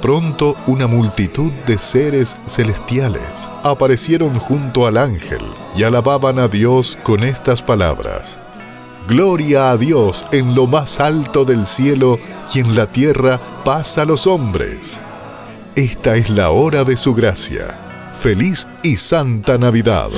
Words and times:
Pronto 0.00 0.56
una 0.66 0.86
multitud 0.86 1.52
de 1.66 1.78
seres 1.78 2.36
celestiales 2.46 3.48
aparecieron 3.62 4.38
junto 4.38 4.86
al 4.86 4.96
ángel 4.96 5.40
y 5.76 5.82
alababan 5.82 6.38
a 6.38 6.48
Dios 6.48 6.98
con 7.02 7.22
estas 7.22 7.62
palabras. 7.62 8.38
Gloria 9.08 9.70
a 9.70 9.76
Dios 9.76 10.26
en 10.32 10.54
lo 10.54 10.66
más 10.66 11.00
alto 11.00 11.44
del 11.44 11.66
cielo 11.66 12.18
y 12.52 12.60
en 12.60 12.74
la 12.74 12.86
tierra 12.86 13.40
paz 13.64 13.98
a 13.98 14.04
los 14.04 14.26
hombres. 14.26 15.00
Esta 15.74 16.16
es 16.16 16.28
la 16.28 16.50
hora 16.50 16.84
de 16.84 16.96
su 16.96 17.14
gracia. 17.14 17.74
Feliz 18.20 18.66
y 18.82 18.96
santa 18.96 19.58
Navidad. 19.58 20.08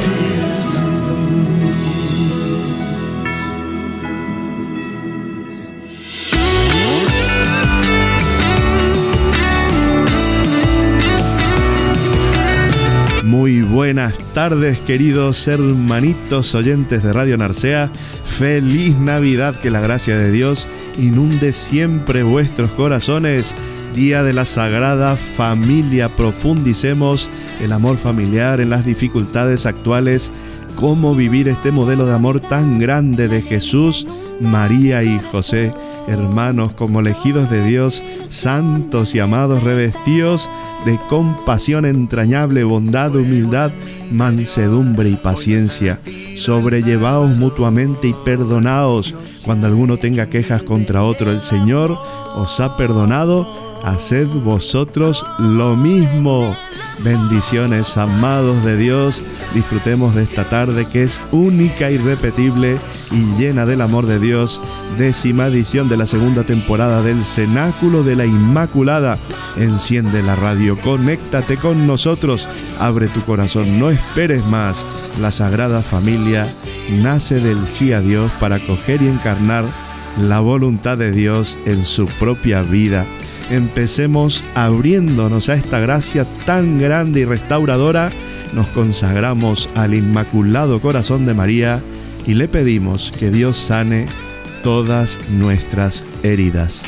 Tardes, 14.41 14.81
queridos 14.81 15.47
hermanitos 15.49 16.55
oyentes 16.55 17.03
de 17.03 17.13
Radio 17.13 17.37
Narcea. 17.37 17.91
Feliz 18.25 18.97
Navidad, 18.97 19.55
que 19.55 19.71
la 19.71 19.81
gracia 19.81 20.17
de 20.17 20.33
Dios 20.33 20.67
inunde 20.97 21.53
siempre 21.53 22.23
vuestros 22.23 22.71
corazones. 22.71 23.55
Día 23.95 24.23
de 24.23 24.33
la 24.33 24.47
Sagrada 24.47 25.17
Familia, 25.17 26.17
profundicemos 26.17 27.29
el 27.61 27.71
amor 27.71 27.99
familiar 27.99 28.63
en 28.63 28.71
las 28.71 28.87
dificultades 28.87 29.67
actuales, 29.67 30.33
cómo 30.75 31.15
vivir 31.15 31.47
este 31.47 31.71
modelo 31.71 32.07
de 32.07 32.15
amor 32.15 32.41
tan 32.41 32.79
grande 32.79 33.29
de 33.29 33.43
Jesús, 33.43 34.07
María 34.41 35.03
y 35.03 35.21
José, 35.31 35.71
hermanos 36.09 36.73
como 36.73 37.01
elegidos 37.01 37.51
de 37.51 37.65
Dios, 37.65 38.03
santos 38.29 39.15
y 39.15 39.21
amados, 39.21 39.63
revestidos 39.63 40.49
de 40.85 40.99
compasión 41.09 41.85
entrañable, 41.85 42.65
bondad, 42.65 43.15
humildad, 43.15 43.71
mansedumbre 44.11 45.11
y 45.11 45.17
paciencia. 45.17 45.99
Sobrellevaos 46.37 47.31
mutuamente 47.37 48.09
y 48.09 48.15
perdonaos 48.25 49.15
cuando 49.45 49.67
alguno 49.67 49.99
tenga 49.99 50.27
quejas 50.27 50.63
contra 50.63 51.03
otro. 51.03 51.31
El 51.31 51.41
Señor 51.41 51.99
os 52.37 52.61
ha 52.61 52.77
perdonado 52.77 53.70
haced 53.85 54.29
vosotros 54.29 55.25
lo 55.39 55.77
mismo. 55.77 56.55
Bendiciones, 57.03 57.97
amados 57.97 58.63
de 58.63 58.77
Dios. 58.77 59.23
Disfrutemos 59.55 60.15
de 60.15 60.25
esta 60.25 60.49
tarde 60.49 60.87
que 60.87 61.03
es 61.03 61.21
única, 61.33 61.91
irrepetible 61.91 62.79
y 63.11 63.41
llena 63.41 63.65
del 63.65 63.81
amor 63.81 64.07
de 64.07 64.19
Dios. 64.19 64.61
Décima 64.99 65.47
edición 65.47 65.89
de 65.89 65.97
la 65.97 66.07
segunda 66.07 66.45
temporada 66.45 67.03
del 67.03 67.25
Cenáculo 67.25 68.03
de 68.03 68.17
la 68.17 68.27
Inmaculada. 68.27 69.19
Enciende 69.57 70.23
la 70.23 70.37
radio, 70.37 70.79
conéctate 70.79 71.57
con 71.57 71.87
nosotros, 71.87 72.49
abre 72.79 73.09
tu 73.09 73.23
corazón, 73.25 73.79
no 73.79 73.91
esperes 73.91 74.45
más. 74.45 74.85
La 75.21 75.31
Sagrada 75.31 75.81
Familia 75.81 76.53
nace 76.91 77.41
del 77.41 77.67
sí 77.67 77.95
a 77.95 78.01
Dios 78.01 78.31
para 78.41 78.57
acoger 78.57 79.01
y 79.01 79.09
encarnar 79.09 79.65
la 80.19 80.41
voluntad 80.41 80.99
de 80.99 81.13
Dios 81.13 81.59
en 81.65 81.85
su 81.87 82.07
propia 82.07 82.63
vida 82.63 83.07
empecemos 83.51 84.45
abriéndonos 84.55 85.49
a 85.49 85.55
esta 85.55 85.81
gracia 85.81 86.25
tan 86.47 86.79
grande 86.79 87.21
y 87.21 87.25
restauradora, 87.25 88.13
nos 88.55 88.69
consagramos 88.69 89.69
al 89.75 89.95
Inmaculado 89.95 90.81
Corazón 90.81 91.27
de 91.27 91.35
María 91.35 91.83
y 92.27 92.35
le 92.35 92.49
pedimos 92.49 93.13
que 93.19 93.31
Dios 93.31 93.57
sane 93.57 94.07
todas 94.63 95.19
nuestras 95.31 96.05
heridas. 96.23 96.83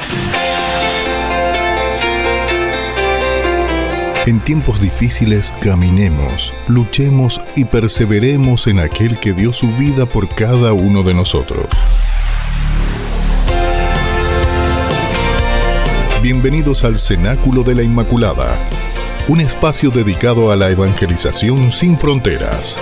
En 4.25 4.39
tiempos 4.39 4.81
difíciles 4.81 5.53
caminemos, 5.61 6.53
luchemos 6.69 7.41
y 7.57 7.65
perseveremos 7.65 8.69
en 8.69 8.79
aquel 8.79 9.19
que 9.19 9.33
dio 9.33 9.53
su 9.53 9.67
vida 9.77 10.07
por 10.07 10.29
cada 10.29 10.73
uno 10.73 11.03
de 11.03 11.13
nosotros. 11.13 11.67
Bienvenidos 16.43 16.83
al 16.83 16.99
Cenáculo 16.99 17.63
de 17.63 17.77
la 17.77 17.85
Inmaculada, 17.85 18.69
un 19.29 19.41
espacio 19.41 19.91
dedicado 19.91 20.51
a 20.51 20.57
la 20.57 20.73
evangelización 20.73 21.71
sin 21.71 21.97
fronteras. 21.97 22.81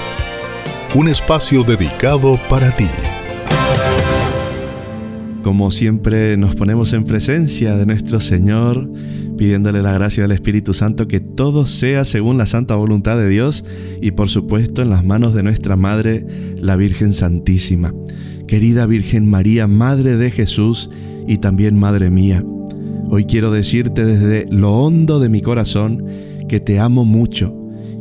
Un 0.94 1.08
espacio 1.08 1.62
dedicado 1.62 2.40
para 2.48 2.74
ti. 2.74 2.86
Como 5.42 5.70
siempre 5.70 6.38
nos 6.38 6.56
ponemos 6.56 6.94
en 6.94 7.04
presencia 7.04 7.76
de 7.76 7.84
nuestro 7.84 8.20
Señor, 8.20 8.90
pidiéndole 9.36 9.82
la 9.82 9.92
gracia 9.92 10.22
del 10.22 10.32
Espíritu 10.32 10.72
Santo 10.72 11.06
que 11.06 11.20
todo 11.20 11.66
sea 11.66 12.06
según 12.06 12.38
la 12.38 12.46
santa 12.46 12.76
voluntad 12.76 13.18
de 13.18 13.28
Dios 13.28 13.66
y 14.00 14.12
por 14.12 14.30
supuesto 14.30 14.80
en 14.80 14.88
las 14.88 15.04
manos 15.04 15.34
de 15.34 15.42
nuestra 15.42 15.76
Madre, 15.76 16.26
la 16.56 16.76
Virgen 16.76 17.12
Santísima. 17.12 17.92
Querida 18.48 18.86
Virgen 18.86 19.28
María, 19.28 19.66
Madre 19.66 20.16
de 20.16 20.30
Jesús 20.30 20.88
y 21.28 21.36
también 21.36 21.78
Madre 21.78 22.08
mía, 22.08 22.42
Hoy 23.12 23.24
quiero 23.24 23.50
decirte 23.50 24.04
desde 24.04 24.46
lo 24.50 24.72
hondo 24.76 25.18
de 25.18 25.28
mi 25.28 25.40
corazón 25.40 26.06
que 26.48 26.60
te 26.60 26.78
amo 26.78 27.04
mucho 27.04 27.52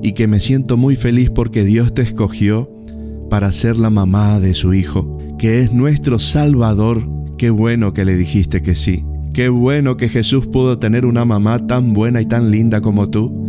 y 0.04 0.14
que 0.14 0.28
me 0.28 0.40
siento 0.40 0.78
muy 0.78 0.96
feliz 0.96 1.32
porque 1.32 1.64
Dios 1.64 1.96
te 1.96 2.04
escogió 2.04 2.70
para 3.28 3.52
ser 3.52 3.78
la 3.78 3.90
mamá 3.90 4.40
de 4.40 4.54
su 4.54 4.76
Hijo, 4.76 5.18
que 5.40 5.62
es 5.62 5.74
nuestro 5.74 6.20
Salvador. 6.20 7.10
Qué 7.40 7.50
bueno 7.50 7.92
que 7.92 8.06
le 8.06 8.18
dijiste 8.18 8.62
que 8.62 8.76
sí. 8.76 9.04
Qué 9.34 9.50
bueno 9.50 9.98
que 9.98 10.10
Jesús 10.10 10.46
pudo 10.46 10.78
tener 10.78 11.08
una 11.08 11.26
mamá 11.26 11.66
tan 11.66 11.94
buena 11.94 12.22
y 12.22 12.28
tan 12.28 12.52
linda 12.52 12.80
como 12.80 13.10
tú. 13.10 13.48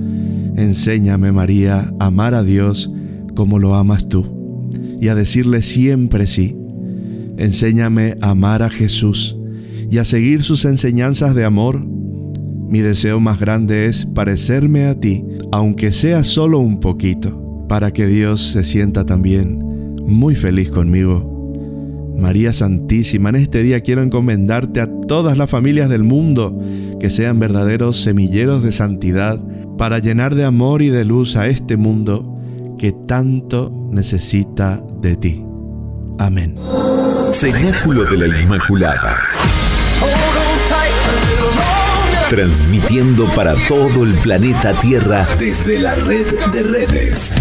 Enséñame, 0.56 1.30
María, 1.30 1.92
a 1.98 2.06
amar 2.06 2.34
a 2.34 2.42
Dios 2.42 2.90
como 3.34 3.58
lo 3.58 3.74
amas 3.74 4.08
tú 4.08 4.66
y 4.98 5.08
a 5.08 5.14
decirle 5.14 5.60
siempre 5.60 6.26
sí. 6.26 6.56
Enséñame 7.36 8.16
a 8.22 8.30
amar 8.30 8.62
a 8.62 8.70
Jesús 8.70 9.36
y 9.90 9.98
a 9.98 10.04
seguir 10.04 10.42
sus 10.42 10.64
enseñanzas 10.64 11.34
de 11.34 11.44
amor. 11.44 11.84
Mi 11.84 12.81
deseo 12.81 13.19
más 13.19 13.40
grande 13.40 13.87
es 13.87 14.06
parecerme 14.06 14.87
a 14.87 14.94
ti, 14.94 15.25
aunque 15.50 15.92
sea 15.92 16.22
solo 16.22 16.60
un 16.60 16.81
poquito. 16.81 17.46
para 17.69 17.92
que 17.92 18.04
Dios 18.04 18.40
se 18.42 18.64
sienta 18.64 19.06
también 19.06 19.64
muy 20.04 20.34
feliz 20.34 20.70
conmigo. 20.70 21.40
María 22.19 22.52
Santísima, 22.52 23.28
en 23.28 23.37
este 23.37 23.62
día 23.62 23.81
quiero 23.81 24.02
encomendarte 24.02 24.81
a 24.81 24.90
todas 25.06 25.38
las 25.38 25.48
familias 25.48 25.88
del 25.88 26.02
mundo 26.02 26.60
que 26.98 27.10
sean 27.10 27.38
verdaderos 27.38 27.96
semilleros 28.00 28.64
de 28.64 28.72
santidad 28.72 29.38
para 29.78 30.00
llenar 30.00 30.34
de 30.34 30.44
amor 30.44 30.82
y 30.82 30.88
de 30.88 31.04
luz 31.04 31.37
a 31.37 31.46
este 31.46 31.76
mundo 31.76 32.40
que 32.76 32.92
tanto 33.06 33.72
necesita 33.92 34.82
de 35.00 35.14
ti. 35.14 35.44
Amén. 36.19 36.56
De 37.40 38.16
la. 38.76 39.29
Transmitiendo 42.30 43.26
para 43.34 43.54
todo 43.66 44.04
el 44.04 44.14
planeta 44.14 44.72
Tierra 44.74 45.26
desde 45.36 45.80
la 45.80 45.96
red 45.96 46.26
de 46.52 46.62
redes 46.62 47.34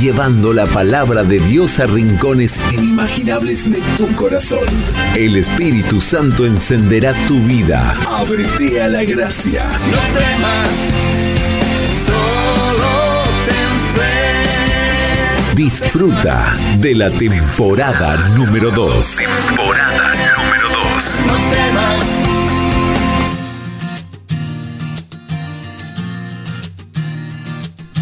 llevando 0.00 0.52
la 0.52 0.66
palabra 0.66 1.22
de 1.22 1.38
Dios 1.38 1.78
a 1.78 1.84
rincones 1.86 2.58
inimaginables 2.72 3.70
de 3.70 3.80
tu 3.96 4.08
corazón. 4.16 4.64
El 5.14 5.36
Espíritu 5.36 6.00
Santo 6.00 6.44
encenderá 6.44 7.14
tu 7.28 7.38
vida. 7.42 7.94
Ábrete 8.08 8.82
a 8.82 8.88
la 8.88 9.04
gracia. 9.04 9.64
No 9.92 9.98
temas, 10.18 10.70
solo 12.04 13.22
ten 13.46 13.78
fe. 13.94 15.54
Disfruta 15.54 16.56
de 16.78 16.94
la 16.96 17.10
temporada 17.10 18.16
número 18.30 18.72
2. 18.72 19.16
Temporada 19.16 19.92
número 19.92 20.06
2. 20.08 20.11
No 21.26 21.34
temas. 21.34 22.04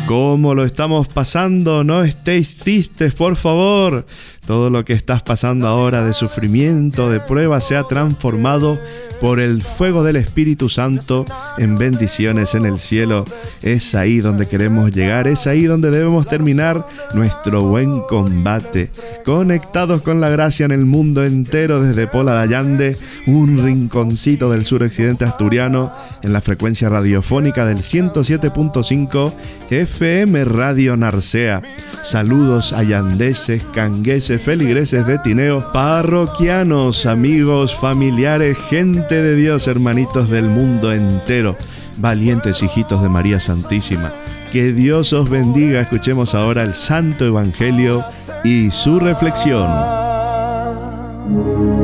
¿Cómo 0.06 0.54
lo 0.54 0.64
estamos 0.64 1.06
pasando? 1.08 1.84
No 1.84 2.02
estéis 2.02 2.56
tristes, 2.56 3.14
por 3.14 3.36
favor. 3.36 4.06
Todo 4.50 4.68
lo 4.68 4.84
que 4.84 4.94
estás 4.94 5.22
pasando 5.22 5.68
ahora 5.68 6.04
de 6.04 6.12
sufrimiento, 6.12 7.08
de 7.08 7.20
prueba, 7.20 7.60
se 7.60 7.76
ha 7.76 7.84
transformado 7.84 8.80
por 9.20 9.38
el 9.38 9.62
fuego 9.62 10.02
del 10.02 10.16
Espíritu 10.16 10.68
Santo 10.68 11.24
en 11.56 11.78
bendiciones 11.78 12.56
en 12.56 12.66
el 12.66 12.80
cielo. 12.80 13.24
Es 13.62 13.94
ahí 13.94 14.18
donde 14.18 14.48
queremos 14.48 14.90
llegar, 14.90 15.28
es 15.28 15.46
ahí 15.46 15.66
donde 15.66 15.92
debemos 15.92 16.26
terminar 16.26 16.84
nuestro 17.14 17.62
buen 17.62 18.00
combate. 18.00 18.90
Conectados 19.24 20.02
con 20.02 20.20
la 20.20 20.30
gracia 20.30 20.64
en 20.64 20.72
el 20.72 20.84
mundo 20.84 21.22
entero 21.24 21.80
desde 21.80 22.08
Pola 22.08 22.40
Allande, 22.40 22.96
un 23.28 23.62
rinconcito 23.64 24.50
del 24.50 24.64
suroccidente 24.64 25.24
asturiano, 25.24 25.92
en 26.24 26.32
la 26.32 26.40
frecuencia 26.40 26.88
radiofónica 26.88 27.66
del 27.66 27.78
107.5 27.78 29.32
FM 29.70 30.44
Radio 30.44 30.96
Narcea. 30.96 31.62
Saludos 32.02 32.72
a 32.72 32.82
yandeses, 32.82 33.62
cangueses, 33.74 34.39
feligreses 34.40 35.06
de 35.06 35.18
Tineo, 35.18 35.72
parroquianos, 35.72 37.06
amigos, 37.06 37.74
familiares, 37.74 38.58
gente 38.68 39.22
de 39.22 39.36
Dios, 39.36 39.68
hermanitos 39.68 40.30
del 40.30 40.48
mundo 40.48 40.92
entero, 40.92 41.56
valientes 41.96 42.62
hijitos 42.62 43.02
de 43.02 43.08
María 43.08 43.40
Santísima. 43.40 44.12
Que 44.50 44.72
Dios 44.72 45.12
os 45.12 45.30
bendiga. 45.30 45.80
Escuchemos 45.80 46.34
ahora 46.34 46.62
el 46.62 46.74
Santo 46.74 47.24
Evangelio 47.24 48.04
y 48.42 48.70
su 48.70 48.98
reflexión. 48.98 49.68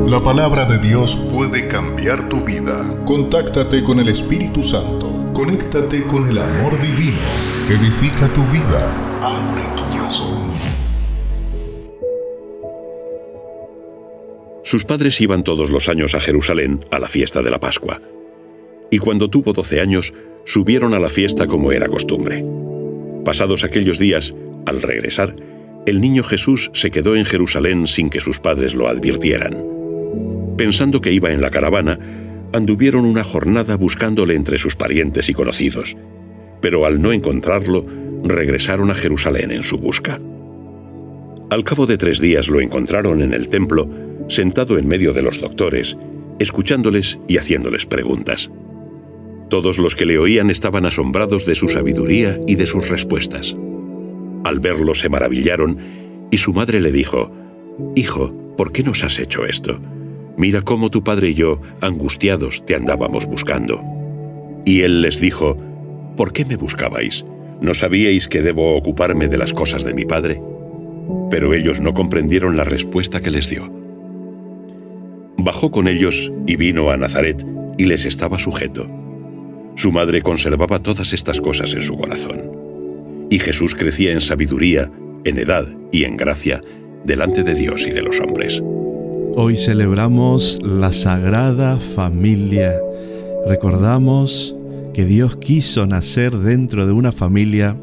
La 0.07 0.21
palabra 0.23 0.65
de 0.65 0.79
Dios 0.79 1.15
puede 1.15 1.67
cambiar 1.67 2.27
tu 2.27 2.43
vida. 2.43 2.83
Contáctate 3.05 3.83
con 3.83 3.99
el 3.99 4.09
Espíritu 4.09 4.63
Santo. 4.63 5.31
Conéctate 5.33 6.03
con 6.03 6.29
el 6.29 6.37
amor 6.39 6.81
divino. 6.81 7.19
Edifica 7.69 8.27
tu 8.29 8.43
vida. 8.45 8.87
Abre 9.21 9.61
tu 9.75 9.97
corazón. 9.97 10.46
Sus 14.67 14.83
padres 14.83 15.21
iban 15.21 15.45
todos 15.45 15.69
los 15.69 15.87
años 15.87 16.13
a 16.13 16.19
Jerusalén 16.19 16.81
a 16.91 16.99
la 16.99 17.07
fiesta 17.07 17.41
de 17.41 17.49
la 17.49 17.57
Pascua. 17.57 18.01
Y 18.91 18.97
cuando 18.97 19.29
tuvo 19.29 19.53
doce 19.53 19.79
años, 19.79 20.13
subieron 20.43 20.93
a 20.93 20.99
la 20.99 21.07
fiesta 21.07 21.47
como 21.47 21.71
era 21.71 21.87
costumbre. 21.87 22.43
Pasados 23.23 23.63
aquellos 23.63 23.97
días, 23.97 24.35
al 24.65 24.81
regresar, 24.81 25.33
el 25.85 26.01
niño 26.01 26.21
Jesús 26.21 26.69
se 26.73 26.91
quedó 26.91 27.15
en 27.15 27.23
Jerusalén 27.23 27.87
sin 27.87 28.09
que 28.09 28.19
sus 28.19 28.41
padres 28.41 28.75
lo 28.75 28.89
advirtieran. 28.89 29.55
Pensando 30.57 30.99
que 30.99 31.13
iba 31.13 31.31
en 31.31 31.39
la 31.39 31.49
caravana, 31.49 31.97
anduvieron 32.51 33.05
una 33.05 33.23
jornada 33.23 33.77
buscándole 33.77 34.35
entre 34.35 34.57
sus 34.57 34.75
parientes 34.75 35.29
y 35.29 35.33
conocidos, 35.33 35.95
pero 36.59 36.85
al 36.85 37.01
no 37.01 37.13
encontrarlo, 37.13 37.85
regresaron 38.21 38.91
a 38.91 38.95
Jerusalén 38.95 39.51
en 39.51 39.63
su 39.63 39.77
busca. 39.77 40.19
Al 41.49 41.63
cabo 41.63 41.85
de 41.85 41.97
tres 41.97 42.19
días 42.19 42.49
lo 42.49 42.59
encontraron 42.59 43.21
en 43.21 43.33
el 43.33 43.47
templo, 43.47 43.89
sentado 44.27 44.77
en 44.77 44.87
medio 44.87 45.13
de 45.13 45.21
los 45.21 45.39
doctores, 45.39 45.97
escuchándoles 46.39 47.19
y 47.27 47.37
haciéndoles 47.37 47.85
preguntas. 47.85 48.49
Todos 49.49 49.77
los 49.77 49.95
que 49.95 50.05
le 50.05 50.19
oían 50.19 50.49
estaban 50.49 50.85
asombrados 50.85 51.45
de 51.45 51.55
su 51.55 51.69
sabiduría 51.69 52.37
y 52.47 52.55
de 52.55 52.65
sus 52.65 52.89
respuestas. 52.89 53.55
Al 54.43 54.59
verlo 54.59 54.93
se 54.93 55.09
maravillaron 55.09 55.77
y 56.31 56.37
su 56.37 56.53
madre 56.53 56.81
le 56.81 56.91
dijo, 56.91 57.31
Hijo, 57.95 58.33
¿por 58.57 58.71
qué 58.71 58.83
nos 58.83 59.03
has 59.03 59.19
hecho 59.19 59.45
esto? 59.45 59.79
Mira 60.37 60.61
cómo 60.61 60.89
tu 60.89 61.03
padre 61.03 61.29
y 61.29 61.33
yo, 61.33 61.61
angustiados, 61.81 62.65
te 62.65 62.75
andábamos 62.75 63.25
buscando. 63.25 63.81
Y 64.65 64.81
él 64.81 65.01
les 65.01 65.19
dijo, 65.19 65.57
¿por 66.15 66.33
qué 66.33 66.45
me 66.45 66.57
buscabais? 66.57 67.25
¿No 67.61 67.73
sabíais 67.73 68.27
que 68.27 68.41
debo 68.41 68.75
ocuparme 68.75 69.27
de 69.27 69.37
las 69.37 69.53
cosas 69.53 69.83
de 69.83 69.93
mi 69.93 70.05
padre? 70.05 70.41
Pero 71.31 71.53
ellos 71.53 71.81
no 71.81 71.93
comprendieron 71.93 72.57
la 72.57 72.65
respuesta 72.65 73.21
que 73.21 73.31
les 73.31 73.49
dio. 73.49 73.76
Bajó 75.37 75.71
con 75.71 75.87
ellos 75.87 76.31
y 76.45 76.55
vino 76.55 76.89
a 76.89 76.97
Nazaret 76.97 77.45
y 77.77 77.85
les 77.85 78.05
estaba 78.05 78.39
sujeto. 78.39 78.89
Su 79.75 79.91
madre 79.91 80.21
conservaba 80.21 80.79
todas 80.79 81.13
estas 81.13 81.39
cosas 81.39 81.73
en 81.73 81.81
su 81.81 81.95
corazón. 81.95 82.51
Y 83.29 83.39
Jesús 83.39 83.75
crecía 83.75 84.11
en 84.11 84.21
sabiduría, 84.21 84.91
en 85.23 85.37
edad 85.37 85.67
y 85.91 86.03
en 86.03 86.17
gracia 86.17 86.61
delante 87.05 87.43
de 87.43 87.53
Dios 87.53 87.85
y 87.85 87.91
de 87.91 88.01
los 88.01 88.19
hombres. 88.19 88.61
Hoy 89.35 89.55
celebramos 89.55 90.59
la 90.63 90.91
Sagrada 90.91 91.79
Familia. 91.79 92.73
Recordamos 93.45 94.55
que 94.93 95.05
Dios 95.05 95.37
quiso 95.37 95.85
nacer 95.85 96.35
dentro 96.35 96.87
de 96.87 96.91
una 96.91 97.11
familia 97.11 97.77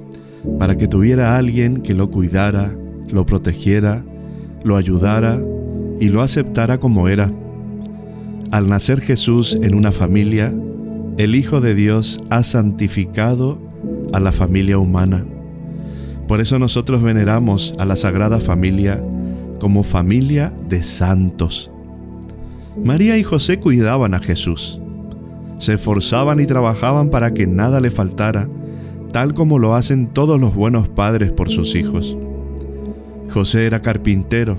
para 0.59 0.76
que 0.76 0.88
tuviera 0.88 1.37
alguien 1.37 1.81
que 1.81 1.95
lo 1.95 2.11
cuidara, 2.11 2.76
lo 3.09 3.25
protegiera, 3.25 4.05
lo 4.64 4.76
ayudara 4.76 5.40
y 6.00 6.09
lo 6.09 6.23
aceptara 6.23 6.81
como 6.81 7.09
era. 7.09 7.33
Al 8.54 8.68
nacer 8.68 9.00
Jesús 9.00 9.58
en 9.62 9.75
una 9.75 9.90
familia, 9.90 10.54
el 11.18 11.34
Hijo 11.34 11.61
de 11.61 11.75
Dios 11.75 12.20
ha 12.30 12.44
santificado 12.44 13.58
a 14.12 14.20
la 14.20 14.30
familia 14.30 14.78
humana. 14.78 15.25
Por 16.28 16.40
eso 16.40 16.61
nosotros 16.61 17.02
veneramos 17.02 17.75
a 17.80 17.84
la 17.84 17.96
Sagrada 17.96 18.38
Familia 18.38 19.02
como 19.58 19.82
familia 19.82 20.54
de 20.68 20.84
santos. 20.84 21.73
María 22.80 23.18
y 23.18 23.25
José 23.25 23.58
cuidaban 23.58 24.14
a 24.14 24.20
Jesús. 24.20 24.80
Se 25.58 25.73
esforzaban 25.73 26.38
y 26.38 26.46
trabajaban 26.46 27.11
para 27.11 27.34
que 27.34 27.49
nada 27.49 27.80
le 27.80 27.90
faltara, 27.90 28.49
tal 29.11 29.34
como 29.34 29.58
lo 29.58 29.75
hacen 29.75 30.06
todos 30.06 30.40
los 30.40 30.54
buenos 30.54 30.88
padres 30.88 31.32
por 31.32 31.50
sus 31.50 31.75
hijos. 31.75 32.16
José 33.32 33.66
era 33.66 33.82
carpintero. 33.82 34.58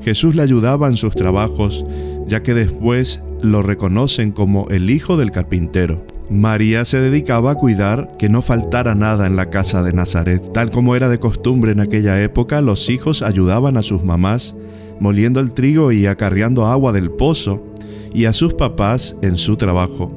Jesús 0.00 0.34
le 0.36 0.42
ayudaba 0.42 0.88
en 0.88 0.96
sus 0.96 1.14
trabajos, 1.14 1.84
ya 2.26 2.42
que 2.42 2.54
después 2.54 3.22
lo 3.42 3.62
reconocen 3.62 4.32
como 4.32 4.68
el 4.68 4.90
hijo 4.90 5.16
del 5.16 5.30
carpintero. 5.30 6.04
María 6.28 6.84
se 6.84 7.00
dedicaba 7.00 7.52
a 7.52 7.54
cuidar 7.54 8.16
que 8.18 8.28
no 8.28 8.42
faltara 8.42 8.94
nada 8.94 9.26
en 9.26 9.36
la 9.36 9.50
casa 9.50 9.82
de 9.82 9.92
Nazaret. 9.92 10.52
Tal 10.52 10.70
como 10.70 10.96
era 10.96 11.08
de 11.08 11.20
costumbre 11.20 11.72
en 11.72 11.80
aquella 11.80 12.20
época, 12.20 12.60
los 12.60 12.90
hijos 12.90 13.22
ayudaban 13.22 13.76
a 13.76 13.82
sus 13.82 14.02
mamás 14.02 14.56
moliendo 15.00 15.40
el 15.40 15.52
trigo 15.52 15.92
y 15.92 16.06
acarreando 16.06 16.66
agua 16.66 16.92
del 16.92 17.10
pozo, 17.10 17.62
y 18.12 18.24
a 18.24 18.32
sus 18.32 18.54
papás 18.54 19.14
en 19.20 19.36
su 19.36 19.56
trabajo. 19.56 20.10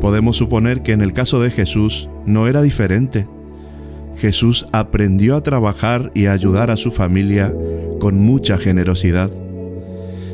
Podemos 0.00 0.38
suponer 0.38 0.82
que 0.82 0.92
en 0.92 1.02
el 1.02 1.12
caso 1.12 1.40
de 1.42 1.50
Jesús 1.50 2.08
no 2.24 2.48
era 2.48 2.62
diferente. 2.62 3.26
Jesús 4.16 4.66
aprendió 4.72 5.36
a 5.36 5.42
trabajar 5.42 6.10
y 6.14 6.26
a 6.26 6.32
ayudar 6.32 6.70
a 6.70 6.76
su 6.76 6.90
familia 6.90 7.52
con 8.00 8.18
mucha 8.18 8.56
generosidad. 8.56 9.30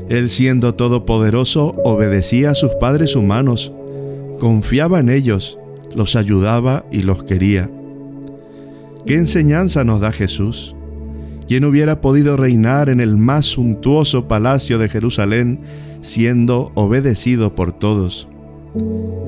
Él 0.08 0.30
siendo 0.30 0.74
todopoderoso 0.74 1.74
obedecía 1.84 2.50
a 2.50 2.54
sus 2.54 2.74
padres 2.76 3.14
humanos, 3.14 3.72
confiaba 4.38 5.00
en 5.00 5.10
ellos, 5.10 5.58
los 5.94 6.16
ayudaba 6.16 6.86
y 6.90 7.02
los 7.02 7.24
quería. 7.24 7.70
¿Qué 9.04 9.14
enseñanza 9.14 9.84
nos 9.84 10.00
da 10.00 10.12
Jesús? 10.12 10.74
¿Quién 11.46 11.64
hubiera 11.64 12.00
podido 12.00 12.36
reinar 12.36 12.88
en 12.88 13.00
el 13.00 13.16
más 13.16 13.46
suntuoso 13.46 14.28
palacio 14.28 14.78
de 14.78 14.88
Jerusalén 14.88 15.60
siendo 16.00 16.72
obedecido 16.74 17.54
por 17.54 17.72
todos? 17.72 18.28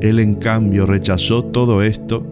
Él 0.00 0.18
en 0.18 0.34
cambio 0.34 0.86
rechazó 0.86 1.44
todo 1.44 1.82
esto 1.82 2.26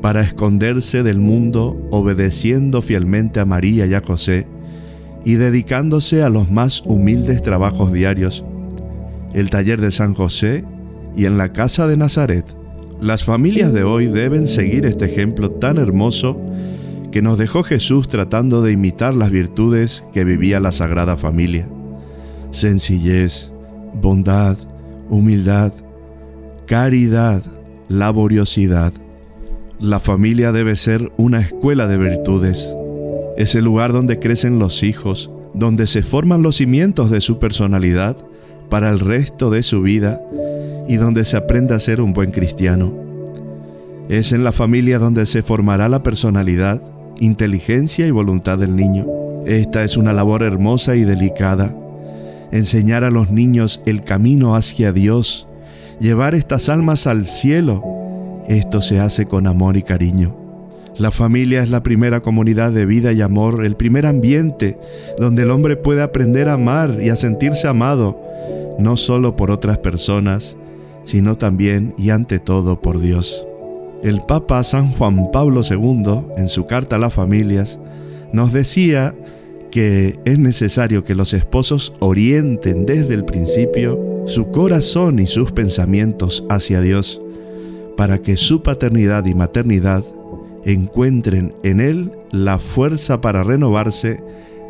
para 0.00 0.22
esconderse 0.22 1.02
del 1.02 1.18
mundo 1.18 1.78
obedeciendo 1.90 2.82
fielmente 2.82 3.40
a 3.40 3.44
María 3.44 3.86
y 3.86 3.94
a 3.94 4.02
José 4.04 4.46
y 5.24 5.34
dedicándose 5.34 6.22
a 6.22 6.28
los 6.28 6.50
más 6.50 6.82
humildes 6.84 7.42
trabajos 7.42 7.92
diarios, 7.92 8.44
el 9.32 9.50
taller 9.50 9.80
de 9.80 9.90
San 9.90 10.14
José 10.14 10.64
y 11.16 11.26
en 11.26 11.38
la 11.38 11.52
casa 11.52 11.86
de 11.86 11.96
Nazaret. 11.96 12.56
Las 13.00 13.24
familias 13.24 13.72
de 13.72 13.82
hoy 13.82 14.06
deben 14.06 14.46
seguir 14.46 14.86
este 14.86 15.06
ejemplo 15.06 15.50
tan 15.50 15.78
hermoso 15.78 16.40
que 17.10 17.22
nos 17.22 17.38
dejó 17.38 17.62
Jesús 17.62 18.08
tratando 18.08 18.62
de 18.62 18.72
imitar 18.72 19.14
las 19.14 19.30
virtudes 19.30 20.02
que 20.12 20.24
vivía 20.24 20.60
la 20.60 20.72
Sagrada 20.72 21.16
Familia. 21.16 21.68
Sencillez, 22.50 23.52
bondad, 24.00 24.56
humildad, 25.10 25.72
caridad, 26.66 27.42
laboriosidad. 27.88 28.92
La 29.78 30.00
familia 30.00 30.52
debe 30.52 30.76
ser 30.76 31.12
una 31.16 31.40
escuela 31.40 31.86
de 31.86 31.98
virtudes. 31.98 32.74
Es 33.36 33.54
el 33.54 33.64
lugar 33.64 33.92
donde 33.92 34.18
crecen 34.18 34.58
los 34.58 34.82
hijos, 34.82 35.30
donde 35.54 35.86
se 35.86 36.02
forman 36.02 36.42
los 36.42 36.56
cimientos 36.56 37.10
de 37.10 37.20
su 37.20 37.38
personalidad 37.38 38.16
para 38.68 38.90
el 38.90 39.00
resto 39.00 39.50
de 39.50 39.62
su 39.62 39.82
vida 39.82 40.20
y 40.88 40.96
donde 40.96 41.24
se 41.24 41.36
aprende 41.36 41.74
a 41.74 41.80
ser 41.80 42.00
un 42.00 42.12
buen 42.12 42.30
cristiano. 42.30 42.92
Es 44.08 44.32
en 44.32 44.44
la 44.44 44.52
familia 44.52 44.98
donde 44.98 45.26
se 45.26 45.42
formará 45.42 45.88
la 45.88 46.02
personalidad, 46.02 46.82
inteligencia 47.20 48.06
y 48.06 48.10
voluntad 48.10 48.58
del 48.58 48.76
niño. 48.76 49.06
Esta 49.46 49.84
es 49.84 49.96
una 49.96 50.12
labor 50.12 50.42
hermosa 50.42 50.96
y 50.96 51.04
delicada. 51.04 51.74
Enseñar 52.50 53.04
a 53.04 53.10
los 53.10 53.30
niños 53.30 53.80
el 53.86 54.02
camino 54.02 54.56
hacia 54.56 54.92
Dios, 54.92 55.46
llevar 56.00 56.34
estas 56.34 56.68
almas 56.68 57.06
al 57.06 57.26
cielo, 57.26 57.82
esto 58.48 58.80
se 58.80 59.00
hace 59.00 59.26
con 59.26 59.46
amor 59.46 59.76
y 59.76 59.82
cariño. 59.82 60.41
La 60.98 61.10
familia 61.10 61.62
es 61.62 61.70
la 61.70 61.82
primera 61.82 62.20
comunidad 62.20 62.70
de 62.70 62.84
vida 62.84 63.12
y 63.12 63.22
amor, 63.22 63.64
el 63.64 63.76
primer 63.76 64.06
ambiente 64.06 64.76
donde 65.18 65.42
el 65.42 65.50
hombre 65.50 65.76
puede 65.76 66.02
aprender 66.02 66.48
a 66.48 66.54
amar 66.54 66.98
y 67.00 67.08
a 67.08 67.16
sentirse 67.16 67.66
amado, 67.66 68.20
no 68.78 68.96
solo 68.96 69.34
por 69.34 69.50
otras 69.50 69.78
personas, 69.78 70.56
sino 71.04 71.36
también 71.36 71.94
y 71.96 72.10
ante 72.10 72.38
todo 72.38 72.80
por 72.80 73.00
Dios. 73.00 73.46
El 74.02 74.20
Papa 74.20 74.62
San 74.64 74.92
Juan 74.92 75.30
Pablo 75.32 75.62
II, 75.68 76.24
en 76.36 76.48
su 76.48 76.66
carta 76.66 76.96
a 76.96 76.98
las 76.98 77.14
familias, 77.14 77.78
nos 78.32 78.52
decía 78.52 79.14
que 79.70 80.18
es 80.24 80.38
necesario 80.38 81.04
que 81.04 81.14
los 81.14 81.32
esposos 81.32 81.94
orienten 82.00 82.84
desde 82.84 83.14
el 83.14 83.24
principio 83.24 84.24
su 84.26 84.50
corazón 84.50 85.18
y 85.18 85.26
sus 85.26 85.52
pensamientos 85.52 86.44
hacia 86.50 86.80
Dios, 86.82 87.20
para 87.96 88.18
que 88.18 88.36
su 88.36 88.62
paternidad 88.62 89.24
y 89.26 89.34
maternidad 89.34 90.04
encuentren 90.64 91.54
en 91.62 91.80
Él 91.80 92.12
la 92.30 92.58
fuerza 92.58 93.20
para 93.20 93.42
renovarse 93.42 94.22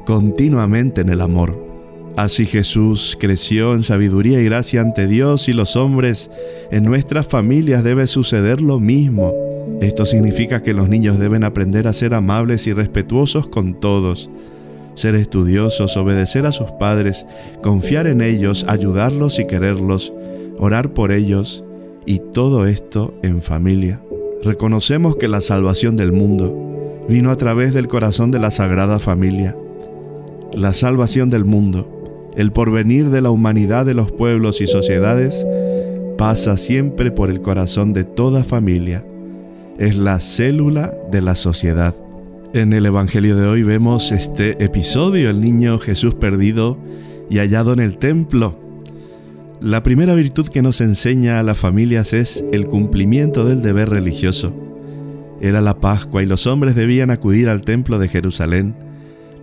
continuamente 0.04 1.00
en 1.00 1.10
el 1.10 1.20
amor. 1.20 1.72
Así 2.16 2.44
Jesús 2.44 3.16
creció 3.18 3.72
en 3.72 3.82
sabiduría 3.82 4.40
y 4.40 4.44
gracia 4.44 4.82
ante 4.82 5.06
Dios 5.06 5.48
y 5.48 5.54
los 5.54 5.76
hombres. 5.76 6.30
En 6.70 6.84
nuestras 6.84 7.26
familias 7.26 7.84
debe 7.84 8.06
suceder 8.06 8.60
lo 8.60 8.78
mismo. 8.78 9.32
Esto 9.80 10.04
significa 10.04 10.62
que 10.62 10.74
los 10.74 10.88
niños 10.88 11.18
deben 11.18 11.42
aprender 11.42 11.88
a 11.88 11.92
ser 11.94 12.12
amables 12.14 12.66
y 12.66 12.74
respetuosos 12.74 13.48
con 13.48 13.80
todos, 13.80 14.28
ser 14.94 15.14
estudiosos, 15.14 15.96
obedecer 15.96 16.44
a 16.44 16.52
sus 16.52 16.70
padres, 16.72 17.26
confiar 17.62 18.06
en 18.06 18.20
ellos, 18.20 18.66
ayudarlos 18.68 19.38
y 19.38 19.46
quererlos, 19.46 20.12
orar 20.58 20.92
por 20.92 21.12
ellos, 21.12 21.64
y 22.04 22.18
todo 22.18 22.66
esto 22.66 23.14
en 23.22 23.42
familia. 23.42 24.00
Reconocemos 24.42 25.16
que 25.16 25.28
la 25.28 25.40
salvación 25.40 25.96
del 25.96 26.12
mundo 26.12 27.04
vino 27.08 27.30
a 27.30 27.36
través 27.36 27.74
del 27.74 27.88
corazón 27.88 28.30
de 28.30 28.38
la 28.38 28.50
Sagrada 28.50 28.98
Familia. 28.98 29.56
La 30.52 30.72
salvación 30.72 31.30
del 31.30 31.44
mundo 31.44 32.02
el 32.36 32.50
porvenir 32.50 33.10
de 33.10 33.20
la 33.20 33.30
humanidad 33.30 33.84
de 33.84 33.94
los 33.94 34.10
pueblos 34.10 34.60
y 34.62 34.66
sociedades 34.66 35.46
pasa 36.16 36.56
siempre 36.56 37.10
por 37.10 37.30
el 37.30 37.42
corazón 37.42 37.92
de 37.92 38.04
toda 38.04 38.42
familia. 38.42 39.04
Es 39.78 39.96
la 39.96 40.18
célula 40.18 40.94
de 41.10 41.20
la 41.20 41.34
sociedad. 41.34 41.94
En 42.54 42.72
el 42.72 42.86
Evangelio 42.86 43.36
de 43.36 43.46
hoy 43.46 43.62
vemos 43.62 44.12
este 44.12 44.62
episodio, 44.64 45.30
el 45.30 45.40
niño 45.40 45.78
Jesús 45.78 46.14
perdido 46.14 46.78
y 47.28 47.38
hallado 47.38 47.72
en 47.72 47.80
el 47.80 47.98
templo. 47.98 48.58
La 49.62 49.84
primera 49.84 50.16
virtud 50.16 50.48
que 50.48 50.60
nos 50.60 50.80
enseña 50.80 51.38
a 51.38 51.44
las 51.44 51.56
familias 51.56 52.14
es 52.14 52.44
el 52.50 52.66
cumplimiento 52.66 53.44
del 53.44 53.62
deber 53.62 53.90
religioso. 53.90 54.52
Era 55.40 55.60
la 55.60 55.78
Pascua 55.78 56.20
y 56.20 56.26
los 56.26 56.48
hombres 56.48 56.74
debían 56.74 57.10
acudir 57.10 57.48
al 57.48 57.62
templo 57.62 58.00
de 58.00 58.08
Jerusalén. 58.08 58.74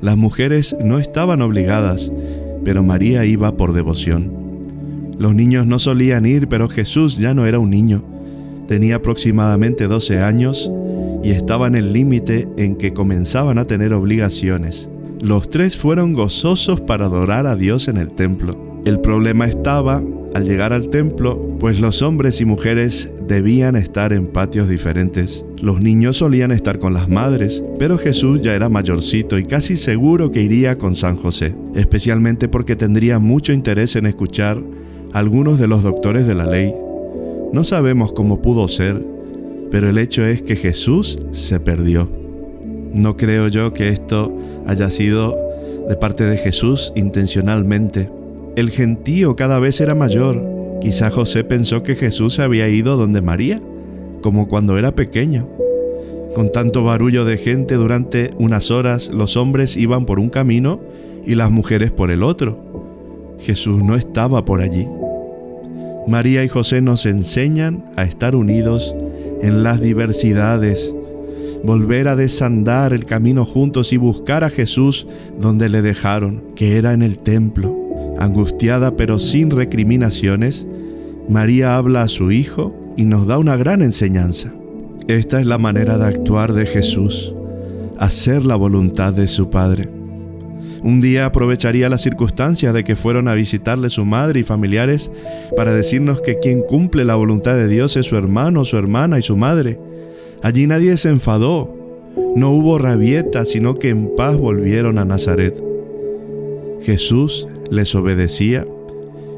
Las 0.02 0.18
mujeres 0.18 0.76
no 0.84 1.00
estaban 1.00 1.42
obligadas, 1.42 2.12
pero 2.66 2.84
María 2.84 3.24
iba 3.24 3.56
por 3.56 3.72
devoción. 3.72 4.34
Los 5.18 5.36
niños 5.36 5.66
no 5.68 5.80
solían 5.80 6.26
ir, 6.26 6.50
pero 6.50 6.68
Jesús 6.68 7.18
ya 7.18 7.34
no 7.34 7.46
era 7.46 7.60
un 7.60 7.70
niño. 7.70 8.04
Tenía 8.68 8.98
aproximadamente 8.98 9.88
12 9.88 10.20
años 10.20 10.70
y 11.24 11.32
estaba 11.32 11.68
en 11.68 11.76
el 11.76 11.94
límite 11.94 12.46
en 12.58 12.76
que 12.76 12.92
comenzaban 12.92 13.58
a 13.58 13.64
tener 13.64 13.94
obligaciones. 13.94 14.90
Los 15.22 15.50
tres 15.50 15.78
fueron 15.78 16.12
gozosos 16.12 16.82
para 16.82 17.06
adorar 17.06 17.48
a 17.48 17.56
Dios 17.56 17.88
en 17.88 17.96
el 17.96 18.12
templo. 18.12 18.69
El 18.86 19.00
problema 19.02 19.46
estaba 19.46 20.02
al 20.34 20.46
llegar 20.46 20.74
al 20.74 20.90
templo, 20.90 21.58
pues 21.60 21.80
los 21.80 22.02
hombres 22.02 22.40
y 22.40 22.46
mujeres 22.46 23.12
debían 23.28 23.76
estar 23.76 24.14
en 24.14 24.28
patios 24.28 24.70
diferentes. 24.70 25.46
Los 25.62 25.82
niños 25.82 26.18
solían 26.18 26.52
estar 26.52 26.80
con 26.80 26.94
las 26.94 27.10
madres, 27.10 27.64
pero 27.78 27.98
Jesús 27.98 28.42
ya 28.42 28.54
era 28.54 28.70
mayorcito 28.70 29.38
y 29.38 29.46
casi 29.46 29.76
seguro 29.76 30.32
que 30.32 30.42
iría 30.42 30.78
con 30.78 30.96
San 30.96 31.16
José, 31.16 31.56
especialmente 31.76 32.48
porque 32.48 32.76
tendría 32.76 33.20
mucho 33.20 33.54
interés 33.54 33.96
en 33.96 34.06
escuchar 34.06 34.62
a 35.14 35.20
algunos 35.20 35.60
de 35.60 35.68
los 35.68 35.84
doctores 35.84 36.28
de 36.28 36.36
la 36.36 36.46
ley. 36.46 36.74
No 37.52 37.64
sabemos 37.64 38.14
cómo 38.14 38.42
pudo 38.42 38.68
ser, 38.68 39.04
pero 39.72 39.90
el 39.90 39.98
hecho 39.98 40.24
es 40.26 40.42
que 40.42 40.56
Jesús 40.56 41.20
se 41.32 41.60
perdió. 41.60 42.10
No 42.94 43.18
creo 43.18 43.48
yo 43.48 43.74
que 43.74 43.90
esto 43.90 44.36
haya 44.66 44.90
sido 44.90 45.38
de 45.88 45.96
parte 45.96 46.24
de 46.26 46.38
Jesús 46.38 46.94
intencionalmente. 46.96 48.10
El 48.60 48.72
gentío 48.72 49.38
cada 49.38 49.58
vez 49.58 49.80
era 49.80 49.96
mayor. 49.96 50.44
Quizá 50.82 51.10
José 51.10 51.46
pensó 51.46 51.82
que 51.82 51.96
Jesús 51.96 52.40
había 52.40 52.68
ido 52.68 52.98
donde 52.98 53.22
María, 53.22 53.62
como 54.22 54.50
cuando 54.50 54.78
era 54.78 54.94
pequeño. 54.96 55.48
Con 56.36 56.52
tanto 56.52 56.84
barullo 56.84 57.24
de 57.24 57.38
gente 57.38 57.76
durante 57.76 58.32
unas 58.38 58.70
horas, 58.70 59.12
los 59.14 59.38
hombres 59.38 59.78
iban 59.78 60.06
por 60.06 60.20
un 60.20 60.28
camino 60.28 60.82
y 61.26 61.36
las 61.36 61.52
mujeres 61.52 61.94
por 61.94 62.12
el 62.12 62.22
otro. 62.22 63.38
Jesús 63.40 63.82
no 63.82 63.96
estaba 63.96 64.44
por 64.44 64.60
allí. 64.60 64.86
María 66.06 66.44
y 66.44 66.50
José 66.50 66.82
nos 66.82 67.06
enseñan 67.06 67.86
a 67.96 68.04
estar 68.04 68.36
unidos 68.36 68.94
en 69.42 69.64
las 69.64 69.80
diversidades, 69.80 70.94
volver 71.64 72.10
a 72.10 72.18
desandar 72.18 72.92
el 72.92 73.06
camino 73.06 73.46
juntos 73.46 73.94
y 73.94 73.98
buscar 73.98 74.44
a 74.44 74.50
Jesús 74.50 75.08
donde 75.40 75.70
le 75.70 75.82
dejaron, 75.82 76.44
que 76.58 76.76
era 76.76 76.94
en 76.94 77.04
el 77.04 77.20
templo. 77.20 77.89
Angustiada 78.20 78.98
pero 78.98 79.18
sin 79.18 79.50
recriminaciones, 79.50 80.68
María 81.30 81.78
habla 81.78 82.02
a 82.02 82.10
su 82.10 82.32
Hijo 82.32 82.76
y 82.98 83.06
nos 83.06 83.28
da 83.28 83.38
una 83.38 83.56
gran 83.56 83.82
enseñanza. 83.82 84.52
Esta 85.08 85.40
es 85.40 85.48
la 85.48 85.58
manera 85.58 85.98
de 85.98 86.06
actuar 86.06 86.52
de 86.52 86.66
Jesús, 86.66 87.34
hacer 87.98 88.46
la 88.46 88.58
voluntad 88.58 89.14
de 89.14 89.28
su 89.28 89.50
Padre. 89.50 89.90
Un 90.84 91.00
día 91.02 91.26
aprovecharía 91.26 91.88
la 91.90 91.98
circunstancia 91.98 92.74
de 92.74 92.84
que 92.84 92.96
fueron 92.96 93.28
a 93.28 93.34
visitarle 93.34 93.90
su 93.90 94.06
madre 94.06 94.42
y 94.42 94.44
familiares 94.44 95.12
para 95.56 95.74
decirnos 95.74 96.22
que 96.22 96.40
quien 96.40 96.62
cumple 96.62 97.06
la 97.06 97.16
voluntad 97.16 97.56
de 97.56 97.68
Dios 97.68 97.96
es 97.98 98.06
su 98.06 98.18
hermano, 98.18 98.66
su 98.66 98.78
hermana 98.78 99.18
y 99.18 99.22
su 99.22 99.38
madre. 99.38 99.80
Allí 100.42 100.68
nadie 100.68 100.98
se 100.98 101.10
enfadó, 101.10 101.76
no 102.36 102.52
hubo 102.52 102.78
rabieta, 102.78 103.46
sino 103.46 103.76
que 103.76 103.90
en 103.90 104.14
paz 104.16 104.38
volvieron 104.38 104.98
a 104.98 105.06
Nazaret. 105.06 105.62
Jesús 106.82 107.48
les 107.72 107.94
obedecía 107.96 108.66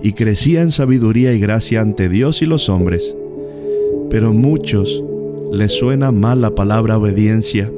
y 0.02 0.14
crecía 0.14 0.62
en 0.62 0.72
sabiduría 0.72 1.34
y 1.34 1.40
gracia 1.40 1.82
ante 1.82 2.10
Dios 2.10 2.42
y 2.42 2.46
los 2.46 2.70
hombres. 2.70 3.16
Pero 4.10 4.34
muchos 4.34 5.04
les 5.52 5.78
suena 5.78 6.12
mal 6.12 6.42
la 6.42 6.56
palabra 6.56 6.98
obediencia, 6.98 7.72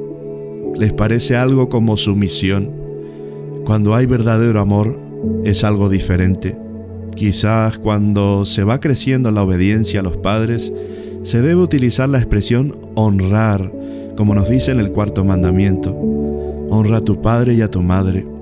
les 0.76 0.92
parece 0.92 1.36
algo 1.36 1.68
como 1.68 1.96
sumisión. 1.96 2.70
Cuando 3.64 3.94
hay 3.94 4.06
verdadero 4.06 4.60
amor 4.60 4.98
es 5.44 5.64
algo 5.64 5.88
diferente. 5.88 6.56
Quizás 7.14 7.78
cuando 7.78 8.44
se 8.44 8.64
va 8.64 8.80
creciendo 8.80 9.30
la 9.30 9.42
obediencia 9.42 10.00
a 10.00 10.02
los 10.02 10.16
padres, 10.16 10.72
se 11.22 11.40
debe 11.40 11.62
utilizar 11.62 12.08
la 12.08 12.18
expresión 12.18 12.76
honrar, 12.94 13.72
como 14.16 14.34
nos 14.34 14.48
dice 14.48 14.72
en 14.72 14.80
el 14.80 14.90
cuarto 14.90 15.24
mandamiento. 15.24 15.94
Honra 16.70 16.98
a 16.98 17.04
tu 17.04 17.20
padre 17.20 17.54
y 17.54 17.62
a 17.62 17.70
tu 17.70 17.80
madre. 17.82 18.33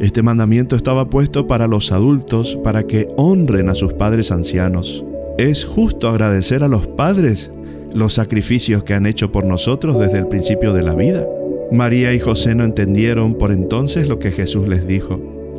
Este 0.00 0.22
mandamiento 0.22 0.76
estaba 0.76 1.10
puesto 1.10 1.48
para 1.48 1.66
los 1.66 1.90
adultos 1.90 2.56
para 2.62 2.84
que 2.84 3.08
honren 3.16 3.68
a 3.68 3.74
sus 3.74 3.94
padres 3.94 4.30
ancianos. 4.30 5.04
Es 5.38 5.64
justo 5.64 6.08
agradecer 6.08 6.62
a 6.62 6.68
los 6.68 6.86
padres 6.86 7.50
los 7.92 8.14
sacrificios 8.14 8.84
que 8.84 8.94
han 8.94 9.06
hecho 9.06 9.32
por 9.32 9.44
nosotros 9.44 9.98
desde 9.98 10.18
el 10.18 10.28
principio 10.28 10.72
de 10.72 10.84
la 10.84 10.94
vida. 10.94 11.26
María 11.72 12.14
y 12.14 12.20
José 12.20 12.54
no 12.54 12.62
entendieron 12.62 13.34
por 13.34 13.50
entonces 13.50 14.08
lo 14.08 14.20
que 14.20 14.30
Jesús 14.30 14.68
les 14.68 14.86
dijo. 14.86 15.18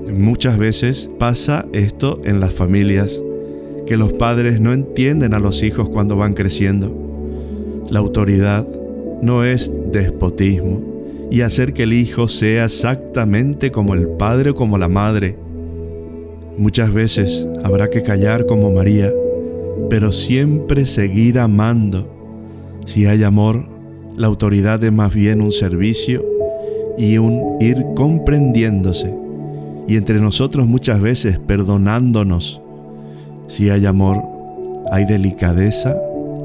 Muchas 0.10 0.58
veces 0.58 1.10
pasa 1.19 1.65
esto 1.74 2.22
en 2.24 2.39
las 2.39 2.53
familias, 2.53 3.22
que 3.86 3.98
los 3.98 4.13
padres 4.13 4.62
no 4.62 4.72
entienden 4.72 5.34
a 5.34 5.39
los 5.39 5.63
hijos 5.63 5.89
cuando 5.89 6.15
van 6.15 6.34
creciendo. 6.34 6.96
La 7.89 8.00
autoridad 8.00 8.65
no 9.22 9.43
es 9.43 9.69
despotismo 9.91 10.88
y 11.31 11.41
hacer 11.41 11.74
que 11.74 11.83
el 11.83 11.93
hijo 11.93 12.27
sea 12.27 12.65
exactamente 12.65 13.71
como 13.71 13.93
el 13.93 14.07
padre 14.07 14.51
o 14.51 14.55
como 14.55 14.77
la 14.77 14.88
madre. 14.88 15.38
Muchas 16.57 16.93
veces 16.93 17.48
habrá 17.63 17.89
que 17.89 18.03
callar 18.03 18.45
como 18.45 18.71
María, 18.71 19.13
pero 19.89 20.12
siempre 20.12 20.86
seguir 20.86 21.39
amando. 21.39 22.07
Si 22.86 23.05
hay 23.05 23.24
amor, 23.24 23.65
la 24.17 24.27
autoridad 24.27 24.83
es 24.83 24.91
más 24.91 25.13
bien 25.13 25.41
un 25.41 25.51
servicio 25.51 26.25
y 26.98 27.17
un 27.17 27.57
ir 27.62 27.86
comprendiéndose. 27.95 29.13
Y 29.88 29.95
entre 29.95 30.19
nosotros 30.19 30.67
muchas 30.67 31.01
veces 31.01 31.39
perdonándonos. 31.39 32.62
Si 33.48 33.69
hay 33.69 33.86
amor, 33.86 34.21
hay 34.91 35.05
delicadeza, 35.05 35.98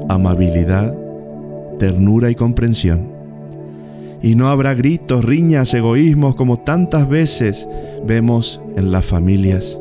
amabilidad, 0.07 0.97
ternura 1.77 2.29
y 2.29 2.35
comprensión. 2.35 3.14
Y 4.25 4.33
no 4.33 4.47
habrá 4.47 4.73
gritos, 4.73 5.23
riñas, 5.23 5.71
egoísmos 5.75 6.33
como 6.33 6.57
tantas 6.57 7.07
veces 7.07 7.69
vemos 8.07 8.59
en 8.75 8.91
las 8.91 9.05
familias. 9.05 9.79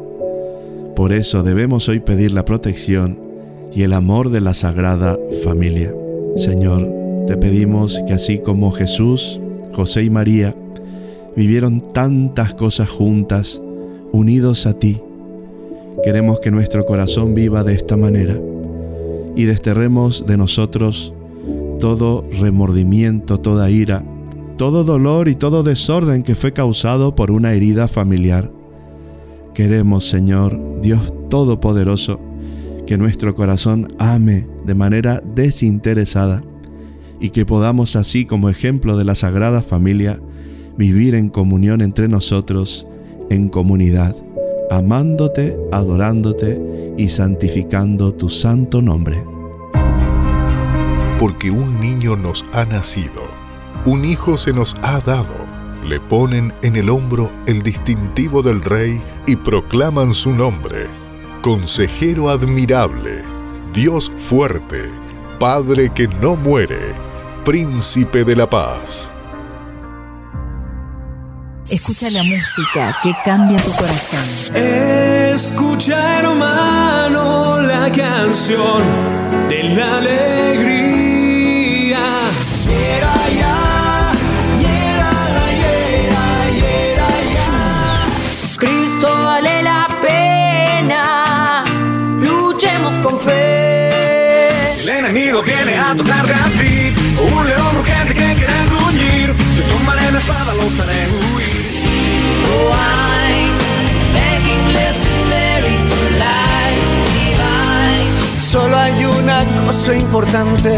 Por 0.95 1.15
eso 1.15 1.43
debemos 1.43 1.89
hoy 1.89 2.01
pedir 2.01 2.33
la 2.33 2.45
protección 2.45 3.19
y 3.73 3.85
el 3.85 3.95
amor 3.95 4.29
de 4.29 4.43
la 4.43 4.53
Sagrada 4.53 5.19
Familia. 5.43 5.95
Señor, 6.37 6.87
te 7.27 7.39
pedimos 7.39 8.03
que 8.07 8.13
así 8.13 8.39
como 8.39 8.71
Jesús, 8.71 9.41
José 9.73 10.03
y 10.03 10.11
María 10.11 10.55
vivieron 11.35 11.81
tantas 11.81 12.53
cosas 12.53 12.91
juntas, 12.91 13.63
unidos 14.13 14.67
a 14.67 14.75
ti, 14.75 15.01
queremos 16.05 16.41
que 16.41 16.51
nuestro 16.51 16.85
corazón 16.85 17.35
viva 17.35 17.65
de 17.65 17.73
esta 17.73 17.97
manera 17.97 18.39
y 19.37 19.45
desterremos 19.45 20.27
de 20.27 20.37
nosotros 20.37 21.15
todo 21.81 22.27
remordimiento, 22.39 23.39
toda 23.39 23.71
ira, 23.71 24.05
todo 24.57 24.85
dolor 24.85 25.29
y 25.29 25.35
todo 25.35 25.63
desorden 25.63 26.23
que 26.23 26.35
fue 26.35 26.53
causado 26.53 27.15
por 27.15 27.31
una 27.31 27.53
herida 27.53 27.89
familiar. 27.89 28.51
Queremos, 29.55 30.09
Señor, 30.09 30.81
Dios 30.81 31.13
Todopoderoso, 31.29 32.21
que 32.87 32.99
nuestro 32.99 33.35
corazón 33.35 33.89
ame 33.99 34.47
de 34.65 34.75
manera 34.75 35.23
desinteresada 35.35 36.43
y 37.21 37.31
que 37.31 37.47
podamos 37.47 37.97
así 37.97 38.25
como 38.27 38.49
ejemplo 38.49 38.97
de 38.97 39.05
la 39.05 39.15
Sagrada 39.15 39.63
Familia 39.63 40.21
vivir 40.77 41.15
en 41.15 41.29
comunión 41.29 41.81
entre 41.81 42.09
nosotros, 42.09 42.87
en 43.31 43.49
comunidad, 43.49 44.17
amándote, 44.71 45.57
adorándote 45.73 46.95
y 46.97 47.09
santificando 47.09 48.15
tu 48.15 48.29
santo 48.29 48.83
nombre. 48.83 49.23
Porque 51.19 51.51
un 51.51 51.81
niño 51.81 52.17
nos 52.17 52.45
ha 52.53 52.65
nacido, 52.65 53.23
un 53.85 54.05
hijo 54.05 54.37
se 54.37 54.53
nos 54.53 54.75
ha 54.83 55.01
dado, 55.01 55.47
le 55.85 56.01
ponen 56.01 56.53
en 56.63 56.77
el 56.77 56.89
hombro 56.89 57.31
el 57.47 57.63
distintivo 57.63 58.43
del 58.43 58.63
rey 58.63 59.03
y 59.27 59.37
proclaman 59.37 60.15
su 60.15 60.33
nombre, 60.33 60.87
consejero 61.43 62.31
admirable, 62.31 63.23
Dios 63.73 64.11
fuerte, 64.17 64.91
Padre 65.39 65.93
que 65.93 66.09
no 66.09 66.37
muere 66.37 66.95
Príncipe 67.45 68.25
de 68.25 68.37
la 68.37 68.49
Paz. 68.49 69.13
Escucha 71.69 72.09
la 72.09 72.23
música 72.23 72.97
que 73.03 73.15
cambia 73.25 73.59
tu 73.63 73.71
corazón. 73.73 74.21
Escucha, 74.55 76.21
hermano, 76.21 77.61
la 77.61 77.93
canción 77.93 78.83
de 79.49 79.63
la 79.75 79.99
alegría. 79.99 80.74
Viene 95.43 95.77
a 95.77 95.95
tocar 95.97 96.25
a 96.25 96.49
ti. 96.61 96.95
Un 97.19 97.47
león 97.47 97.77
urgente 97.77 98.15
que 98.15 98.35
quiere 98.35 98.67
gruñir. 98.67 99.35
Yo 99.57 99.65
tomaré 99.65 100.13
la 100.13 100.19
espada, 100.19 100.55
los 100.55 100.79
haré 100.81 101.09
huir. 101.09 101.85
Oh, 102.47 102.71
I'm 102.73 103.53
begging 104.15 104.65
Mary 105.29 105.77
for 105.91 106.11
life 106.23 106.87
divine. 107.15 108.09
Solo 108.49 108.79
hay 108.79 109.05
una 109.05 109.45
cosa 109.67 109.97
importante: 109.97 110.71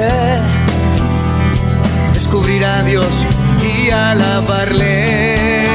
descubrir 2.15 2.65
a 2.65 2.83
Dios 2.83 3.27
y 3.63 3.91
alabarle. 3.91 5.66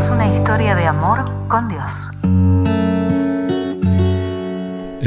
Hagamos 0.00 0.16
una 0.16 0.34
historia 0.34 0.74
de 0.76 0.86
amor 0.86 1.46
con 1.46 1.68
Dios. 1.68 2.19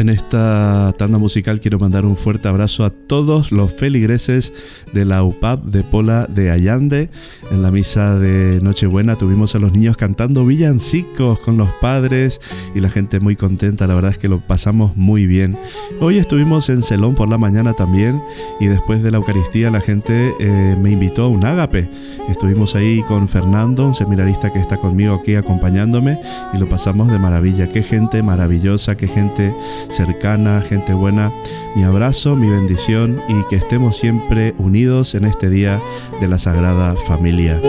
En 0.03 0.09
esta 0.09 0.93
tanda 0.97 1.17
musical 1.17 1.61
quiero 1.61 1.79
mandar 1.79 2.05
un 2.05 2.17
fuerte 2.17 2.49
abrazo 2.49 2.83
a 2.83 2.89
todos 2.89 3.53
los 3.53 3.71
feligreses 3.71 4.51
de 4.91 5.05
la 5.05 5.23
UPAP 5.23 5.63
de 5.63 5.81
Pola 5.81 6.27
de 6.29 6.51
Allande. 6.51 7.09
En 7.51 7.61
la 7.61 7.71
misa 7.71 8.19
de 8.19 8.59
Nochebuena 8.61 9.15
tuvimos 9.17 9.55
a 9.55 9.59
los 9.59 9.71
niños 9.71 9.95
cantando 9.95 10.45
villancicos 10.45 11.39
con 11.39 11.55
los 11.55 11.69
padres 11.79 12.41
y 12.75 12.81
la 12.81 12.89
gente 12.89 13.21
muy 13.21 13.37
contenta. 13.37 13.87
La 13.87 13.95
verdad 13.95 14.11
es 14.11 14.17
que 14.17 14.27
lo 14.27 14.41
pasamos 14.41 14.97
muy 14.97 15.25
bien. 15.25 15.57
Hoy 16.01 16.17
estuvimos 16.17 16.67
en 16.67 16.83
Celón 16.83 17.15
por 17.15 17.29
la 17.29 17.37
mañana 17.37 17.71
también 17.73 18.21
y 18.59 18.65
después 18.65 19.03
de 19.03 19.11
la 19.11 19.19
Eucaristía 19.19 19.71
la 19.71 19.79
gente 19.79 20.33
eh, 20.37 20.75
me 20.81 20.91
invitó 20.91 21.23
a 21.23 21.29
un 21.29 21.45
ágape. 21.45 21.89
Estuvimos 22.27 22.75
ahí 22.75 23.03
con 23.03 23.29
Fernando, 23.29 23.87
un 23.87 23.93
seminarista 23.93 24.51
que 24.51 24.59
está 24.59 24.75
conmigo 24.75 25.15
aquí 25.15 25.35
acompañándome 25.35 26.19
y 26.53 26.57
lo 26.57 26.67
pasamos 26.67 27.09
de 27.09 27.19
maravilla. 27.19 27.69
Qué 27.69 27.83
gente 27.83 28.21
maravillosa, 28.21 28.97
qué 28.97 29.07
gente 29.07 29.53
cercana, 29.93 30.61
gente 30.61 30.93
buena. 30.93 31.31
Mi 31.75 31.83
abrazo, 31.83 32.35
mi 32.35 32.49
bendición 32.49 33.21
y 33.29 33.43
que 33.49 33.55
estemos 33.55 33.97
siempre 33.97 34.53
unidos 34.57 35.15
en 35.15 35.25
este 35.25 35.49
día 35.49 35.79
de 36.19 36.27
la 36.27 36.37
Sagrada 36.37 36.95
Familia. 37.07 37.59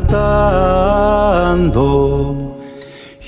Cantando 0.00 1.76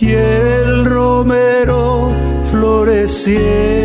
y 0.00 0.12
el 0.12 0.84
romero 0.84 2.12
floreciendo. 2.50 3.83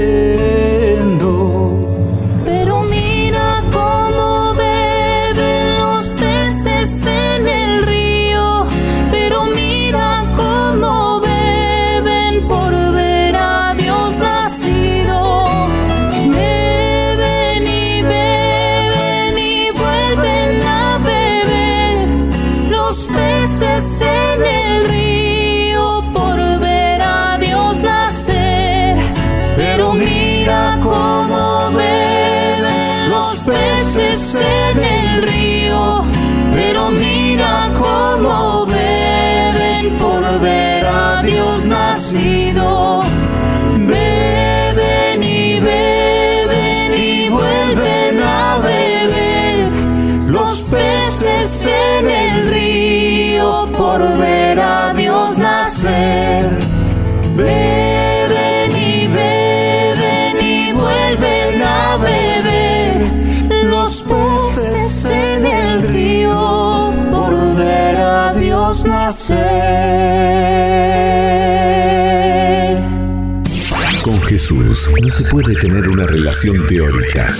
No 74.51 75.09
se 75.09 75.23
puede 75.25 75.53
tener 75.53 75.87
una 75.87 76.07
relación 76.07 76.65
teórica. 76.65 77.35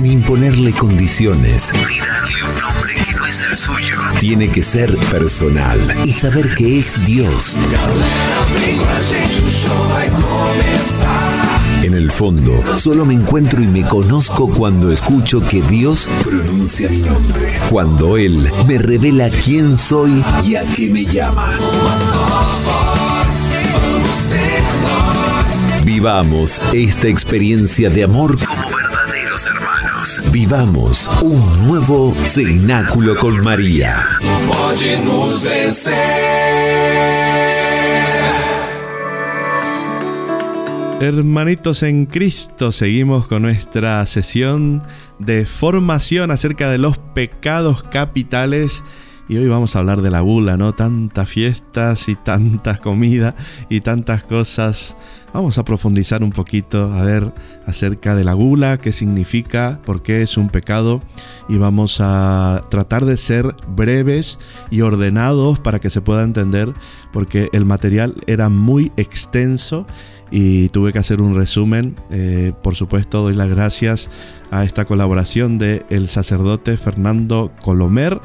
Ni 0.00 0.12
imponerle 0.12 0.72
condiciones. 0.72 1.70
Tiene 4.18 4.48
que 4.48 4.62
ser 4.62 4.96
personal 5.10 5.78
y 6.06 6.14
saber 6.14 6.54
que 6.54 6.78
es 6.78 7.04
Dios. 7.04 7.58
En 11.82 11.92
el 11.92 12.10
fondo, 12.10 12.62
solo 12.74 13.04
me 13.04 13.12
encuentro 13.12 13.62
y 13.62 13.66
me 13.66 13.82
conozco 13.82 14.48
cuando 14.48 14.90
escucho 14.90 15.46
que 15.46 15.60
Dios 15.60 16.08
pronuncia 16.24 16.88
mi 16.88 16.98
nombre. 16.98 17.60
Cuando 17.68 18.16
Él 18.16 18.50
me 18.66 18.78
revela 18.78 19.28
quién 19.28 19.76
soy 19.76 20.24
y 20.46 20.56
a 20.56 20.62
qué 20.64 20.88
me 20.88 21.04
llama. 21.04 21.58
Vivamos 25.94 26.58
esta 26.72 27.06
experiencia 27.08 27.90
de 27.90 28.04
amor 28.04 28.38
como 28.46 28.74
verdaderos 28.74 29.46
hermanos. 29.46 30.22
Vivamos 30.32 31.06
un 31.20 31.68
nuevo 31.68 32.14
cenáculo 32.14 33.14
con 33.14 33.44
María. 33.44 34.02
Pode 34.48 34.98
nos 35.04 35.44
vencer. 35.44 35.92
Hermanitos 41.02 41.82
en 41.82 42.06
Cristo, 42.06 42.72
seguimos 42.72 43.26
con 43.26 43.42
nuestra 43.42 44.06
sesión 44.06 44.82
de 45.18 45.44
formación 45.44 46.30
acerca 46.30 46.70
de 46.70 46.78
los 46.78 46.96
pecados 46.96 47.82
capitales. 47.82 48.82
Y 49.28 49.36
hoy 49.36 49.46
vamos 49.46 49.76
a 49.76 49.80
hablar 49.80 50.00
de 50.00 50.10
la 50.10 50.20
gula, 50.20 50.56
¿no? 50.56 50.72
Tantas 50.74 51.28
fiestas 51.28 52.08
y 52.08 52.16
tantas 52.16 52.80
comida 52.80 53.34
y 53.68 53.82
tantas 53.82 54.24
cosas. 54.24 54.96
Vamos 55.32 55.56
a 55.56 55.64
profundizar 55.64 56.22
un 56.22 56.30
poquito, 56.30 56.92
a 56.92 57.02
ver 57.04 57.32
acerca 57.66 58.14
de 58.14 58.22
la 58.22 58.34
gula, 58.34 58.76
qué 58.76 58.92
significa, 58.92 59.80
por 59.84 60.02
qué 60.02 60.22
es 60.22 60.36
un 60.36 60.50
pecado. 60.50 61.00
Y 61.48 61.56
vamos 61.56 61.98
a 62.00 62.62
tratar 62.70 63.06
de 63.06 63.16
ser 63.16 63.54
breves 63.68 64.38
y 64.70 64.82
ordenados 64.82 65.58
para 65.58 65.78
que 65.78 65.88
se 65.88 66.02
pueda 66.02 66.22
entender, 66.22 66.74
porque 67.12 67.48
el 67.52 67.64
material 67.64 68.14
era 68.26 68.50
muy 68.50 68.92
extenso 68.98 69.86
y 70.30 70.68
tuve 70.68 70.92
que 70.92 70.98
hacer 70.98 71.22
un 71.22 71.34
resumen. 71.34 71.94
Eh, 72.10 72.52
por 72.62 72.74
supuesto, 72.74 73.22
doy 73.22 73.34
las 73.34 73.48
gracias 73.48 74.10
a 74.50 74.64
esta 74.64 74.84
colaboración 74.84 75.58
de 75.58 75.86
el 75.88 76.08
sacerdote 76.08 76.76
Fernando 76.76 77.52
Colomer, 77.62 78.20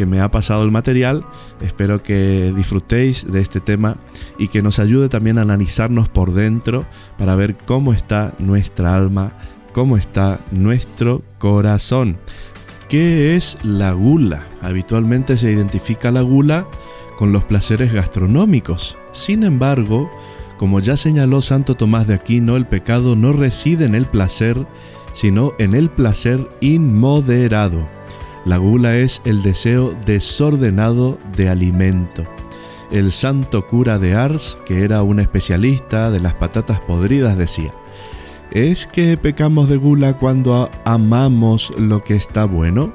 que 0.00 0.06
me 0.06 0.20
ha 0.20 0.30
pasado 0.30 0.62
el 0.62 0.70
material. 0.70 1.26
Espero 1.60 2.02
que 2.02 2.54
disfrutéis 2.56 3.30
de 3.30 3.42
este 3.42 3.60
tema 3.60 3.98
y 4.38 4.48
que 4.48 4.62
nos 4.62 4.78
ayude 4.78 5.10
también 5.10 5.36
a 5.36 5.42
analizarnos 5.42 6.08
por 6.08 6.32
dentro 6.32 6.86
para 7.18 7.34
ver 7.34 7.54
cómo 7.54 7.92
está 7.92 8.32
nuestra 8.38 8.94
alma, 8.94 9.34
cómo 9.74 9.98
está 9.98 10.40
nuestro 10.52 11.20
corazón. 11.36 12.16
¿Qué 12.88 13.36
es 13.36 13.58
la 13.62 13.92
gula? 13.92 14.46
Habitualmente 14.62 15.36
se 15.36 15.52
identifica 15.52 16.10
la 16.10 16.22
gula 16.22 16.66
con 17.18 17.30
los 17.30 17.44
placeres 17.44 17.92
gastronómicos. 17.92 18.96
Sin 19.12 19.44
embargo, 19.44 20.10
como 20.56 20.80
ya 20.80 20.96
señaló 20.96 21.42
Santo 21.42 21.74
Tomás 21.74 22.06
de 22.06 22.14
Aquino, 22.14 22.56
el 22.56 22.66
pecado 22.66 23.16
no 23.16 23.32
reside 23.32 23.84
en 23.84 23.94
el 23.94 24.06
placer, 24.06 24.66
sino 25.12 25.52
en 25.58 25.74
el 25.74 25.90
placer 25.90 26.48
inmoderado. 26.62 27.86
La 28.46 28.56
gula 28.56 28.96
es 28.96 29.20
el 29.24 29.42
deseo 29.42 29.94
desordenado 30.06 31.18
de 31.36 31.50
alimento. 31.50 32.24
El 32.90 33.12
santo 33.12 33.66
cura 33.66 33.98
de 33.98 34.14
Ars, 34.14 34.56
que 34.64 34.82
era 34.82 35.02
un 35.02 35.20
especialista 35.20 36.10
de 36.10 36.20
las 36.20 36.34
patatas 36.34 36.80
podridas, 36.80 37.36
decía, 37.36 37.72
¿es 38.50 38.86
que 38.86 39.16
pecamos 39.18 39.68
de 39.68 39.76
gula 39.76 40.16
cuando 40.16 40.70
amamos 40.84 41.70
lo 41.78 42.02
que 42.02 42.14
está 42.14 42.46
bueno? 42.46 42.92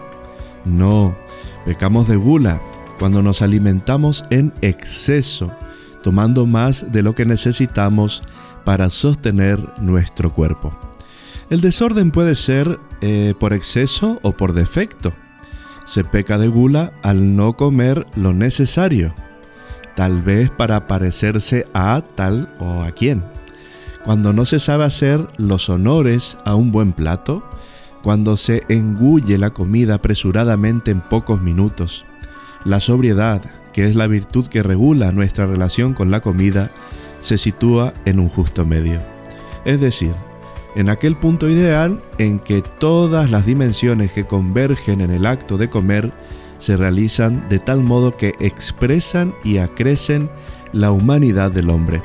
No, 0.66 1.16
pecamos 1.64 2.08
de 2.08 2.16
gula 2.16 2.60
cuando 2.98 3.22
nos 3.22 3.44
alimentamos 3.44 4.26
en 4.32 4.52
exceso, 4.62 5.52
tomando 6.02 6.48
más 6.48 6.92
de 6.92 7.04
lo 7.04 7.14
que 7.14 7.26
necesitamos 7.26 8.24
para 8.66 8.90
sostener 8.90 9.64
nuestro 9.80 10.34
cuerpo. 10.34 10.74
El 11.52 11.62
desorden 11.62 12.10
puede 12.10 12.34
ser 12.34 12.80
eh, 13.02 13.36
por 13.40 13.54
exceso 13.54 14.20
o 14.24 14.32
por 14.32 14.54
defecto. 14.54 15.14
Se 15.86 16.04
peca 16.04 16.38
de 16.38 16.48
gula 16.48 16.94
al 17.04 17.36
no 17.36 17.54
comer 17.54 18.06
lo 18.16 18.34
necesario, 18.34 19.14
tal 19.96 20.22
vez 20.22 20.50
para 20.50 20.88
parecerse 20.88 21.68
a 21.74 22.02
tal 22.16 22.54
o 22.60 22.82
a 22.82 22.92
quien. 22.92 23.24
Cuando 24.04 24.34
no 24.34 24.46
se 24.46 24.60
sabe 24.60 24.84
hacer 24.84 25.28
los 25.38 25.70
honores 25.70 26.38
a 26.46 26.56
un 26.56 26.72
buen 26.72 26.94
plato, 26.94 27.44
cuando 28.04 28.38
se 28.38 28.64
engulle 28.70 29.40
la 29.40 29.50
comida 29.50 29.96
apresuradamente 29.96 30.92
en 30.92 31.02
pocos 31.02 31.42
minutos. 31.42 32.06
La 32.64 32.80
sobriedad, 32.80 33.42
que 33.74 33.86
es 33.86 33.96
la 33.96 34.06
virtud 34.06 34.46
que 34.46 34.62
regula 34.62 35.12
nuestra 35.12 35.48
relación 35.48 35.94
con 35.96 36.12
la 36.12 36.22
comida, 36.22 36.70
se 37.20 37.40
sitúa 37.40 37.96
en 38.06 38.20
un 38.20 38.30
justo 38.30 38.64
medio. 38.64 39.00
Es 39.66 39.82
decir, 39.82 40.14
en 40.76 40.90
aquel 40.90 41.16
punto 41.16 41.50
ideal 41.50 42.02
en 42.18 42.40
que 42.40 42.62
todas 42.62 43.32
las 43.32 43.46
dimensiones 43.46 44.12
que 44.12 44.26
convergen 44.26 45.02
en 45.02 45.12
el 45.12 45.26
acto 45.26 45.58
de 45.58 45.70
comer 45.70 46.12
se 46.60 46.78
realizan 46.78 47.48
de 47.50 47.60
tal 47.60 47.82
modo 47.82 48.18
que 48.18 48.34
expresan 48.40 49.34
y 49.44 49.58
acrecen 49.58 50.30
la 50.74 50.92
humanidad 50.92 51.52
del 51.52 51.70
hombre. 51.70 52.02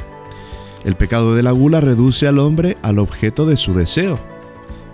El 0.84 0.94
pecado 0.94 1.34
de 1.34 1.42
la 1.42 1.50
gula 1.50 1.80
reduce 1.80 2.26
al 2.26 2.38
hombre 2.38 2.76
al 2.82 2.98
objeto 2.98 3.44
de 3.44 3.56
su 3.56 3.74
deseo. 3.74 4.18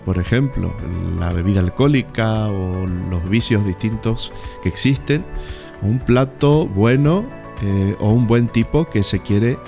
Por 0.04 0.18
ejemplo, 0.18 0.72
la 1.18 1.32
bebida 1.32 1.60
alcohólica 1.60 2.48
o 2.48 2.86
los 2.86 3.28
vicios 3.28 3.66
distintos 3.66 4.32
que 4.62 4.68
existen, 4.68 5.24
un 5.82 5.98
plato 5.98 6.66
bueno 6.66 7.24
eh, 7.62 7.96
o 8.00 8.10
un 8.10 8.26
buen 8.26 8.48
tipo 8.48 8.88
que 8.88 9.02
se 9.02 9.20
quiere 9.20 9.58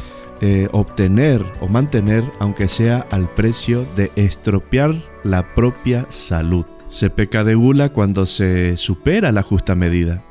eh, 0.40 0.68
obtener 0.72 1.44
o 1.60 1.68
mantener, 1.68 2.24
aunque 2.38 2.68
sea 2.68 3.06
al 3.10 3.28
precio 3.28 3.84
de 3.96 4.12
estropear 4.16 4.94
la 5.24 5.54
propia 5.54 6.06
salud. 6.10 6.64
Se 6.88 7.10
peca 7.10 7.44
de 7.44 7.54
gula 7.54 7.92
cuando 7.92 8.24
se 8.24 8.76
supera 8.76 9.32
la 9.32 9.42
justa 9.42 9.74
medida, 9.74 10.22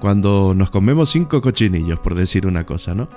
cuando 0.00 0.54
nos 0.54 0.70
comemos 0.70 1.10
cinco 1.10 1.40
cochinillos, 1.40 2.00
por 2.00 2.14
decir 2.14 2.46
una 2.46 2.64
cosa, 2.64 2.94
¿no? 2.94 3.08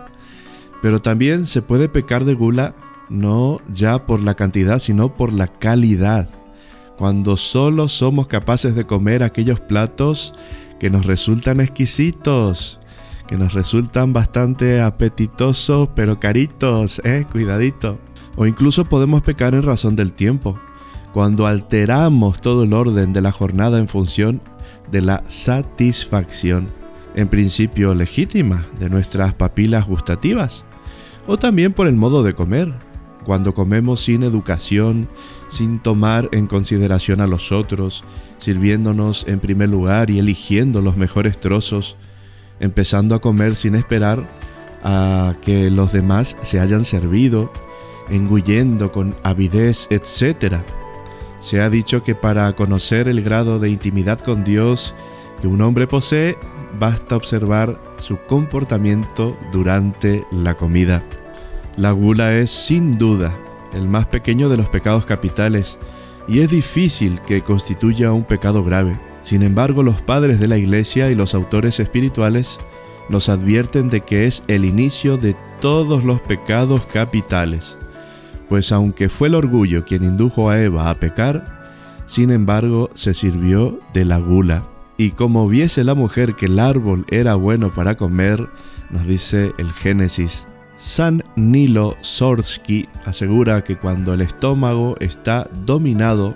Pero 0.82 1.02
también 1.02 1.48
se 1.48 1.62
puede 1.62 1.90
pecar 1.90 2.26
de 2.26 2.34
gula 2.34 2.76
no 3.10 3.60
ya 3.68 4.06
por 4.06 4.22
la 4.22 4.36
cantidad, 4.36 4.80
sino 4.80 5.16
por 5.16 5.34
la 5.34 5.48
calidad, 5.48 6.30
cuando 6.98 7.38
solo 7.38 7.88
somos 7.88 8.28
capaces 8.28 8.76
de 8.76 8.86
comer 8.86 9.24
aquellos 9.24 9.60
platos 9.60 10.34
que 10.80 10.90
nos 10.90 11.06
resultan 11.06 11.62
exquisitos, 11.62 12.80
que 13.28 13.38
nos 13.38 13.54
resultan 13.54 14.14
bastante 14.14 14.82
apetitosos 14.82 15.90
pero 15.96 16.20
caritos, 16.20 17.02
eh, 17.04 17.26
cuidadito. 17.32 18.00
O 18.36 18.46
incluso 18.46 18.86
podemos 18.86 19.22
pecar 19.22 19.54
en 19.54 19.64
razón 19.64 19.96
del 19.96 20.14
tiempo, 20.14 20.60
cuando 21.14 21.48
alteramos 21.48 22.42
todo 22.42 22.64
el 22.64 22.74
orden 22.74 23.14
de 23.14 23.22
la 23.22 23.32
jornada 23.32 23.80
en 23.80 23.88
función 23.88 24.42
de 24.92 25.02
la 25.02 25.24
satisfacción, 25.28 26.70
en 27.16 27.30
principio 27.30 27.94
legítima, 27.96 28.66
de 28.78 28.90
nuestras 28.90 29.34
papilas 29.34 29.88
gustativas, 29.88 30.66
o 31.28 31.38
también 31.38 31.72
por 31.72 31.88
el 31.88 31.96
modo 31.96 32.22
de 32.24 32.34
comer, 32.34 32.74
cuando 33.24 33.54
comemos 33.54 34.02
sin 34.02 34.24
educación, 34.24 35.08
sin 35.48 35.80
tomar 35.80 36.30
en 36.32 36.48
consideración 36.48 37.22
a 37.22 37.28
los 37.28 37.52
otros, 37.52 38.04
sirviéndonos 38.38 39.26
en 39.28 39.40
primer 39.40 39.70
lugar 39.70 40.10
y 40.10 40.20
eligiendo 40.20 40.82
los 40.82 40.98
mejores 40.98 41.40
trozos, 41.40 41.98
empezando 42.60 43.16
a 43.16 43.22
comer 43.22 43.56
sin 43.56 43.76
esperar 43.76 44.24
a 44.84 45.36
que 45.42 45.70
los 45.70 45.92
demás 45.92 46.38
se 46.42 46.60
hayan 46.60 46.86
servido, 46.86 47.52
engullendo 48.10 48.92
con 48.92 49.16
avidez, 49.24 49.88
etc. 49.90 50.58
Se 51.40 51.62
ha 51.62 51.70
dicho 51.70 52.04
que 52.04 52.16
para 52.16 52.54
conocer 52.56 53.08
el 53.08 53.22
grado 53.22 53.60
de 53.60 53.70
intimidad 53.70 54.20
con 54.20 54.44
Dios 54.44 54.94
que 55.42 55.48
un 55.48 55.62
hombre 55.62 55.88
posee, 55.88 56.38
basta 56.80 57.16
observar 57.16 57.80
su 57.98 58.18
comportamiento 58.18 59.38
durante 59.52 60.26
la 60.32 60.56
comida. 60.56 61.04
La 61.78 61.92
gula 61.92 62.34
es 62.36 62.52
sin 62.52 62.92
duda 62.92 63.34
el 63.74 63.90
más 63.90 64.06
pequeño 64.06 64.50
de 64.50 64.58
los 64.58 64.70
pecados 64.70 65.06
capitales 65.06 65.78
y 66.28 66.40
es 66.40 66.50
difícil 66.50 67.20
que 67.22 67.42
constituya 67.42 68.12
un 68.12 68.24
pecado 68.24 68.64
grave. 68.64 68.98
Sin 69.26 69.42
embargo, 69.42 69.82
los 69.82 70.04
padres 70.04 70.40
de 70.40 70.48
la 70.48 70.60
Iglesia 70.60 71.10
y 71.10 71.16
los 71.16 71.34
autores 71.34 71.80
espirituales 71.80 72.60
nos 73.10 73.28
advierten 73.28 73.90
de 73.90 74.02
que 74.02 74.28
es 74.28 74.44
el 74.48 74.66
inicio 74.66 75.18
de 75.18 75.36
todos 75.60 76.04
los 76.04 76.22
pecados 76.22 76.86
capitales, 76.86 77.76
pues 78.50 78.72
aunque 78.72 79.10
fue 79.10 79.30
el 79.30 79.34
orgullo 79.34 79.84
quien 79.84 80.04
indujo 80.04 80.52
a 80.52 80.62
Eva 80.62 80.92
a 80.92 81.00
pecar, 81.00 81.72
sin 82.06 82.30
embargo 82.30 82.92
se 82.94 83.16
sirvió 83.16 83.80
de 83.96 84.06
la 84.06 84.20
gula. 84.20 84.64
Y 84.96 85.10
como 85.10 85.48
viese 85.48 85.84
la 85.84 85.96
mujer 85.96 86.36
que 86.36 86.46
el 86.46 86.60
árbol 86.60 87.04
era 87.10 87.34
bueno 87.34 87.74
para 87.74 87.98
comer, 87.98 88.48
nos 88.92 89.08
dice 89.08 89.54
el 89.58 89.74
Génesis 89.74 90.46
San 90.78 91.24
Nilo 91.36 91.98
Sorsky 92.02 92.88
asegura 93.06 93.64
que 93.64 93.76
cuando 93.76 94.14
el 94.14 94.22
estómago 94.22 94.98
está 95.00 95.50
dominado 95.66 96.36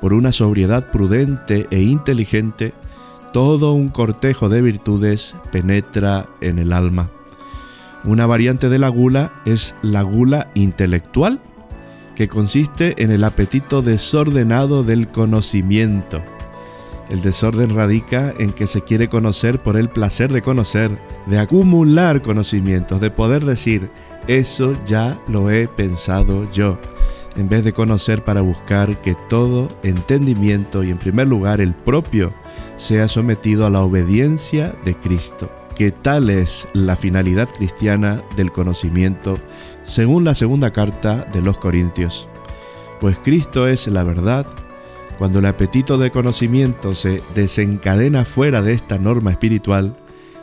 por 0.00 0.12
una 0.12 0.32
sobriedad 0.32 0.90
prudente 0.90 1.66
e 1.70 1.82
inteligente, 1.82 2.72
todo 3.32 3.72
un 3.72 3.88
cortejo 3.88 4.48
de 4.48 4.62
virtudes 4.62 5.36
penetra 5.52 6.28
en 6.40 6.58
el 6.58 6.72
alma. 6.72 7.10
Una 8.04 8.26
variante 8.26 8.68
de 8.68 8.78
la 8.78 8.88
gula 8.88 9.32
es 9.44 9.74
la 9.82 10.02
gula 10.02 10.48
intelectual, 10.54 11.40
que 12.14 12.28
consiste 12.28 13.02
en 13.02 13.10
el 13.10 13.24
apetito 13.24 13.82
desordenado 13.82 14.84
del 14.84 15.08
conocimiento. 15.08 16.22
El 17.10 17.20
desorden 17.20 17.74
radica 17.74 18.34
en 18.38 18.52
que 18.52 18.66
se 18.66 18.82
quiere 18.82 19.08
conocer 19.08 19.60
por 19.60 19.76
el 19.76 19.88
placer 19.88 20.32
de 20.32 20.42
conocer, 20.42 20.90
de 21.26 21.38
acumular 21.38 22.22
conocimientos, 22.22 23.00
de 23.00 23.10
poder 23.10 23.44
decir, 23.44 23.90
eso 24.26 24.76
ya 24.86 25.18
lo 25.28 25.50
he 25.50 25.68
pensado 25.68 26.50
yo, 26.50 26.78
en 27.36 27.48
vez 27.48 27.64
de 27.64 27.72
conocer 27.72 28.24
para 28.24 28.40
buscar 28.40 29.00
que 29.00 29.14
todo 29.28 29.68
entendimiento 29.82 30.82
y 30.82 30.90
en 30.90 30.98
primer 30.98 31.26
lugar 31.26 31.60
el 31.60 31.74
propio 31.74 32.32
sea 32.76 33.08
sometido 33.08 33.66
a 33.66 33.70
la 33.70 33.82
obediencia 33.82 34.74
de 34.84 34.94
Cristo, 34.94 35.50
que 35.74 35.90
tal 35.90 36.30
es 36.30 36.66
la 36.72 36.96
finalidad 36.96 37.48
cristiana 37.48 38.22
del 38.36 38.52
conocimiento, 38.52 39.38
según 39.84 40.24
la 40.24 40.34
segunda 40.34 40.70
carta 40.72 41.26
de 41.32 41.42
los 41.42 41.58
Corintios. 41.58 42.28
Pues 43.00 43.18
Cristo 43.22 43.68
es 43.68 43.86
la 43.88 44.02
verdad, 44.02 44.46
cuando 45.18 45.38
el 45.38 45.46
apetito 45.46 45.98
de 45.98 46.10
conocimiento 46.10 46.94
se 46.94 47.22
desencadena 47.34 48.24
fuera 48.24 48.62
de 48.62 48.72
esta 48.72 48.98
norma 48.98 49.30
espiritual, 49.30 49.96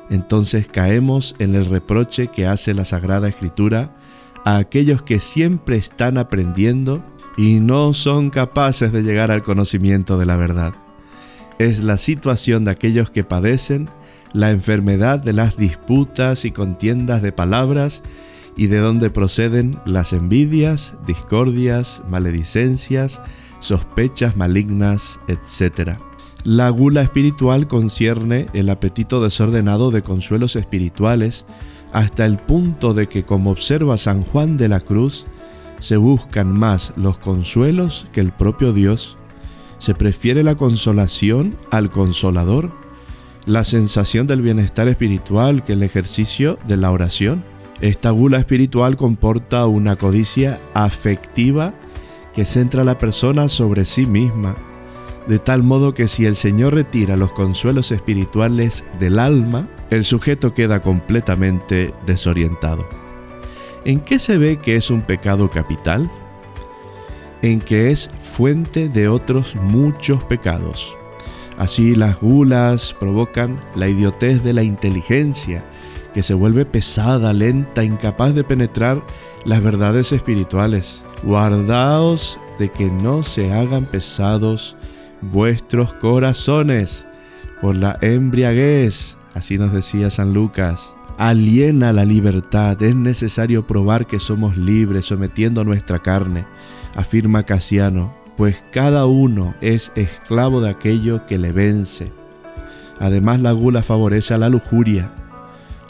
entonces 0.09 0.67
caemos 0.67 1.35
en 1.39 1.55
el 1.55 1.65
reproche 1.65 2.27
que 2.27 2.45
hace 2.45 2.73
la 2.73 2.85
Sagrada 2.85 3.29
Escritura 3.29 3.95
a 4.45 4.57
aquellos 4.57 5.01
que 5.01 5.19
siempre 5.19 5.77
están 5.77 6.17
aprendiendo 6.17 7.03
y 7.37 7.59
no 7.59 7.93
son 7.93 8.29
capaces 8.29 8.91
de 8.91 9.03
llegar 9.03 9.31
al 9.31 9.43
conocimiento 9.43 10.17
de 10.17 10.25
la 10.25 10.35
verdad. 10.35 10.73
Es 11.59 11.83
la 11.83 11.97
situación 11.97 12.65
de 12.65 12.71
aquellos 12.71 13.09
que 13.09 13.23
padecen 13.23 13.89
la 14.33 14.51
enfermedad 14.51 15.19
de 15.19 15.33
las 15.33 15.57
disputas 15.57 16.45
y 16.45 16.51
contiendas 16.51 17.21
de 17.21 17.31
palabras 17.31 18.03
y 18.55 18.67
de 18.67 18.79
donde 18.79 19.09
proceden 19.09 19.79
las 19.85 20.13
envidias, 20.13 20.95
discordias, 21.05 22.03
maledicencias, 22.07 23.21
sospechas 23.59 24.35
malignas, 24.35 25.19
etc. 25.27 25.97
La 26.43 26.69
gula 26.69 27.01
espiritual 27.01 27.67
concierne 27.67 28.47
el 28.53 28.69
apetito 28.69 29.23
desordenado 29.23 29.91
de 29.91 30.01
consuelos 30.01 30.55
espirituales 30.55 31.45
hasta 31.93 32.25
el 32.25 32.37
punto 32.37 32.93
de 32.93 33.07
que, 33.07 33.23
como 33.23 33.51
observa 33.51 33.97
San 33.97 34.23
Juan 34.23 34.57
de 34.57 34.67
la 34.67 34.79
Cruz, 34.79 35.27
se 35.79 35.97
buscan 35.97 36.51
más 36.51 36.93
los 36.95 37.17
consuelos 37.17 38.07
que 38.11 38.19
el 38.19 38.31
propio 38.31 38.73
Dios, 38.73 39.17
se 39.77 39.93
prefiere 39.93 40.43
la 40.43 40.55
consolación 40.55 41.55
al 41.71 41.89
consolador, 41.89 42.71
la 43.45 43.63
sensación 43.63 44.27
del 44.27 44.41
bienestar 44.41 44.87
espiritual 44.87 45.63
que 45.63 45.73
el 45.73 45.83
ejercicio 45.83 46.57
de 46.67 46.77
la 46.77 46.91
oración. 46.91 47.43
Esta 47.81 48.11
gula 48.11 48.37
espiritual 48.37 48.95
comporta 48.95 49.65
una 49.67 49.95
codicia 49.95 50.59
afectiva 50.73 51.73
que 52.33 52.45
centra 52.45 52.81
a 52.81 52.85
la 52.85 52.97
persona 52.97 53.49
sobre 53.49 53.85
sí 53.85 54.05
misma 54.05 54.55
de 55.27 55.39
tal 55.39 55.63
modo 55.63 55.93
que 55.93 56.07
si 56.07 56.25
el 56.25 56.35
Señor 56.35 56.73
retira 56.73 57.15
los 57.15 57.31
consuelos 57.31 57.91
espirituales 57.91 58.85
del 58.99 59.19
alma, 59.19 59.67
el 59.89 60.05
sujeto 60.05 60.53
queda 60.53 60.81
completamente 60.81 61.93
desorientado. 62.05 62.87
¿En 63.85 63.99
qué 63.99 64.19
se 64.19 64.37
ve 64.37 64.57
que 64.57 64.75
es 64.75 64.89
un 64.89 65.01
pecado 65.01 65.49
capital? 65.49 66.09
En 67.41 67.59
que 67.59 67.91
es 67.91 68.09
fuente 68.21 68.87
de 68.89 69.07
otros 69.07 69.55
muchos 69.55 70.23
pecados. 70.23 70.95
Así 71.57 71.95
las 71.95 72.19
gulas 72.19 72.95
provocan 72.99 73.59
la 73.75 73.87
idiotez 73.87 74.43
de 74.43 74.53
la 74.53 74.63
inteligencia, 74.63 75.63
que 76.13 76.23
se 76.23 76.33
vuelve 76.33 76.65
pesada, 76.65 77.33
lenta, 77.33 77.83
incapaz 77.83 78.33
de 78.33 78.43
penetrar 78.43 79.03
las 79.45 79.61
verdades 79.61 80.11
espirituales. 80.11 81.03
Guardaos 81.23 82.39
de 82.59 82.69
que 82.69 82.89
no 82.89 83.23
se 83.23 83.51
hagan 83.51 83.85
pesados 83.85 84.75
vuestros 85.21 85.93
corazones 85.93 87.05
por 87.61 87.75
la 87.75 87.97
embriaguez, 88.01 89.17
así 89.33 89.57
nos 89.57 89.73
decía 89.73 90.09
San 90.09 90.33
Lucas. 90.33 90.93
Aliena 91.17 91.93
la 91.93 92.05
libertad, 92.05 92.81
es 92.81 92.95
necesario 92.95 93.67
probar 93.67 94.07
que 94.07 94.19
somos 94.19 94.57
libres 94.57 95.05
sometiendo 95.05 95.63
nuestra 95.63 95.99
carne, 95.99 96.45
afirma 96.95 97.43
Casiano, 97.43 98.13
pues 98.35 98.63
cada 98.71 99.05
uno 99.05 99.53
es 99.61 99.91
esclavo 99.95 100.59
de 100.59 100.71
aquello 100.71 101.25
que 101.25 101.37
le 101.37 101.51
vence. 101.51 102.11
Además 102.99 103.41
la 103.41 103.51
gula 103.51 103.83
favorece 103.83 104.33
a 104.33 104.37
la 104.37 104.49
lujuria. 104.49 105.11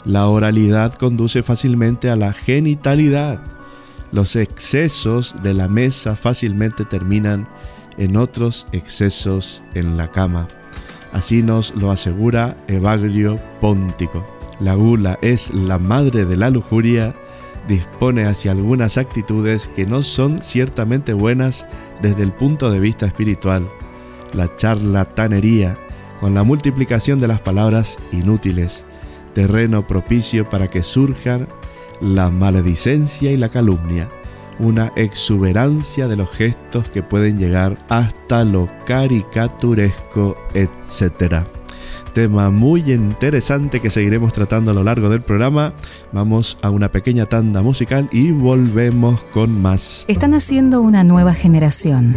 La 0.04 0.28
oralidad 0.28 0.92
conduce 0.94 1.42
fácilmente 1.42 2.10
a 2.10 2.16
la 2.16 2.32
genitalidad. 2.32 3.40
Los 4.12 4.36
excesos 4.36 5.34
de 5.42 5.54
la 5.54 5.68
mesa 5.68 6.16
fácilmente 6.16 6.84
terminan 6.84 7.48
en 7.96 8.16
otros 8.16 8.66
excesos 8.72 9.62
en 9.74 9.96
la 9.96 10.08
cama. 10.08 10.48
Así 11.14 11.44
nos 11.44 11.76
lo 11.76 11.92
asegura 11.92 12.56
Evagrio 12.66 13.40
Póntico. 13.60 14.26
La 14.58 14.74
gula 14.74 15.16
es 15.22 15.54
la 15.54 15.78
madre 15.78 16.24
de 16.24 16.36
la 16.36 16.50
lujuria, 16.50 17.14
dispone 17.68 18.26
hacia 18.26 18.50
algunas 18.50 18.98
actitudes 18.98 19.68
que 19.68 19.86
no 19.86 20.02
son 20.02 20.42
ciertamente 20.42 21.12
buenas 21.12 21.66
desde 22.02 22.24
el 22.24 22.32
punto 22.32 22.68
de 22.68 22.80
vista 22.80 23.06
espiritual. 23.06 23.68
La 24.32 24.56
charlatanería, 24.56 25.78
con 26.18 26.34
la 26.34 26.42
multiplicación 26.42 27.20
de 27.20 27.28
las 27.28 27.40
palabras 27.40 27.96
inútiles, 28.10 28.84
terreno 29.34 29.86
propicio 29.86 30.48
para 30.50 30.68
que 30.68 30.82
surjan 30.82 31.46
la 32.00 32.28
maledicencia 32.28 33.30
y 33.30 33.36
la 33.36 33.50
calumnia 33.50 34.08
una 34.58 34.92
exuberancia 34.96 36.08
de 36.08 36.16
los 36.16 36.30
gestos 36.30 36.88
que 36.88 37.02
pueden 37.02 37.38
llegar 37.38 37.78
hasta 37.88 38.44
lo 38.44 38.68
caricaturesco, 38.86 40.36
etc. 40.54 41.44
Tema 42.12 42.50
muy 42.50 42.92
interesante 42.92 43.80
que 43.80 43.90
seguiremos 43.90 44.32
tratando 44.32 44.70
a 44.70 44.74
lo 44.74 44.84
largo 44.84 45.08
del 45.08 45.20
programa. 45.22 45.74
Vamos 46.12 46.56
a 46.62 46.70
una 46.70 46.90
pequeña 46.92 47.26
tanda 47.26 47.60
musical 47.62 48.08
y 48.12 48.30
volvemos 48.30 49.22
con 49.32 49.60
más. 49.60 50.04
Están 50.06 50.34
haciendo 50.34 50.80
una 50.80 51.02
nueva 51.02 51.34
generación. 51.34 52.16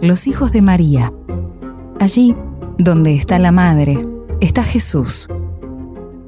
los 0.00 0.26
hijos 0.26 0.52
de 0.52 0.62
María. 0.62 1.12
Allí, 2.00 2.34
donde 2.78 3.16
está 3.16 3.38
la 3.38 3.52
Madre, 3.52 3.98
está 4.40 4.62
Jesús. 4.62 5.28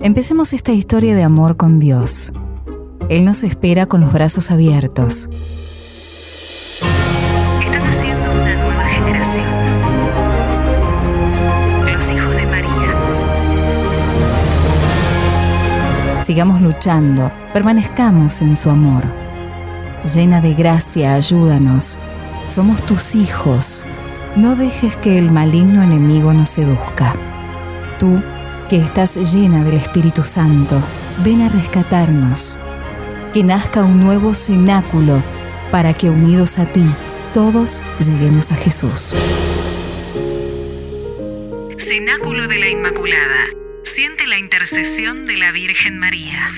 Empecemos 0.00 0.52
esta 0.52 0.72
historia 0.72 1.14
de 1.14 1.22
amor 1.22 1.56
con 1.56 1.78
Dios. 1.78 2.32
Él 3.08 3.24
nos 3.24 3.42
espera 3.42 3.86
con 3.86 4.00
los 4.00 4.12
brazos 4.12 4.50
abiertos. 4.50 5.30
Están 7.60 7.82
haciendo 7.88 8.30
una 8.30 8.54
nueva 8.56 8.84
generación. 8.88 9.46
Los 11.86 12.10
hijos 12.10 12.36
de 12.36 12.46
María. 12.46 12.70
Sigamos 16.22 16.60
luchando, 16.60 17.32
permanezcamos 17.52 18.42
en 18.42 18.56
su 18.56 18.70
amor. 18.70 19.04
Llena 20.04 20.40
de 20.40 20.54
gracia, 20.54 21.14
ayúdanos. 21.14 21.98
Somos 22.46 22.82
tus 22.82 23.14
hijos. 23.14 23.86
No 24.36 24.54
dejes 24.54 24.96
que 24.96 25.18
el 25.18 25.30
maligno 25.30 25.82
enemigo 25.82 26.32
nos 26.32 26.50
seduzca. 26.50 27.12
Tú, 27.98 28.22
que 28.68 28.76
estás 28.76 29.16
llena 29.34 29.64
del 29.64 29.74
Espíritu 29.76 30.22
Santo, 30.22 30.80
ven 31.24 31.42
a 31.42 31.48
rescatarnos. 31.48 32.60
Que 33.32 33.44
nazca 33.44 33.84
un 33.84 34.00
nuevo 34.00 34.34
cenáculo 34.34 35.22
para 35.70 35.94
que 35.94 36.10
unidos 36.10 36.58
a 36.58 36.66
ti, 36.66 36.82
todos 37.32 37.84
lleguemos 38.00 38.50
a 38.50 38.56
Jesús. 38.56 39.14
Cenáculo 41.78 42.48
de 42.48 42.58
la 42.58 42.68
Inmaculada. 42.68 43.46
Siente 43.84 44.26
la 44.26 44.36
intercesión 44.36 45.26
de 45.26 45.36
la 45.36 45.52
Virgen 45.52 46.00
María. 46.00 46.48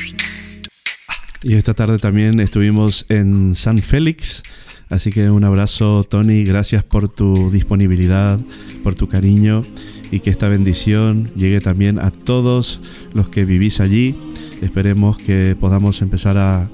Y 1.43 1.57
esta 1.57 1.75
tarde 1.75 1.99
también 1.99 2.41
estuvimos 2.41 3.05
en 3.11 3.55
San 3.55 3.83
Félix. 3.83 4.43
Así 4.89 5.13
que 5.13 5.29
un 5.29 5.45
abrazo, 5.45 6.05
Tony. 6.05 6.43
Gracias 6.43 6.83
por 6.85 7.11
tu 7.11 7.51
disponibilidad, 7.51 8.41
por 8.83 8.95
tu 8.95 9.09
cariño 9.09 9.67
y 10.13 10.21
que 10.21 10.31
esta 10.31 10.49
bendición 10.49 11.31
llegue 11.35 11.61
también 11.61 11.99
a 11.99 12.13
todos 12.13 12.81
los 13.15 13.31
que 13.31 13.45
vivís 13.47 13.81
allí. 13.81 14.15
Esperemos 14.61 15.19
que 15.19 15.57
podamos 15.59 16.03
empezar 16.03 16.39
a, 16.39 16.69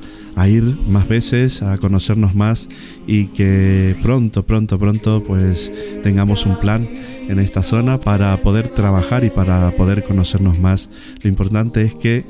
ir 0.46 0.76
más 0.86 1.08
veces, 1.08 1.62
a 1.62 1.78
conocernos 1.78 2.34
más 2.34 2.68
y 3.06 3.26
que 3.26 3.96
pronto, 4.02 4.44
pronto, 4.44 4.78
pronto 4.78 5.22
pues 5.26 5.72
tengamos 6.02 6.46
un 6.46 6.60
plan 6.60 6.88
en 7.28 7.38
esta 7.40 7.62
zona 7.62 7.98
para 7.98 8.36
poder 8.36 8.68
trabajar 8.68 9.24
y 9.24 9.30
para 9.30 9.70
poder 9.72 10.04
conocernos 10.04 10.58
más. 10.58 10.90
Lo 11.22 11.28
importante 11.28 11.82
es 11.82 11.94
que 11.94 12.24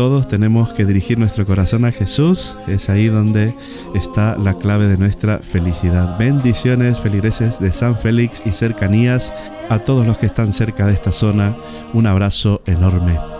todos 0.00 0.26
tenemos 0.26 0.72
que 0.72 0.86
dirigir 0.86 1.18
nuestro 1.18 1.44
corazón 1.44 1.84
a 1.84 1.92
Jesús. 1.92 2.56
Es 2.66 2.88
ahí 2.88 3.08
donde 3.08 3.54
está 3.94 4.34
la 4.38 4.54
clave 4.54 4.86
de 4.86 4.96
nuestra 4.96 5.40
felicidad. 5.40 6.16
Bendiciones, 6.18 6.98
feligreses 7.00 7.60
de 7.60 7.70
San 7.70 7.98
Félix 7.98 8.40
y 8.46 8.52
cercanías. 8.52 9.34
A 9.68 9.80
todos 9.80 10.06
los 10.06 10.16
que 10.16 10.24
están 10.24 10.54
cerca 10.54 10.86
de 10.86 10.94
esta 10.94 11.12
zona, 11.12 11.54
un 11.92 12.06
abrazo 12.06 12.62
enorme. 12.64 13.39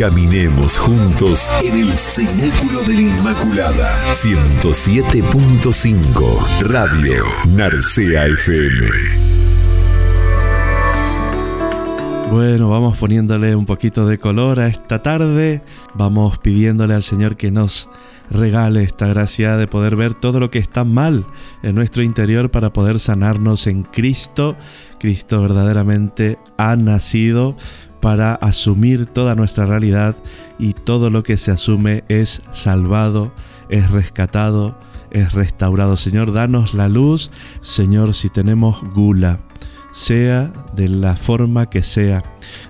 Caminemos 0.00 0.78
juntos 0.78 1.52
en 1.62 1.78
el 1.78 1.92
cenáculo 1.92 2.80
de 2.84 2.94
la 2.94 3.00
Inmaculada. 3.02 4.02
107.5 4.12 6.62
Radio 6.62 7.26
Narcea 7.50 8.26
FM. 8.28 8.88
Bueno, 12.30 12.70
vamos 12.70 12.96
poniéndole 12.96 13.54
un 13.54 13.66
poquito 13.66 14.06
de 14.06 14.16
color 14.16 14.60
a 14.60 14.68
esta 14.68 15.02
tarde. 15.02 15.62
Vamos 15.94 16.38
pidiéndole 16.38 16.94
al 16.94 17.02
Señor 17.02 17.36
que 17.36 17.50
nos 17.50 17.90
regale 18.30 18.82
esta 18.82 19.08
gracia 19.08 19.58
de 19.58 19.66
poder 19.66 19.96
ver 19.96 20.14
todo 20.14 20.40
lo 20.40 20.50
que 20.50 20.60
está 20.60 20.84
mal 20.84 21.26
en 21.62 21.74
nuestro 21.74 22.02
interior 22.02 22.50
para 22.50 22.72
poder 22.72 23.00
sanarnos 23.00 23.66
en 23.66 23.82
Cristo. 23.82 24.56
Cristo 24.98 25.42
verdaderamente 25.42 26.38
ha 26.56 26.74
nacido 26.76 27.54
para 28.00 28.34
asumir 28.34 29.06
toda 29.06 29.34
nuestra 29.34 29.66
realidad 29.66 30.16
y 30.58 30.72
todo 30.72 31.10
lo 31.10 31.22
que 31.22 31.36
se 31.36 31.50
asume 31.50 32.04
es 32.08 32.42
salvado, 32.52 33.32
es 33.68 33.90
rescatado, 33.90 34.78
es 35.10 35.32
restaurado. 35.32 35.96
Señor, 35.96 36.32
danos 36.32 36.74
la 36.74 36.88
luz. 36.88 37.30
Señor, 37.60 38.14
si 38.14 38.28
tenemos 38.28 38.82
gula, 38.94 39.40
sea 39.92 40.52
de 40.74 40.88
la 40.88 41.16
forma 41.16 41.68
que 41.68 41.82
sea. 41.82 42.22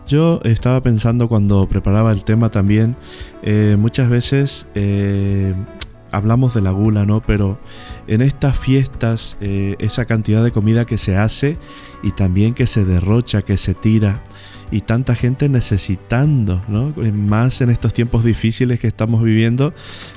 Yo 0.07 0.41
estaba 0.45 0.83
pensando 0.83 1.28
cuando 1.28 1.68
preparaba 1.68 2.12
el 2.12 2.24
tema 2.24 2.51
también, 2.51 2.97
eh, 3.43 3.76
muchas 3.78 4.09
veces 4.11 4.66
eh, 4.74 5.55
hablamos 6.11 6.55
de 6.55 6.62
la 6.62 6.70
gula, 6.70 7.07
¿no? 7.07 7.20
Pero 7.22 7.59
en 8.07 8.22
estas 8.22 8.59
fiestas, 8.59 9.37
eh, 9.41 9.76
esa 9.78 10.07
cantidad 10.07 10.43
de 10.43 10.51
comida 10.51 10.85
que 10.85 10.99
se 10.99 11.16
hace 11.16 11.59
y 12.03 12.12
también 12.12 12.55
que 12.55 12.66
se 12.66 12.85
derrocha, 12.85 13.43
que 13.43 13.57
se 13.57 13.74
tira, 13.74 14.22
y 14.71 14.83
tanta 14.83 15.14
gente 15.14 15.49
necesitando, 15.49 16.62
¿no? 16.68 16.93
Más 17.12 17.61
en 17.61 17.71
estos 17.71 17.93
tiempos 17.93 18.25
difíciles 18.25 18.79
que 18.81 18.87
estamos 18.87 19.23
viviendo, 19.23 19.75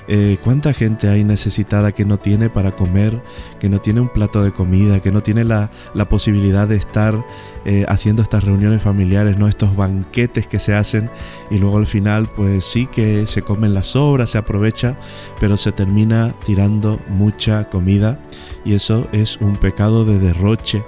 eh, 0.07 0.37
¿cuánta 0.43 0.73
gente 0.73 1.09
hay 1.09 1.23
necesitada 1.23 1.91
que 1.91 2.05
no 2.05 2.17
tiene 2.17 2.49
para 2.49 2.71
comer, 2.71 3.21
que 3.59 3.69
no 3.69 3.79
tiene 3.79 4.01
un 4.01 4.09
plato 4.09 4.43
de 4.43 4.51
comida, 4.51 5.01
que 5.01 5.11
no 5.11 5.23
tiene 5.23 5.43
la, 5.43 5.71
posibilidad 6.09 6.67
de 6.67 6.75
estar 6.75 7.25
eh, 7.65 7.85
haciendo 7.87 8.21
estas 8.21 8.43
reuniones 8.43 8.81
familiares, 8.81 9.37
¿no? 9.39 9.47
Estos 9.47 9.75
banquetes 9.75 10.45
que 10.47 10.59
se 10.59 10.75
hacen 10.75 11.09
y 11.49 11.57
luego 11.57 11.77
al 11.77 11.87
final, 11.87 12.27
pues 12.35 12.65
sí 12.65 12.87
que 12.87 13.25
se 13.25 13.41
comen 13.41 13.73
las 13.73 13.87
sobras, 13.87 14.31
se 14.31 14.37
aprovecha, 14.37 14.97
pero 15.39 15.57
se 15.57 15.71
termina 15.71 16.33
tirando 16.45 16.99
mucha 17.07 17.69
comida 17.69 18.19
y 18.65 18.73
eso 18.73 19.07
es 19.11 19.37
un 19.37 19.55
pecado 19.55 20.05
de 20.05 20.19
derroche. 20.19 20.83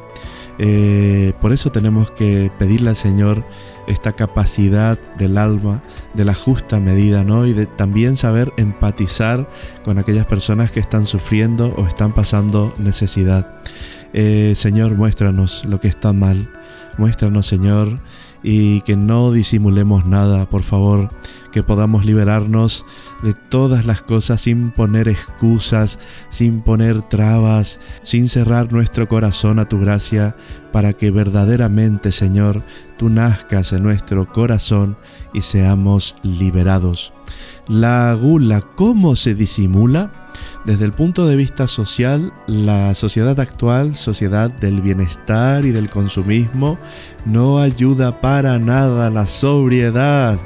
Eh, 0.58 1.34
por 1.42 1.52
eso 1.52 1.72
tenemos 1.72 2.12
que 2.12 2.52
pedirle 2.58 2.90
al 2.90 2.96
Señor 2.96 3.44
esta 3.88 4.14
capacidad 4.14 5.00
del 5.18 5.38
alma, 5.38 5.84
de 6.14 6.26
la 6.26 6.34
justa 6.34 6.80
medida, 6.80 7.24
¿no? 7.24 7.46
Y 7.46 7.54
de 7.54 7.66
también 7.66 8.18
saber 8.18 8.54
empatizar 8.58 9.50
con 9.84 9.98
aquellas 9.98 10.26
personas 10.26 10.72
que 10.72 10.80
están 10.80 11.06
sufriendo 11.06 11.74
o 11.78 11.86
están 11.86 12.14
pasando 12.14 12.74
necesidad. 12.78 13.62
Eh, 14.14 14.54
Señor, 14.56 14.96
muéstranos 14.96 15.66
lo 15.66 15.80
que 15.80 15.88
está 15.88 16.14
mal. 16.14 16.50
Muéstranos, 16.98 17.46
Señor, 17.46 18.00
y 18.48 18.82
que 18.82 18.96
no 18.96 19.32
disimulemos 19.32 20.06
nada, 20.06 20.46
por 20.46 20.62
favor, 20.62 21.10
que 21.52 21.64
podamos 21.64 22.06
liberarnos 22.06 22.86
de 23.24 23.34
todas 23.34 23.88
las 23.88 24.04
cosas 24.04 24.42
sin 24.42 24.70
poner 24.70 25.08
excusas, 25.10 25.98
sin 26.30 26.62
poner 26.62 27.02
trabas, 27.02 27.80
sin 28.04 28.30
cerrar 28.30 28.72
nuestro 28.72 29.08
corazón 29.08 29.58
a 29.58 29.68
tu 29.68 29.80
gracia, 29.80 30.36
para 30.72 30.94
que 30.94 31.10
verdaderamente, 31.10 32.12
Señor, 32.12 32.62
tú 33.00 33.10
nazcas 33.10 33.74
en 33.74 33.82
nuestro 33.82 34.32
corazón 34.32 34.96
y 35.34 35.42
seamos 35.42 36.16
liberados. 36.22 37.14
La 37.68 38.14
gula, 38.14 38.62
¿cómo 38.62 39.16
se 39.16 39.34
disimula? 39.34 40.25
Desde 40.66 40.86
el 40.86 40.94
punto 40.94 41.28
de 41.28 41.36
vista 41.36 41.68
social, 41.68 42.34
la 42.48 42.94
sociedad 42.96 43.40
actual, 43.40 43.96
sociedad 43.96 44.50
del 44.50 44.82
bienestar 44.82 45.66
y 45.66 45.72
del 45.72 45.90
consumismo, 45.90 46.80
no 47.26 47.60
ayuda 47.60 48.20
para 48.20 48.58
nada 48.58 49.08
a 49.08 49.12
la 49.12 49.28
sobriedad. 49.28 50.40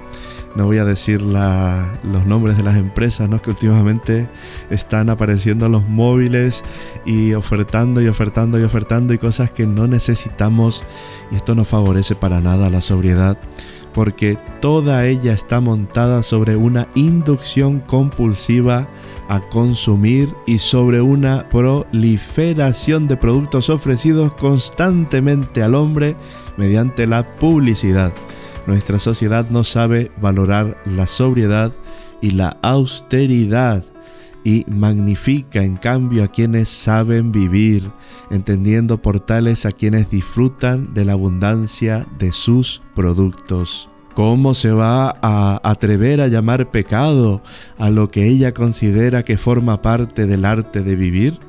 No 0.56 0.66
voy 0.66 0.78
a 0.78 0.86
decir 0.86 1.22
los 1.22 2.26
nombres 2.26 2.58
de 2.58 2.64
las 2.64 2.76
empresas 2.76 3.30
¿no? 3.30 3.42
que 3.42 3.52
últimamente 3.52 4.28
están 4.70 5.10
apareciendo 5.10 5.68
en 5.68 5.72
los 5.72 5.88
móviles 5.88 6.64
y 7.06 7.34
ofertando 7.34 8.02
y 8.02 8.08
ofertando 8.08 8.60
y 8.60 8.64
ofertando 8.64 9.14
y 9.14 9.20
cosas 9.20 9.52
que 9.52 9.68
no 9.68 9.88
necesitamos 9.88 10.84
y 11.32 11.36
esto 11.36 11.54
no 11.54 11.66
favorece 11.66 12.16
para 12.16 12.42
nada 12.42 12.70
la 12.70 12.82
sobriedad 12.82 13.38
porque 14.00 14.38
toda 14.62 15.06
ella 15.08 15.34
está 15.34 15.60
montada 15.60 16.24
sobre 16.24 16.56
una 16.56 16.88
inducción 16.95 17.82
compulsiva 17.82 18.88
a 19.28 19.41
consumir 19.41 20.34
y 20.47 20.60
sobre 20.60 21.02
una 21.02 21.50
proliferación 21.50 23.10
de 23.10 23.18
productos 23.18 23.70
ofrecidos 23.70 24.32
constantemente 24.36 25.64
al 25.64 25.76
hombre 25.76 26.16
mediante 26.56 27.08
la 27.08 27.36
publicidad. 27.36 28.14
Nuestra 28.68 29.00
sociedad 29.00 29.45
no 29.50 29.66
sabe 29.66 30.14
valorar 30.22 30.78
la 30.86 31.06
sobriedad 31.06 31.74
y 32.22 32.32
la 32.32 32.56
austeridad 32.62 33.84
y 34.44 34.66
magnifica 34.68 35.64
en 35.64 35.78
cambio 35.78 36.24
a 36.24 36.28
quienes 36.30 36.70
saben 36.70 37.32
vivir, 37.32 37.92
entendiendo 38.30 39.02
por 39.02 39.20
tales 39.20 39.66
a 39.66 39.72
quienes 39.72 40.10
disfrutan 40.10 40.94
de 40.94 41.06
la 41.06 41.14
abundancia 41.14 42.08
de 42.18 42.32
sus 42.32 42.82
productos. 42.96 43.90
¿Cómo 44.14 44.54
se 44.54 44.72
va 44.72 45.16
a 45.22 45.62
atrever 45.64 46.20
a 46.20 46.28
llamar 46.28 46.72
pecado 46.72 47.42
a 47.78 47.90
lo 47.90 48.10
que 48.10 48.28
ella 48.28 48.54
considera 48.54 49.24
que 49.24 49.38
forma 49.38 49.82
parte 49.82 50.26
del 50.26 50.46
arte 50.46 50.84
de 50.84 50.96
vivir? 50.96 51.40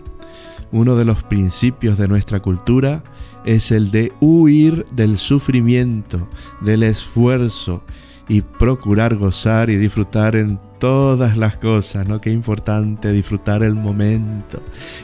Uno 0.71 0.95
de 0.95 1.05
los 1.05 1.23
principios 1.25 1.99
de 1.99 2.07
nuestra 2.07 2.41
cultura 2.41 3.03
es 3.45 3.73
el 3.73 3.91
de 3.91 4.13
huir 4.21 4.85
del 4.93 5.19
sufrimiento, 5.19 6.29
del 6.61 6.83
esfuerzo 6.83 7.83
y 8.29 8.43
procurar 8.43 9.17
gozar 9.17 9.71
y 9.71 9.77
disfrutar 9.77 10.37
en 10.37 10.61
todas 10.81 11.37
las 11.37 11.59
cosas, 11.59 12.09
¿no? 12.09 12.21
Qué 12.21 12.33
importante 12.33 13.13
disfrutar 13.13 13.63
el 13.63 13.75
momento 13.75 14.61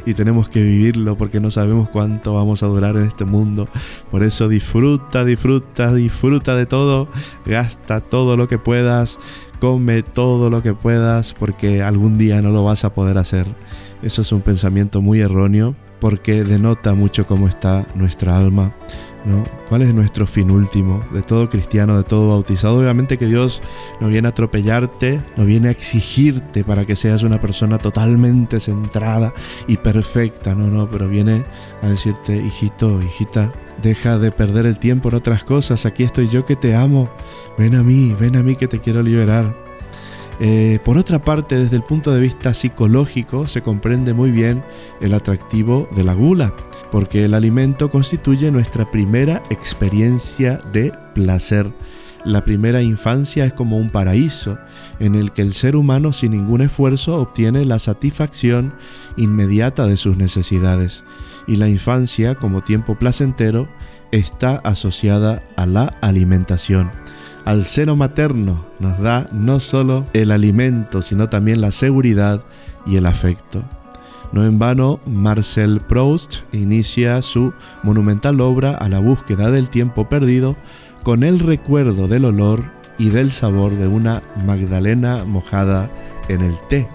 y 0.07 0.15
tenemos 0.15 0.49
que 0.49 0.63
vivirlo 0.63 1.17
porque 1.17 1.39
no 1.39 1.53
sabemos 1.53 1.89
cuánto 1.91 2.35
vamos 2.35 2.63
a 2.63 2.67
durar 2.67 2.97
en 2.97 3.05
este 3.05 3.25
mundo. 3.25 3.69
Por 4.11 4.25
eso 4.25 4.49
disfruta, 4.49 5.25
disfruta, 5.25 5.95
disfruta 5.95 6.57
de 6.57 6.67
todo, 6.67 7.09
gasta 7.45 8.01
todo 8.01 8.37
lo 8.37 8.49
que 8.49 8.59
puedas, 8.59 9.19
come 9.61 10.03
todo 10.03 10.51
lo 10.51 10.63
que 10.63 10.75
puedas 10.75 11.35
porque 11.35 11.83
algún 11.83 12.19
día 12.19 12.43
no 12.43 12.51
lo 12.51 12.65
vas 12.65 12.85
a 12.85 12.95
poder 12.95 13.19
hacer. 13.19 13.47
Eso 14.03 14.23
es 14.23 14.33
un 14.33 14.41
pensamiento 14.41 15.03
muy 15.03 15.21
erróneo 15.21 15.77
porque 16.01 16.43
denota 16.43 16.95
mucho 16.95 17.27
cómo 17.27 17.49
está 17.49 17.87
nuestra 17.95 18.37
alma 18.37 18.75
¿Cuál 19.69 19.83
es 19.83 19.93
nuestro 19.93 20.27
fin 20.27 20.51
último 20.51 21.05
de 21.13 21.23
todo 21.23 21.51
cristiano, 21.51 21.97
de 21.97 22.05
todo 22.05 22.29
bautizado? 22.29 22.79
Obviamente 22.79 23.19
que 23.19 23.27
Dios 23.27 23.61
no 24.01 24.09
viene 24.09 24.29
a 24.29 24.31
atropellarte, 24.31 25.21
no 25.37 25.45
viene 25.45 25.69
a 25.69 25.71
exigirte 25.73 26.63
para 26.63 26.85
que 26.87 26.95
seas 26.95 27.25
una 27.25 27.41
persona 27.41 27.79
totalmente 27.79 28.61
centrada 28.61 29.35
y 29.67 29.79
perfecta, 29.79 30.55
no, 30.55 30.69
no, 30.69 30.89
pero 30.89 31.09
viene 31.09 31.45
a 31.83 31.89
decirte, 31.89 32.37
hijito, 32.37 33.03
hijita, 33.03 33.53
deja 33.83 34.19
de 34.19 34.31
perder 34.31 34.67
el 34.67 34.79
tiempo 34.79 35.09
en 35.09 35.17
otras 35.17 35.43
cosas, 35.43 35.87
aquí 35.87 36.05
estoy 36.05 36.29
yo 36.29 36.47
que 36.47 36.55
te 36.55 36.77
amo, 36.77 37.09
ven 37.59 37.75
a 37.75 37.83
mí, 37.83 38.15
ven 38.19 38.37
a 38.37 38.43
mí 38.43 38.55
que 38.55 38.69
te 38.69 38.79
quiero 38.79 39.03
liberar. 39.03 39.66
Eh, 40.39 40.79
por 40.85 40.99
otra 40.99 41.23
parte, 41.23 41.57
desde 41.57 41.77
el 41.77 41.83
punto 41.83 42.13
de 42.13 42.21
vista 42.21 42.53
psicológico, 42.53 43.47
se 43.47 43.63
comprende 43.63 44.13
muy 44.13 44.31
bien 44.31 44.63
el 45.01 45.15
atractivo 45.15 45.89
de 45.95 46.05
la 46.05 46.15
gula 46.15 46.53
porque 46.91 47.25
el 47.25 47.35
alimento 47.35 47.91
constituye 47.91 48.51
nuestra 48.51 48.91
primera 48.91 49.43
experiencia 49.51 50.61
de 50.73 50.93
placer. 51.15 51.73
La 52.25 52.43
primera 52.45 52.83
infancia 52.83 53.45
es 53.45 53.53
como 53.53 53.77
un 53.77 53.91
paraíso 53.91 54.59
en 54.99 55.15
el 55.15 55.33
que 55.33 55.43
el 55.43 55.53
ser 55.53 55.77
humano 55.77 56.13
sin 56.13 56.33
ningún 56.33 56.61
esfuerzo 56.61 57.21
obtiene 57.21 57.65
la 57.65 57.79
satisfacción 57.79 58.75
inmediata 59.17 59.87
de 59.87 59.97
sus 59.97 60.17
necesidades. 60.17 61.05
Y 61.47 61.57
la 61.57 61.69
infancia, 61.69 62.35
como 62.35 62.63
tiempo 62.63 62.99
placentero, 62.99 63.69
está 64.11 64.57
asociada 64.57 65.43
a 65.57 65.67
la 65.67 65.87
alimentación. 66.01 66.91
Al 67.47 67.65
seno 67.65 67.95
materno 67.95 68.67
nos 68.81 68.99
da 68.99 69.29
no 69.31 69.61
solo 69.61 70.05
el 70.15 70.33
alimento, 70.33 71.01
sino 71.01 71.29
también 71.29 71.61
la 71.61 71.71
seguridad 71.71 72.43
y 72.85 72.97
el 72.97 73.07
afecto. 73.07 73.63
No 74.33 74.45
en 74.45 74.59
vano, 74.59 74.99
Marcel 75.07 75.81
Proust 75.81 76.39
inicia 76.51 77.23
su 77.23 77.53
monumental 77.85 78.41
obra 78.41 78.73
a 78.73 78.89
la 78.89 78.99
búsqueda 78.99 79.53
del 79.53 79.71
tiempo 79.71 80.09
perdido 80.09 80.57
con 81.05 81.23
el 81.23 81.39
recuerdo 81.39 82.09
del 82.09 82.25
olor 82.25 82.65
y 82.99 83.11
del 83.11 83.31
sabor 83.31 83.77
de 83.77 83.87
una 83.87 84.25
magdalena 84.45 85.25
mojada 85.25 85.89
en 86.29 86.41
el 86.41 86.61
té. 86.69 86.89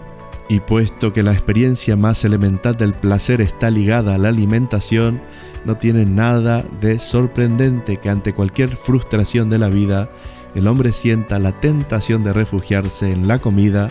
Y 0.49 0.59
puesto 0.59 1.13
que 1.13 1.23
la 1.23 1.31
experiencia 1.31 1.95
más 1.95 2.25
elemental 2.25 2.75
del 2.75 2.93
placer 2.93 3.39
está 3.39 3.69
ligada 3.69 4.15
a 4.15 4.17
la 4.17 4.27
alimentación, 4.27 5.21
no 5.63 5.77
tiene 5.77 6.05
nada 6.05 6.65
de 6.81 6.99
sorprendente 6.99 7.97
que 7.97 8.09
ante 8.09 8.33
cualquier 8.33 8.75
frustración 8.75 9.49
de 9.49 9.59
la 9.59 9.69
vida, 9.69 10.09
el 10.55 10.67
hombre 10.67 10.93
sienta 10.93 11.39
la 11.39 11.59
tentación 11.59 12.23
de 12.23 12.33
refugiarse 12.33 13.11
en 13.11 13.27
la 13.27 13.39
comida 13.39 13.89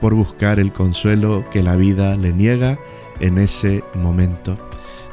por 0.00 0.14
buscar 0.14 0.58
el 0.58 0.72
consuelo 0.72 1.44
que 1.50 1.62
la 1.62 1.76
vida 1.76 2.16
le 2.16 2.32
niega 2.32 2.78
en 3.20 3.38
ese 3.38 3.84
momento. 3.94 4.56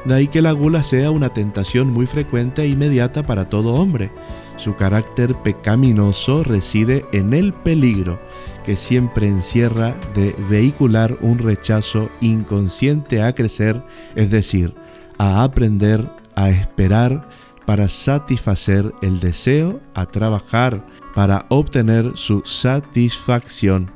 De 0.06 0.16
ahí 0.16 0.28
que 0.28 0.42
la 0.42 0.52
gula 0.52 0.82
sea 0.82 1.12
una 1.12 1.30
tentación 1.30 1.92
muy 1.92 2.06
frecuente 2.06 2.64
e 2.64 2.68
inmediata 2.68 3.24
para 3.24 3.50
todo 3.50 3.76
hombre. 3.76 4.12
Su 4.56 4.76
carácter 4.76 5.36
pecaminoso 5.36 6.44
reside 6.44 7.06
en 7.12 7.34
el 7.34 7.54
peligro 7.54 8.20
que 8.66 8.76
siempre 8.76 9.28
encierra 9.28 9.96
de 10.14 10.36
vehicular 10.50 11.18
un 11.22 11.38
rechazo 11.38 12.10
inconsciente 12.22 13.22
a 13.22 13.34
crecer, 13.34 13.84
es 14.16 14.32
decir, 14.32 14.74
a 15.18 15.44
aprender, 15.44 16.10
a 16.36 16.50
esperar 16.50 17.28
para 17.70 17.88
satisfacer 17.88 18.96
el 19.04 19.20
deseo, 19.20 19.80
a 19.94 20.08
trabajar 20.08 20.84
para 21.14 21.46
obtener 21.50 22.14
su 22.16 22.42
satisfacción. 22.44 23.92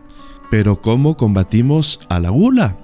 Pero 0.52 0.80
¿cómo 0.80 1.18
combatimos 1.18 2.00
a 2.08 2.20
la 2.20 2.30
gula? 2.30 2.78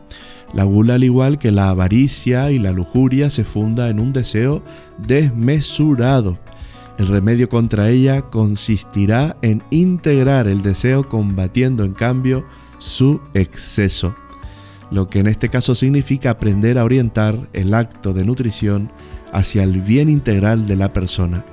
La 0.52 0.64
gula, 0.64 0.96
al 0.96 1.04
igual 1.04 1.38
que 1.38 1.52
la 1.52 1.70
avaricia 1.70 2.50
y 2.50 2.58
la 2.58 2.72
lujuria, 2.72 3.30
se 3.30 3.44
funda 3.44 3.90
en 3.90 4.00
un 4.00 4.14
deseo 4.14 4.64
desmesurado. 4.98 6.40
El 6.98 7.08
remedio 7.08 7.50
contra 7.50 7.90
ella 7.92 8.24
consistirá 8.24 9.38
en 9.44 9.62
integrar 9.70 10.48
el 10.48 10.64
deseo 10.64 11.08
combatiendo 11.08 11.84
en 11.84 11.94
cambio 11.94 12.46
su 12.80 13.22
exceso, 13.36 14.16
lo 14.92 15.08
que 15.08 15.20
en 15.20 15.28
este 15.28 15.50
caso 15.50 15.76
significa 15.76 16.32
aprender 16.32 16.78
a 16.78 16.84
orientar 16.84 17.38
el 17.54 17.74
acto 17.74 18.14
de 18.14 18.26
nutrición 18.26 18.92
hacia 19.32 19.64
el 19.64 19.82
bien 19.82 20.10
integral 20.10 20.68
de 20.68 20.76
la 20.76 20.94
persona, 20.94 21.46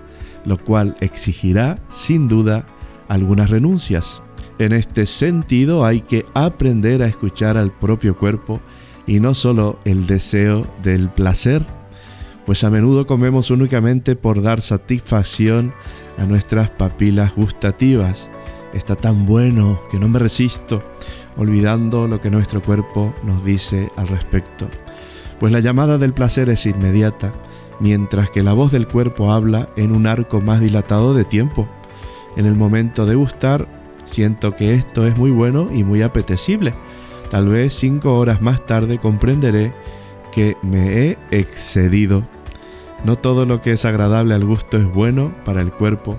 lo 0.45 0.57
cual 0.57 0.97
exigirá, 1.01 1.79
sin 1.89 2.29
duda, 2.29 2.67
algunas 3.09 3.51
renuncias. 3.51 4.23
En 4.59 4.73
este 4.73 5.05
sentido 5.05 5.85
hay 5.85 6.01
que 6.01 6.25
aprender 6.35 7.03
a 7.03 7.07
escuchar 7.07 7.57
al 7.57 7.73
propio 7.73 8.17
cuerpo 8.17 8.61
y 9.07 9.21
no 9.21 9.35
solo 9.35 9.79
el 9.85 10.07
deseo 10.07 10.67
del 10.83 11.11
placer, 11.11 11.65
pues 12.47 12.65
a 12.65 12.71
menudo 12.71 13.07
comemos 13.07 13.51
únicamente 13.51 14.17
por 14.17 14.41
dar 14.41 14.61
satisfacción 14.63 15.75
a 16.17 16.25
nuestras 16.25 16.71
papilas 16.71 17.35
gustativas. 17.35 18.31
Está 18.73 18.95
tan 18.95 19.27
bueno 19.27 19.81
que 19.91 19.99
no 19.99 20.09
me 20.09 20.19
resisto, 20.19 20.83
olvidando 21.37 22.09
lo 22.09 22.21
que 22.21 22.31
nuestro 22.31 22.63
cuerpo 22.63 23.15
nos 23.23 23.45
dice 23.45 23.91
al 23.97 24.09
respecto. 24.09 24.69
Pues 25.39 25.53
la 25.53 25.61
llamada 25.61 25.99
del 25.99 26.15
placer 26.15 26.49
es 26.51 26.67
inmediata, 26.67 27.33
mientras 27.81 28.31
que 28.31 28.43
la 28.43 28.53
voz 28.53 28.73
del 28.73 28.89
cuerpo 28.89 29.33
habla 29.33 29.69
en 29.77 29.93
un 29.93 30.07
arco 30.07 30.41
más 30.41 30.61
dilatado 30.61 31.15
de 31.15 31.25
tiempo. 31.25 31.69
En 32.37 32.47
el 32.47 32.55
momento 32.55 33.07
de 33.07 33.15
gustar, 33.15 33.69
siento 34.05 34.57
que 34.57 34.75
esto 34.75 35.07
es 35.07 35.17
muy 35.17 35.31
bueno 35.31 35.69
y 35.73 35.85
muy 35.85 36.03
apetecible, 36.03 36.75
Tal 37.31 37.49
vez 37.49 37.73
cinco 37.75 38.19
horas 38.19 38.41
más 38.41 38.65
tarde 38.67 38.99
comprenderé 38.99 39.73
que 40.33 40.57
me 40.63 40.99
he 41.03 41.19
excedido. 41.31 42.27
No 43.05 43.17
todo 43.17 43.47
lo 43.47 43.61
que 43.61 43.73
es 43.73 43.85
agradable 43.85 44.35
al 44.35 44.45
gusto 44.45 44.77
es 44.77 44.87
bueno 44.93 45.33
para 45.45 45.61
el 45.61 45.73
cuerpo 45.73 46.19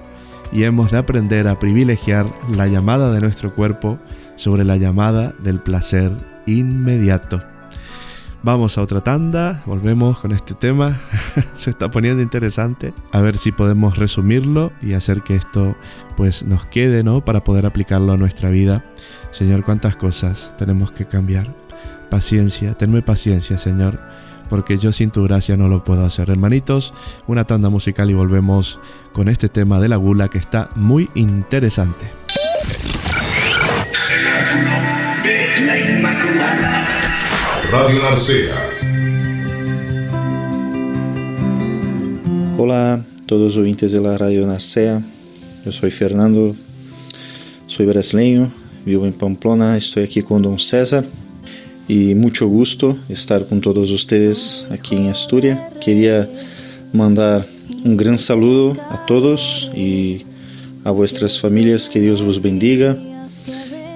y 0.51 0.63
hemos 0.63 0.91
de 0.91 0.97
aprender 0.97 1.47
a 1.47 1.59
privilegiar 1.59 2.27
la 2.49 2.67
llamada 2.67 3.11
de 3.11 3.21
nuestro 3.21 3.53
cuerpo 3.53 3.97
sobre 4.37 4.63
la 4.63 4.77
llamada 4.77 5.33
del 5.39 5.59
placer 5.59 6.13
inmediato. 6.45 7.41
Vamos 8.43 8.77
a 8.77 8.83
otra 8.83 9.01
tanda, 9.01 9.61
volvemos 9.65 10.19
con 10.19 10.31
este 10.31 10.53
tema, 10.53 10.97
se 11.55 11.71
está 11.71 11.91
poniendo 11.91 12.21
interesante, 12.21 12.93
a 13.11 13.19
ver 13.19 13.37
si 13.37 13.51
podemos 13.51 13.97
resumirlo 13.97 14.71
y 14.81 14.93
hacer 14.93 15.21
que 15.21 15.35
esto 15.35 15.75
pues 16.15 16.43
nos 16.43 16.65
quede, 16.65 17.03
¿no? 17.03 17.25
Para 17.25 17.43
poder 17.43 17.65
aplicarlo 17.65 18.13
a 18.13 18.17
nuestra 18.17 18.49
vida. 18.49 18.85
Señor, 19.31 19.65
cuántas 19.65 19.97
cosas 19.97 20.55
tenemos 20.57 20.91
que 20.91 21.05
cambiar. 21.05 21.53
Paciencia, 22.09 22.75
tenme 22.75 23.01
paciencia, 23.01 23.57
Señor, 23.57 23.99
porque 24.49 24.77
yo 24.77 24.93
sin 24.93 25.11
tu 25.11 25.23
gracia 25.23 25.57
no 25.57 25.67
lo 25.67 25.83
puedo 25.83 26.05
hacer. 26.05 26.29
Hermanitos, 26.29 26.93
una 27.25 27.43
tanda 27.43 27.69
musical 27.69 28.09
y 28.09 28.13
volvemos 28.13 28.79
con 29.11 29.27
este 29.27 29.49
tema 29.49 29.79
de 29.79 29.89
la 29.89 29.97
gula 29.97 30.29
que 30.29 30.37
está 30.37 30.69
muy 30.75 31.09
interesante. 31.15 32.05
Radio 37.79 38.01
Narcea. 38.01 38.55
Hola, 42.57 43.05
todos 43.27 43.55
los 43.55 43.57
oyentes 43.57 43.91
de 43.91 44.01
la 44.01 44.17
Radio 44.17 44.47
Narcea. 44.47 44.99
Yo 45.63 45.71
soy 45.71 45.91
Fernando, 45.91 46.55
soy 47.67 47.85
brasileño, 47.85 48.51
vivo 48.83 49.05
en 49.05 49.13
Pamplona, 49.13 49.77
estoy 49.77 50.05
aquí 50.05 50.23
con 50.23 50.41
Don 50.41 50.57
César 50.57 51.05
y 51.87 52.15
mucho 52.15 52.47
gusto 52.47 52.97
estar 53.09 53.45
con 53.45 53.61
todos 53.61 53.91
ustedes 53.91 54.65
aquí 54.71 54.95
en 54.95 55.09
Asturias. 55.09 55.59
Quería 55.79 56.27
mandar 56.93 57.45
un 57.85 57.95
gran 57.95 58.17
saludo 58.17 58.75
a 58.89 59.05
todos 59.05 59.69
y 59.75 60.23
a 60.83 60.89
vuestras 60.89 61.39
familias, 61.39 61.89
que 61.89 62.01
Dios 62.01 62.23
vos 62.23 62.41
bendiga 62.41 62.97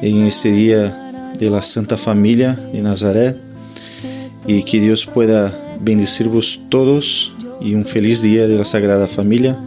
en 0.03 0.27
este 0.27 0.51
día 0.51 1.31
de 1.39 1.49
la 1.49 1.63
Santa 1.63 1.97
Familia 1.97 2.59
de 2.71 2.83
Nazaret 2.83 3.50
y 4.47 4.63
que 4.63 4.79
Dios 4.79 5.05
pueda 5.05 5.53
bendecirvos 5.79 6.59
todos 6.69 7.33
y 7.59 7.75
un 7.75 7.85
feliz 7.85 8.21
día 8.21 8.47
de 8.47 8.57
la 8.57 8.65
Sagrada 8.65 9.07
Familia. 9.07 9.57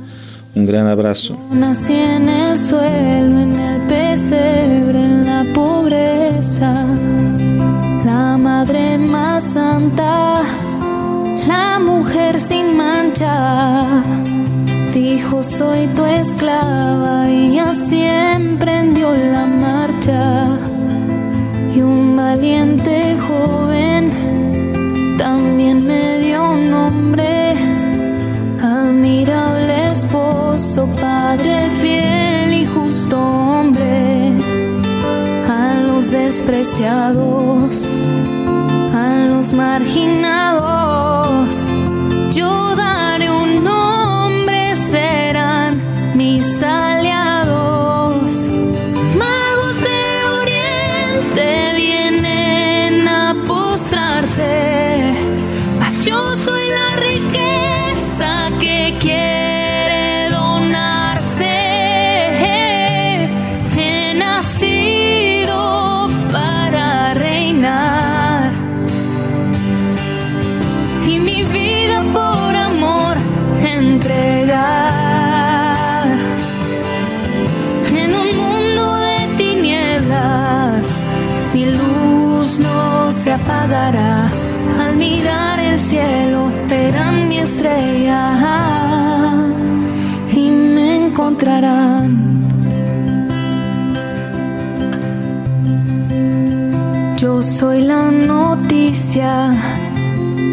Un 0.54 0.66
gran 0.66 0.86
abrazo. 0.86 1.36
Nací 1.52 1.94
en 1.94 2.28
el 2.28 2.56
suelo, 2.56 3.40
en 3.40 3.58
el 3.58 3.80
pesebre, 3.88 5.04
en 5.04 5.26
la 5.26 5.44
pobreza. 5.52 6.86
La 8.04 8.36
madre 8.36 8.96
más 8.98 9.42
santa, 9.42 10.42
la 11.48 11.80
mujer 11.80 12.38
sin 12.38 12.76
mancha. 12.76 13.84
Dijo, 14.92 15.42
soy 15.42 15.88
tu 15.88 16.04
esclava 16.04 17.28
y 17.28 17.58
así 17.58 18.02
emprendió 18.02 19.12
la 19.12 19.46
marcha. 19.46 20.56
Y 21.74 21.80
un 21.80 22.16
valiente 22.16 23.16
joven 23.26 24.12
esposo, 30.54 30.86
padre 31.00 31.70
fiel 31.80 32.52
y 32.52 32.66
justo 32.66 33.18
hombre, 33.18 34.32
a 35.48 35.74
los 35.86 36.10
despreciados, 36.10 37.88
a 38.94 39.26
los 39.30 39.52
marginados, 39.52 40.83
estrella 87.44 88.22
y 90.32 90.48
me 90.48 91.06
encontrarán. 91.06 92.04
Yo 97.18 97.42
soy 97.42 97.82
la 97.82 98.10
noticia 98.10 99.54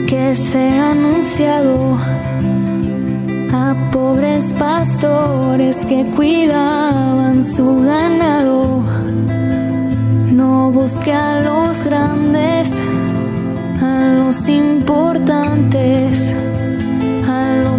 que 0.07 0.35
se 0.35 0.79
ha 0.79 0.91
anunciado 0.91 1.97
a 3.53 3.75
pobres 3.91 4.53
pastores 4.53 5.85
que 5.85 6.05
cuidaban 6.15 7.41
su 7.43 7.83
ganado. 7.83 8.83
No 10.31 10.71
busque 10.71 11.13
a 11.13 11.41
los 11.41 11.83
grandes, 11.83 12.77
a 13.81 14.13
los 14.19 14.49
importantes, 14.49 16.35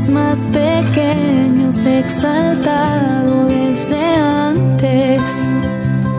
los 0.03 0.09
más 0.09 0.49
pequeños, 0.49 1.85
exaltado 1.87 3.45
desde 3.47 4.05
antes. 4.17 5.51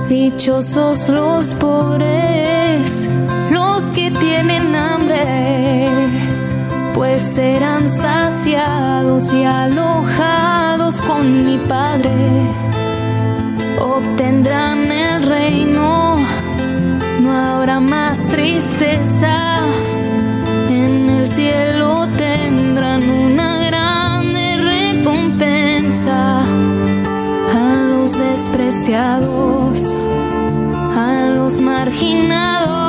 Dichosos 0.07 1.09
los 1.09 1.53
pobres, 1.55 3.09
los 3.51 3.83
que 3.91 4.09
tienen 4.11 4.73
hambre, 4.73 5.89
pues 6.93 7.23
serán 7.23 7.89
saciados 7.89 9.33
y 9.33 9.43
alojados 9.43 11.01
con 11.01 11.45
mi 11.45 11.57
Padre. 11.57 12.11
Obtendrán 13.81 14.91
el 14.91 15.23
reino, 15.23 16.15
no 17.21 17.31
habrá 17.31 17.79
más 17.81 18.25
tristeza. 18.27 19.59
En 20.69 21.09
el 21.09 21.25
cielo 21.25 21.72
a 28.91 29.19
los 31.35 31.61
marginados. 31.61 32.82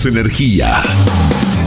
Somos 0.00 0.16
energía. 0.16 0.82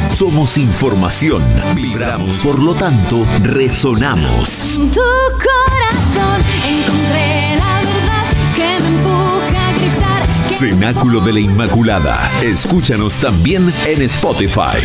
Somos 0.10 0.58
información. 0.58 1.44
Vibramos, 1.76 2.38
por 2.38 2.58
lo 2.58 2.74
tanto, 2.74 3.28
resonamos. 3.44 4.76
En 4.76 4.90
tu 4.90 5.02
corazón 5.38 6.42
encontré 6.68 7.56
la 7.58 7.82
verdad 7.82 8.26
que 8.56 8.80
me 8.82 8.88
empuja 8.88 9.70
a 9.70 9.74
gritar. 9.74 10.50
Cenáculo 10.50 11.22
de 11.22 11.34
la 11.34 11.40
Inmaculada. 11.42 12.32
Escúchanos 12.42 13.20
también 13.20 13.72
en 13.86 14.02
Spotify. 14.02 14.82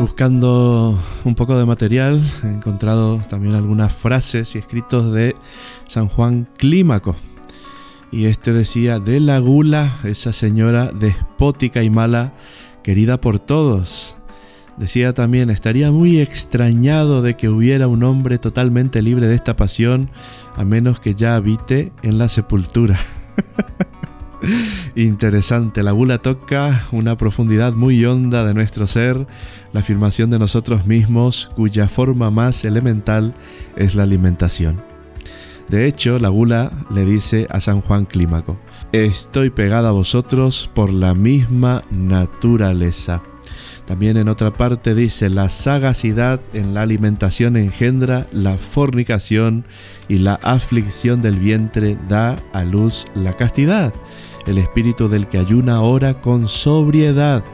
Buscando 0.00 0.98
un 1.24 1.34
poco 1.36 1.56
de 1.56 1.64
material, 1.64 2.20
he 2.42 2.48
encontrado 2.48 3.18
también 3.28 3.54
algunas 3.54 3.92
frases 3.92 4.56
y 4.56 4.58
escritos 4.58 5.12
de 5.12 5.36
San 5.86 6.08
Juan 6.08 6.48
Clímaco. 6.56 7.14
Y 8.16 8.24
este 8.24 8.54
decía, 8.54 8.98
de 8.98 9.20
la 9.20 9.38
gula, 9.40 9.92
esa 10.02 10.32
señora 10.32 10.90
despótica 10.90 11.82
y 11.82 11.90
mala, 11.90 12.32
querida 12.82 13.20
por 13.20 13.38
todos. 13.38 14.16
Decía 14.78 15.12
también, 15.12 15.50
estaría 15.50 15.90
muy 15.90 16.18
extrañado 16.20 17.20
de 17.20 17.36
que 17.36 17.50
hubiera 17.50 17.88
un 17.88 18.02
hombre 18.04 18.38
totalmente 18.38 19.02
libre 19.02 19.26
de 19.26 19.34
esta 19.34 19.54
pasión, 19.54 20.08
a 20.56 20.64
menos 20.64 20.98
que 20.98 21.14
ya 21.14 21.36
habite 21.36 21.92
en 22.02 22.16
la 22.16 22.30
sepultura. 22.30 22.98
Interesante, 24.96 25.82
la 25.82 25.92
gula 25.92 26.16
toca 26.16 26.86
una 26.92 27.18
profundidad 27.18 27.74
muy 27.74 28.02
honda 28.06 28.46
de 28.46 28.54
nuestro 28.54 28.86
ser, 28.86 29.26
la 29.74 29.80
afirmación 29.80 30.30
de 30.30 30.38
nosotros 30.38 30.86
mismos, 30.86 31.50
cuya 31.54 31.86
forma 31.86 32.30
más 32.30 32.64
elemental 32.64 33.34
es 33.76 33.94
la 33.94 34.04
alimentación. 34.04 34.95
De 35.68 35.86
hecho, 35.86 36.18
la 36.18 36.28
gula 36.28 36.70
le 36.90 37.04
dice 37.04 37.48
a 37.50 37.60
San 37.60 37.80
Juan 37.80 38.04
Clímaco, 38.04 38.56
estoy 38.92 39.50
pegada 39.50 39.88
a 39.88 39.92
vosotros 39.92 40.70
por 40.74 40.92
la 40.92 41.14
misma 41.14 41.82
naturaleza. 41.90 43.22
También 43.84 44.16
en 44.16 44.28
otra 44.28 44.52
parte 44.52 44.94
dice, 44.94 45.30
la 45.30 45.48
sagacidad 45.48 46.40
en 46.52 46.74
la 46.74 46.82
alimentación 46.82 47.56
engendra 47.56 48.26
la 48.32 48.58
fornicación 48.58 49.64
y 50.08 50.18
la 50.18 50.34
aflicción 50.42 51.22
del 51.22 51.38
vientre 51.38 51.96
da 52.08 52.36
a 52.52 52.64
luz 52.64 53.04
la 53.14 53.32
castidad. 53.32 53.92
El 54.46 54.58
espíritu 54.58 55.08
del 55.08 55.28
que 55.28 55.38
ayuna 55.38 55.82
ora 55.82 56.20
con 56.20 56.48
sobriedad, 56.48 57.44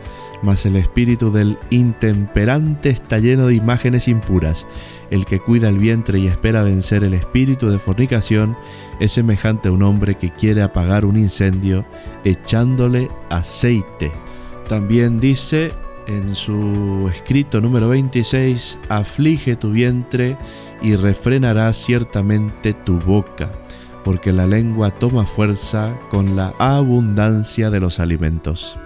mas 0.43 0.67
el 0.67 0.77
espíritu 0.77 1.31
del 1.31 1.59
intemperante 1.71 2.91
está 2.91 3.19
lleno 3.19 3.47
de 3.47 3.55
imágenes 3.55 4.09
impuras. 4.09 4.67
El 5.11 5.25
que 5.25 5.41
cuida 5.41 5.69
el 5.69 5.79
vientre 5.79 6.19
y 6.19 6.27
espera 6.27 6.63
vencer 6.63 7.05
el 7.05 7.15
espíritu 7.15 7.69
de 7.69 7.79
fornicación 7.79 8.57
es 9.01 9.13
semejante 9.13 9.69
a 9.69 9.73
un 9.73 9.83
hombre 9.83 10.17
que 10.17 10.31
quiere 10.31 10.63
apagar 10.63 11.05
un 11.05 11.17
incendio 11.17 11.85
echándole 12.25 13.09
aceite. 13.31 14.13
También 14.69 15.21
dice 15.21 15.73
en 16.07 16.35
su 16.35 17.09
escrito 17.13 17.61
número 17.61 17.89
26, 17.89 18.79
aflige 18.89 19.57
tu 19.57 19.71
vientre 19.71 20.37
y 20.83 20.97
refrenará 20.97 21.73
ciertamente 21.73 22.75
tu 22.75 22.99
boca, 22.99 23.53
porque 24.05 24.33
la 24.33 24.47
lengua 24.47 24.91
toma 24.91 25.27
fuerza 25.27 25.97
con 26.11 26.35
la 26.35 26.55
abundancia 26.59 27.71
de 27.71 27.81
los 27.81 28.01
alimentos. 28.01 28.77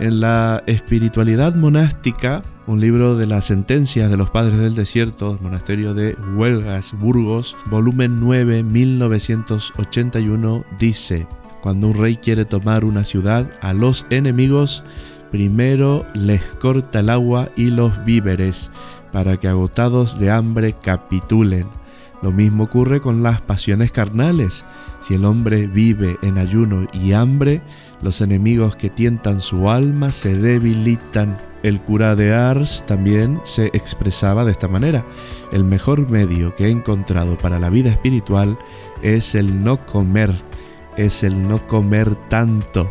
En 0.00 0.20
la 0.20 0.62
espiritualidad 0.66 1.56
monástica, 1.56 2.44
un 2.68 2.80
libro 2.80 3.16
de 3.16 3.26
las 3.26 3.46
sentencias 3.46 4.08
de 4.08 4.16
los 4.16 4.30
padres 4.30 4.60
del 4.60 4.76
desierto, 4.76 5.36
monasterio 5.42 5.92
de 5.92 6.16
Huelgas, 6.36 6.92
Burgos, 6.92 7.56
volumen 7.66 8.20
9, 8.20 8.62
1981, 8.62 10.64
dice, 10.78 11.26
cuando 11.62 11.88
un 11.88 11.94
rey 11.94 12.14
quiere 12.14 12.44
tomar 12.44 12.84
una 12.84 13.02
ciudad, 13.02 13.50
a 13.60 13.74
los 13.74 14.06
enemigos 14.10 14.84
primero 15.32 16.06
les 16.14 16.42
corta 16.42 17.00
el 17.00 17.10
agua 17.10 17.48
y 17.56 17.70
los 17.70 18.04
víveres, 18.04 18.70
para 19.10 19.36
que 19.36 19.48
agotados 19.48 20.20
de 20.20 20.30
hambre 20.30 20.76
capitulen. 20.80 21.66
Lo 22.22 22.32
mismo 22.32 22.64
ocurre 22.64 23.00
con 23.00 23.22
las 23.22 23.40
pasiones 23.40 23.92
carnales. 23.92 24.64
Si 25.00 25.14
el 25.14 25.24
hombre 25.24 25.66
vive 25.66 26.18
en 26.22 26.38
ayuno 26.38 26.88
y 26.92 27.12
hambre, 27.12 27.62
los 28.02 28.20
enemigos 28.20 28.76
que 28.76 28.90
tientan 28.90 29.40
su 29.40 29.70
alma 29.70 30.10
se 30.10 30.36
debilitan. 30.36 31.38
El 31.62 31.80
cura 31.80 32.14
de 32.16 32.34
Ars 32.34 32.84
también 32.86 33.40
se 33.44 33.66
expresaba 33.66 34.44
de 34.44 34.52
esta 34.52 34.68
manera. 34.68 35.04
El 35.52 35.64
mejor 35.64 36.08
medio 36.08 36.54
que 36.54 36.66
he 36.66 36.70
encontrado 36.70 37.36
para 37.38 37.58
la 37.58 37.70
vida 37.70 37.90
espiritual 37.90 38.58
es 39.02 39.34
el 39.34 39.62
no 39.62 39.84
comer, 39.86 40.32
es 40.96 41.22
el 41.22 41.48
no 41.48 41.66
comer 41.66 42.14
tanto. 42.28 42.90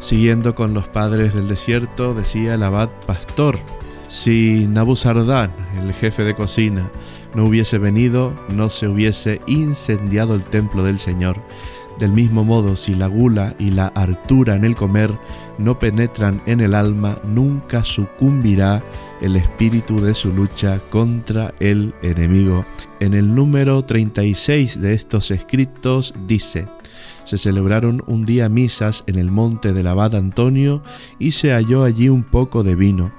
Siguiendo 0.00 0.54
con 0.54 0.74
los 0.74 0.88
padres 0.88 1.34
del 1.34 1.48
desierto, 1.48 2.14
decía 2.14 2.54
el 2.54 2.62
abad 2.62 2.88
pastor, 3.06 3.58
si 4.08 4.66
Nabuzardán, 4.68 5.50
el 5.78 5.92
jefe 5.92 6.24
de 6.24 6.34
cocina, 6.34 6.88
no 7.38 7.44
hubiese 7.44 7.78
venido, 7.78 8.34
no 8.48 8.68
se 8.68 8.88
hubiese 8.88 9.40
incendiado 9.46 10.34
el 10.34 10.42
templo 10.44 10.82
del 10.82 10.98
Señor. 10.98 11.40
Del 11.96 12.10
mismo 12.10 12.42
modo, 12.42 12.74
si 12.74 12.96
la 12.96 13.06
gula 13.06 13.54
y 13.60 13.70
la 13.70 13.86
hartura 13.86 14.56
en 14.56 14.64
el 14.64 14.74
comer 14.74 15.12
no 15.56 15.78
penetran 15.78 16.42
en 16.46 16.60
el 16.60 16.74
alma, 16.74 17.16
nunca 17.22 17.84
sucumbirá 17.84 18.82
el 19.20 19.36
espíritu 19.36 20.00
de 20.00 20.14
su 20.14 20.32
lucha 20.32 20.80
contra 20.90 21.54
el 21.60 21.94
enemigo. 22.02 22.64
En 22.98 23.14
el 23.14 23.32
número 23.32 23.84
36 23.84 24.80
de 24.80 24.94
estos 24.94 25.30
escritos 25.30 26.14
dice, 26.26 26.66
se 27.22 27.38
celebraron 27.38 28.02
un 28.08 28.26
día 28.26 28.48
misas 28.48 29.04
en 29.06 29.14
el 29.14 29.30
monte 29.30 29.72
del 29.72 29.86
abad 29.86 30.16
Antonio 30.16 30.82
y 31.20 31.30
se 31.30 31.52
halló 31.52 31.84
allí 31.84 32.08
un 32.08 32.24
poco 32.24 32.64
de 32.64 32.74
vino. 32.74 33.12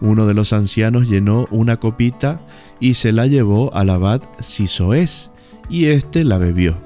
Uno 0.00 0.26
de 0.26 0.34
los 0.34 0.52
ancianos 0.54 1.08
llenó 1.08 1.46
una 1.50 1.76
copita 1.76 2.40
y 2.80 2.94
se 2.94 3.12
la 3.12 3.26
llevó 3.26 3.74
al 3.74 3.90
abad 3.90 4.22
Sisoés, 4.40 5.30
y 5.68 5.86
éste 5.86 6.24
la 6.24 6.38
bebió. 6.38 6.76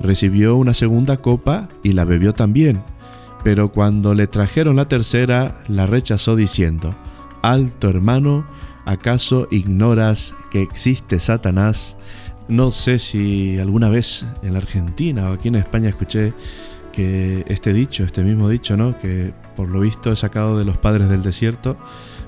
Recibió 0.00 0.56
una 0.56 0.74
segunda 0.74 1.18
copa 1.18 1.68
y 1.82 1.92
la 1.92 2.04
bebió 2.04 2.32
también. 2.32 2.82
Pero 3.42 3.70
cuando 3.70 4.14
le 4.14 4.26
trajeron 4.26 4.76
la 4.76 4.88
tercera, 4.88 5.62
la 5.68 5.86
rechazó 5.86 6.34
diciendo, 6.34 6.94
Alto 7.42 7.90
hermano, 7.90 8.46
¿acaso 8.86 9.48
ignoras 9.50 10.34
que 10.50 10.62
existe 10.62 11.20
Satanás? 11.20 11.96
No 12.48 12.70
sé 12.70 12.98
si 12.98 13.58
alguna 13.58 13.90
vez 13.90 14.24
en 14.42 14.54
la 14.54 14.60
Argentina 14.60 15.30
o 15.30 15.34
aquí 15.34 15.48
en 15.48 15.56
España 15.56 15.90
escuché 15.90 16.32
que 16.92 17.44
este 17.48 17.72
dicho, 17.72 18.04
este 18.04 18.22
mismo 18.22 18.48
dicho, 18.48 18.76
¿no? 18.76 18.98
Que 18.98 19.34
por 19.56 19.68
lo 19.68 19.80
visto 19.80 20.12
he 20.12 20.16
sacado 20.16 20.56
de 20.58 20.64
los 20.64 20.78
padres 20.78 21.08
del 21.08 21.22
desierto, 21.22 21.76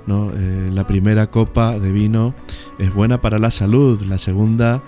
Eh, 0.09 0.71
la 0.73 0.87
primera 0.87 1.27
copa 1.27 1.79
de 1.79 1.91
vino 1.91 2.35
es 2.79 2.95
buena 2.95 3.21
para 3.21 3.39
la 3.39 3.51
salud, 3.51 4.01
la 4.03 4.19
segunda 4.19 4.83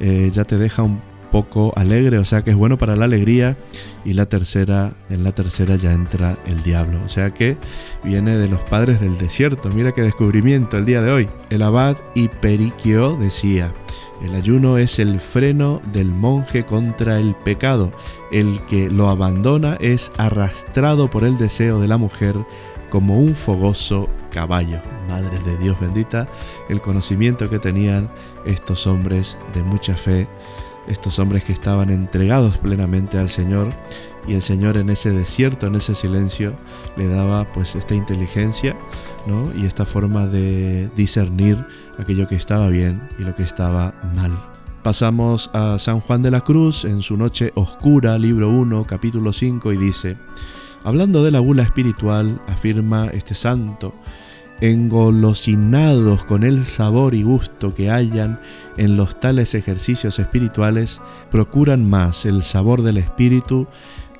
eh, 0.00 0.30
ya 0.32 0.44
te 0.44 0.58
deja 0.58 0.82
un 0.82 1.00
poco 1.30 1.72
alegre, 1.76 2.18
o 2.18 2.24
sea 2.24 2.42
que 2.42 2.50
es 2.50 2.56
bueno 2.56 2.76
para 2.76 2.96
la 2.96 3.04
alegría 3.04 3.56
y 4.04 4.14
la 4.14 4.26
tercera, 4.26 4.94
en 5.10 5.22
la 5.22 5.32
tercera 5.32 5.76
ya 5.76 5.92
entra 5.92 6.36
el 6.46 6.62
diablo, 6.62 6.98
o 7.04 7.08
sea 7.08 7.32
que 7.32 7.56
viene 8.02 8.36
de 8.36 8.48
los 8.48 8.62
padres 8.62 9.00
del 9.00 9.16
desierto, 9.16 9.68
mira 9.70 9.92
qué 9.92 10.02
descubrimiento 10.02 10.76
el 10.76 10.86
día 10.86 11.02
de 11.02 11.12
hoy. 11.12 11.28
El 11.50 11.62
abad 11.62 11.96
Hiperiquio 12.14 13.16
decía, 13.16 13.72
el 14.22 14.34
ayuno 14.34 14.78
es 14.78 14.98
el 14.98 15.20
freno 15.20 15.82
del 15.92 16.06
monje 16.06 16.64
contra 16.64 17.18
el 17.18 17.34
pecado. 17.34 17.92
El 18.32 18.60
que 18.66 18.88
lo 18.88 19.10
abandona 19.10 19.76
es 19.80 20.12
arrastrado 20.16 21.10
por 21.10 21.24
el 21.24 21.36
deseo 21.36 21.80
de 21.80 21.88
la 21.88 21.98
mujer 21.98 22.36
como 22.94 23.18
un 23.18 23.34
fogoso 23.34 24.08
caballo. 24.30 24.80
Madre 25.08 25.40
de 25.40 25.56
Dios 25.56 25.80
bendita, 25.80 26.28
el 26.68 26.80
conocimiento 26.80 27.50
que 27.50 27.58
tenían 27.58 28.08
estos 28.46 28.86
hombres 28.86 29.36
de 29.52 29.64
mucha 29.64 29.96
fe, 29.96 30.28
estos 30.86 31.18
hombres 31.18 31.42
que 31.42 31.52
estaban 31.52 31.90
entregados 31.90 32.56
plenamente 32.58 33.18
al 33.18 33.30
Señor 33.30 33.70
y 34.28 34.34
el 34.34 34.42
Señor 34.42 34.76
en 34.76 34.90
ese 34.90 35.10
desierto, 35.10 35.66
en 35.66 35.74
ese 35.74 35.96
silencio, 35.96 36.54
le 36.96 37.08
daba 37.08 37.50
pues 37.50 37.74
esta 37.74 37.96
inteligencia 37.96 38.76
¿no? 39.26 39.50
y 39.60 39.66
esta 39.66 39.84
forma 39.84 40.28
de 40.28 40.88
discernir 40.94 41.66
aquello 41.98 42.28
que 42.28 42.36
estaba 42.36 42.68
bien 42.68 43.08
y 43.18 43.24
lo 43.24 43.34
que 43.34 43.42
estaba 43.42 43.92
mal. 44.14 44.40
Pasamos 44.84 45.50
a 45.52 45.80
San 45.80 45.98
Juan 45.98 46.22
de 46.22 46.30
la 46.30 46.42
Cruz 46.42 46.84
en 46.84 47.02
su 47.02 47.16
Noche 47.16 47.50
Oscura, 47.56 48.16
libro 48.18 48.50
1, 48.50 48.84
capítulo 48.86 49.32
5, 49.32 49.72
y 49.72 49.76
dice, 49.78 50.16
hablando 50.84 51.24
de 51.24 51.30
la 51.30 51.40
gula 51.40 51.62
espiritual, 51.62 52.40
afirma 52.46 53.06
este 53.06 53.34
santo, 53.34 53.94
engolosinados 54.60 56.24
con 56.24 56.44
el 56.44 56.64
sabor 56.64 57.14
y 57.14 57.22
gusto 57.22 57.74
que 57.74 57.90
hallan 57.90 58.40
en 58.76 58.96
los 58.96 59.18
tales 59.18 59.54
ejercicios 59.54 60.18
espirituales, 60.18 61.02
procuran 61.30 61.88
más 61.88 62.24
el 62.24 62.42
sabor 62.42 62.82
del 62.82 62.98
espíritu 62.98 63.66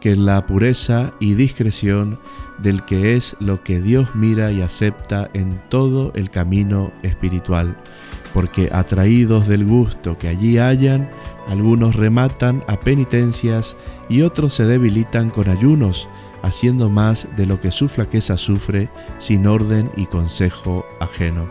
que 0.00 0.16
la 0.16 0.44
pureza 0.46 1.14
y 1.20 1.34
discreción 1.34 2.18
del 2.58 2.84
que 2.84 3.16
es 3.16 3.36
lo 3.40 3.62
que 3.62 3.80
Dios 3.80 4.14
mira 4.14 4.52
y 4.52 4.60
acepta 4.60 5.30
en 5.32 5.62
todo 5.68 6.12
el 6.14 6.30
camino 6.30 6.92
espiritual, 7.02 7.76
porque 8.34 8.68
atraídos 8.72 9.48
del 9.48 9.64
gusto 9.64 10.18
que 10.18 10.28
allí 10.28 10.58
hallan, 10.58 11.10
algunos 11.48 11.94
rematan 11.94 12.62
a 12.68 12.80
penitencias 12.80 13.76
y 14.08 14.22
otros 14.22 14.52
se 14.52 14.66
debilitan 14.66 15.30
con 15.30 15.48
ayunos, 15.48 16.08
haciendo 16.44 16.90
más 16.90 17.26
de 17.36 17.46
lo 17.46 17.58
que 17.58 17.70
su 17.70 17.88
flaqueza 17.88 18.36
sufre 18.36 18.90
sin 19.18 19.46
orden 19.46 19.90
y 19.96 20.06
consejo 20.06 20.84
ajeno. 21.00 21.48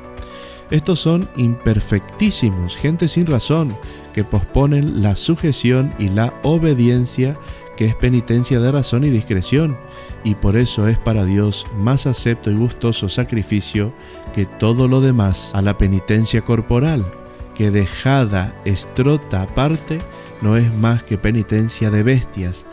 Estos 0.69 0.99
son 0.99 1.27
imperfectísimos, 1.35 2.77
gente 2.77 3.07
sin 3.07 3.25
razón, 3.25 3.75
que 4.13 4.23
posponen 4.23 5.01
la 5.01 5.15
sujeción 5.15 5.93
y 5.97 6.09
la 6.09 6.33
obediencia 6.43 7.37
que 7.75 7.85
es 7.85 7.95
penitencia 7.95 8.59
de 8.59 8.71
razón 8.71 9.03
y 9.03 9.09
discreción, 9.09 9.77
y 10.23 10.35
por 10.35 10.57
eso 10.57 10.87
es 10.87 10.99
para 10.99 11.25
Dios 11.25 11.65
más 11.75 12.05
acepto 12.05 12.51
y 12.51 12.55
gustoso 12.55 13.09
sacrificio 13.09 13.91
que 14.33 14.45
todo 14.45 14.87
lo 14.87 15.01
demás 15.01 15.51
a 15.55 15.63
la 15.63 15.77
penitencia 15.77 16.43
corporal, 16.43 17.11
que 17.55 17.71
dejada 17.71 18.55
estrota 18.63 19.41
aparte 19.41 19.99
no 20.41 20.55
es 20.55 20.71
más 20.75 21.01
que 21.01 21.17
penitencia 21.17 21.89
de 21.89 22.03
bestias, 22.03 22.65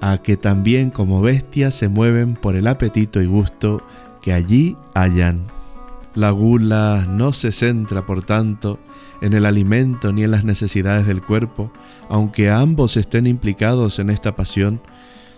a 0.00 0.18
que 0.18 0.36
también 0.36 0.90
como 0.90 1.20
bestias 1.20 1.74
se 1.74 1.88
mueven 1.88 2.34
por 2.34 2.56
el 2.56 2.66
apetito 2.66 3.20
y 3.20 3.26
gusto 3.26 3.82
que 4.22 4.32
allí 4.32 4.76
hayan. 4.94 5.44
La 6.14 6.30
gula 6.30 7.06
no 7.08 7.32
se 7.32 7.52
centra, 7.52 8.06
por 8.06 8.24
tanto, 8.24 8.78
en 9.20 9.34
el 9.34 9.46
alimento 9.46 10.12
ni 10.12 10.24
en 10.24 10.30
las 10.30 10.44
necesidades 10.44 11.06
del 11.06 11.22
cuerpo, 11.22 11.72
aunque 12.08 12.50
ambos 12.50 12.96
estén 12.96 13.26
implicados 13.26 13.98
en 13.98 14.10
esta 14.10 14.34
pasión, 14.34 14.80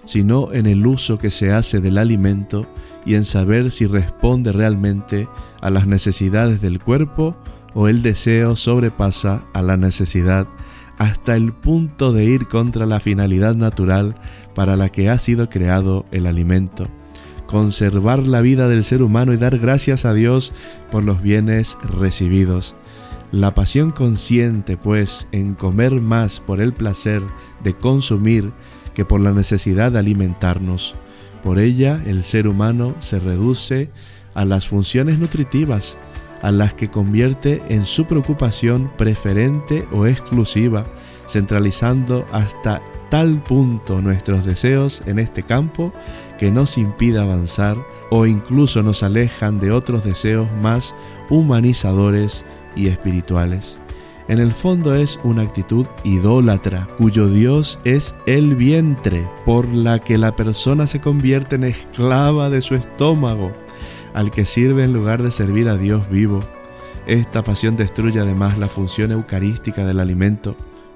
sino 0.04 0.52
en 0.52 0.66
el 0.66 0.86
uso 0.86 1.18
que 1.18 1.30
se 1.30 1.52
hace 1.52 1.80
del 1.80 1.98
alimento 1.98 2.66
y 3.04 3.14
en 3.14 3.24
saber 3.24 3.70
si 3.70 3.86
responde 3.86 4.52
realmente 4.52 5.28
a 5.60 5.70
las 5.70 5.86
necesidades 5.86 6.60
del 6.60 6.80
cuerpo 6.80 7.36
o 7.74 7.88
el 7.88 8.02
deseo 8.02 8.56
sobrepasa 8.56 9.42
a 9.52 9.62
la 9.62 9.76
necesidad 9.76 10.46
hasta 11.00 11.34
el 11.34 11.54
punto 11.54 12.12
de 12.12 12.26
ir 12.26 12.46
contra 12.46 12.84
la 12.84 13.00
finalidad 13.00 13.54
natural 13.54 14.16
para 14.54 14.76
la 14.76 14.88
que 14.88 15.08
ha 15.08 15.18
sido 15.18 15.48
creado 15.48 16.06
el 16.10 16.26
alimento, 16.26 16.88
conservar 17.46 18.26
la 18.26 18.40
vida 18.40 18.68
del 18.68 18.84
ser 18.84 19.02
humano 19.02 19.32
y 19.32 19.36
dar 19.36 19.58
gracias 19.58 20.04
a 20.04 20.14
Dios 20.14 20.52
por 20.90 21.02
los 21.02 21.22
bienes 21.22 21.78
recibidos. 21.82 22.74
La 23.32 23.54
pasión 23.54 23.92
consciente, 23.92 24.76
pues, 24.76 25.28
en 25.32 25.54
comer 25.54 26.00
más 26.00 26.40
por 26.40 26.60
el 26.60 26.72
placer 26.72 27.22
de 27.62 27.74
consumir 27.74 28.52
que 28.94 29.04
por 29.04 29.20
la 29.20 29.32
necesidad 29.32 29.92
de 29.92 30.00
alimentarnos. 30.00 30.96
Por 31.42 31.58
ella 31.58 32.02
el 32.06 32.24
ser 32.24 32.48
humano 32.48 32.94
se 32.98 33.18
reduce 33.20 33.90
a 34.34 34.44
las 34.44 34.66
funciones 34.66 35.18
nutritivas, 35.18 35.96
a 36.42 36.50
las 36.50 36.74
que 36.74 36.90
convierte 36.90 37.62
en 37.68 37.86
su 37.86 38.06
preocupación 38.06 38.90
preferente 38.96 39.86
o 39.92 40.06
exclusiva, 40.06 40.86
centralizando 41.28 42.26
hasta 42.32 42.82
tal 43.10 43.34
punto 43.42 44.00
nuestros 44.00 44.44
deseos 44.46 45.02
en 45.06 45.18
este 45.18 45.42
campo 45.42 45.92
que 46.38 46.50
nos 46.50 46.78
impide 46.78 47.20
avanzar 47.20 47.76
o 48.10 48.24
incluso 48.24 48.82
nos 48.82 49.02
alejan 49.02 49.60
de 49.60 49.72
otros 49.72 50.04
deseos 50.04 50.48
más 50.62 50.94
humanizadores 51.28 52.44
y 52.74 52.88
espirituales. 52.88 53.78
En 54.28 54.38
el 54.38 54.52
fondo 54.52 54.94
es 54.94 55.18
una 55.24 55.42
actitud 55.42 55.86
idólatra, 56.04 56.86
cuyo 56.98 57.28
Dios 57.28 57.80
es 57.84 58.14
el 58.26 58.54
vientre, 58.54 59.28
por 59.44 59.68
la 59.68 59.98
que 59.98 60.18
la 60.18 60.36
persona 60.36 60.86
se 60.86 61.00
convierte 61.00 61.56
en 61.56 61.64
esclava 61.64 62.48
de 62.48 62.62
su 62.62 62.76
estómago, 62.76 63.50
al 64.14 64.30
que 64.30 64.44
sirve 64.44 64.84
en 64.84 64.92
lugar 64.92 65.24
de 65.24 65.32
servir 65.32 65.68
a 65.68 65.76
Dios 65.76 66.08
vivo. 66.10 66.44
Esta 67.06 67.42
pasión 67.42 67.74
destruye 67.74 68.20
además 68.20 68.56
la 68.56 68.68
función 68.68 69.10
eucarística 69.10 69.84
del 69.84 69.98
alimento, 69.98 70.54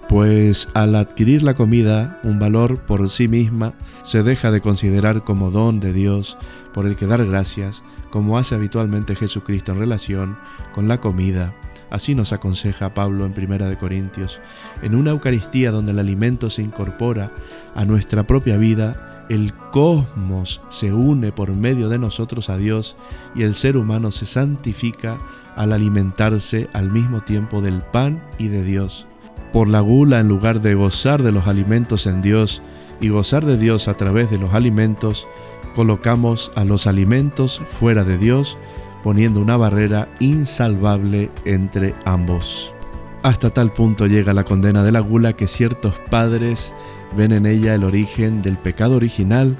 pues 0.08 0.68
al 0.74 0.94
adquirir 0.94 1.42
la 1.42 1.54
comida 1.54 2.20
un 2.22 2.38
valor 2.38 2.80
por 2.80 3.08
sí 3.10 3.28
misma, 3.28 3.74
se 4.04 4.22
deja 4.22 4.50
de 4.50 4.60
considerar 4.60 5.24
como 5.24 5.50
don 5.50 5.80
de 5.80 5.92
Dios 5.92 6.38
por 6.72 6.86
el 6.86 6.96
que 6.96 7.06
dar 7.06 7.24
gracias, 7.24 7.82
como 8.10 8.38
hace 8.38 8.54
habitualmente 8.54 9.14
Jesucristo 9.14 9.72
en 9.72 9.78
relación 9.78 10.38
con 10.72 10.88
la 10.88 11.00
comida 11.00 11.54
Así 11.94 12.16
nos 12.16 12.32
aconseja 12.32 12.92
Pablo 12.92 13.24
en 13.24 13.34
Primera 13.34 13.68
de 13.68 13.78
Corintios. 13.78 14.40
En 14.82 14.96
una 14.96 15.12
Eucaristía 15.12 15.70
donde 15.70 15.92
el 15.92 16.00
alimento 16.00 16.50
se 16.50 16.60
incorpora 16.60 17.30
a 17.76 17.84
nuestra 17.84 18.26
propia 18.26 18.56
vida, 18.56 19.26
el 19.30 19.54
cosmos 19.70 20.60
se 20.68 20.92
une 20.92 21.30
por 21.30 21.52
medio 21.52 21.88
de 21.88 22.00
nosotros 22.00 22.50
a 22.50 22.56
Dios 22.56 22.96
y 23.36 23.42
el 23.42 23.54
ser 23.54 23.76
humano 23.76 24.10
se 24.10 24.26
santifica 24.26 25.20
al 25.54 25.72
alimentarse 25.72 26.68
al 26.72 26.90
mismo 26.90 27.20
tiempo 27.20 27.62
del 27.62 27.80
pan 27.80 28.24
y 28.38 28.48
de 28.48 28.64
Dios. 28.64 29.06
Por 29.54 29.68
la 29.68 29.78
gula, 29.78 30.18
en 30.18 30.26
lugar 30.26 30.60
de 30.62 30.74
gozar 30.74 31.22
de 31.22 31.30
los 31.30 31.46
alimentos 31.46 32.08
en 32.08 32.22
Dios 32.22 32.60
y 33.00 33.10
gozar 33.10 33.46
de 33.46 33.56
Dios 33.56 33.86
a 33.86 33.94
través 33.94 34.28
de 34.28 34.36
los 34.36 34.52
alimentos, 34.52 35.28
colocamos 35.76 36.50
a 36.56 36.64
los 36.64 36.88
alimentos 36.88 37.62
fuera 37.64 38.02
de 38.02 38.18
Dios 38.18 38.58
poniendo 39.04 39.38
una 39.38 39.56
barrera 39.56 40.08
insalvable 40.18 41.30
entre 41.44 41.94
ambos. 42.04 42.74
Hasta 43.22 43.50
tal 43.50 43.72
punto 43.72 44.08
llega 44.08 44.34
la 44.34 44.42
condena 44.42 44.82
de 44.82 44.90
la 44.90 44.98
gula 44.98 45.34
que 45.34 45.46
ciertos 45.46 45.94
padres 46.10 46.74
ven 47.16 47.30
en 47.30 47.46
ella 47.46 47.76
el 47.76 47.84
origen 47.84 48.42
del 48.42 48.56
pecado 48.56 48.96
original 48.96 49.56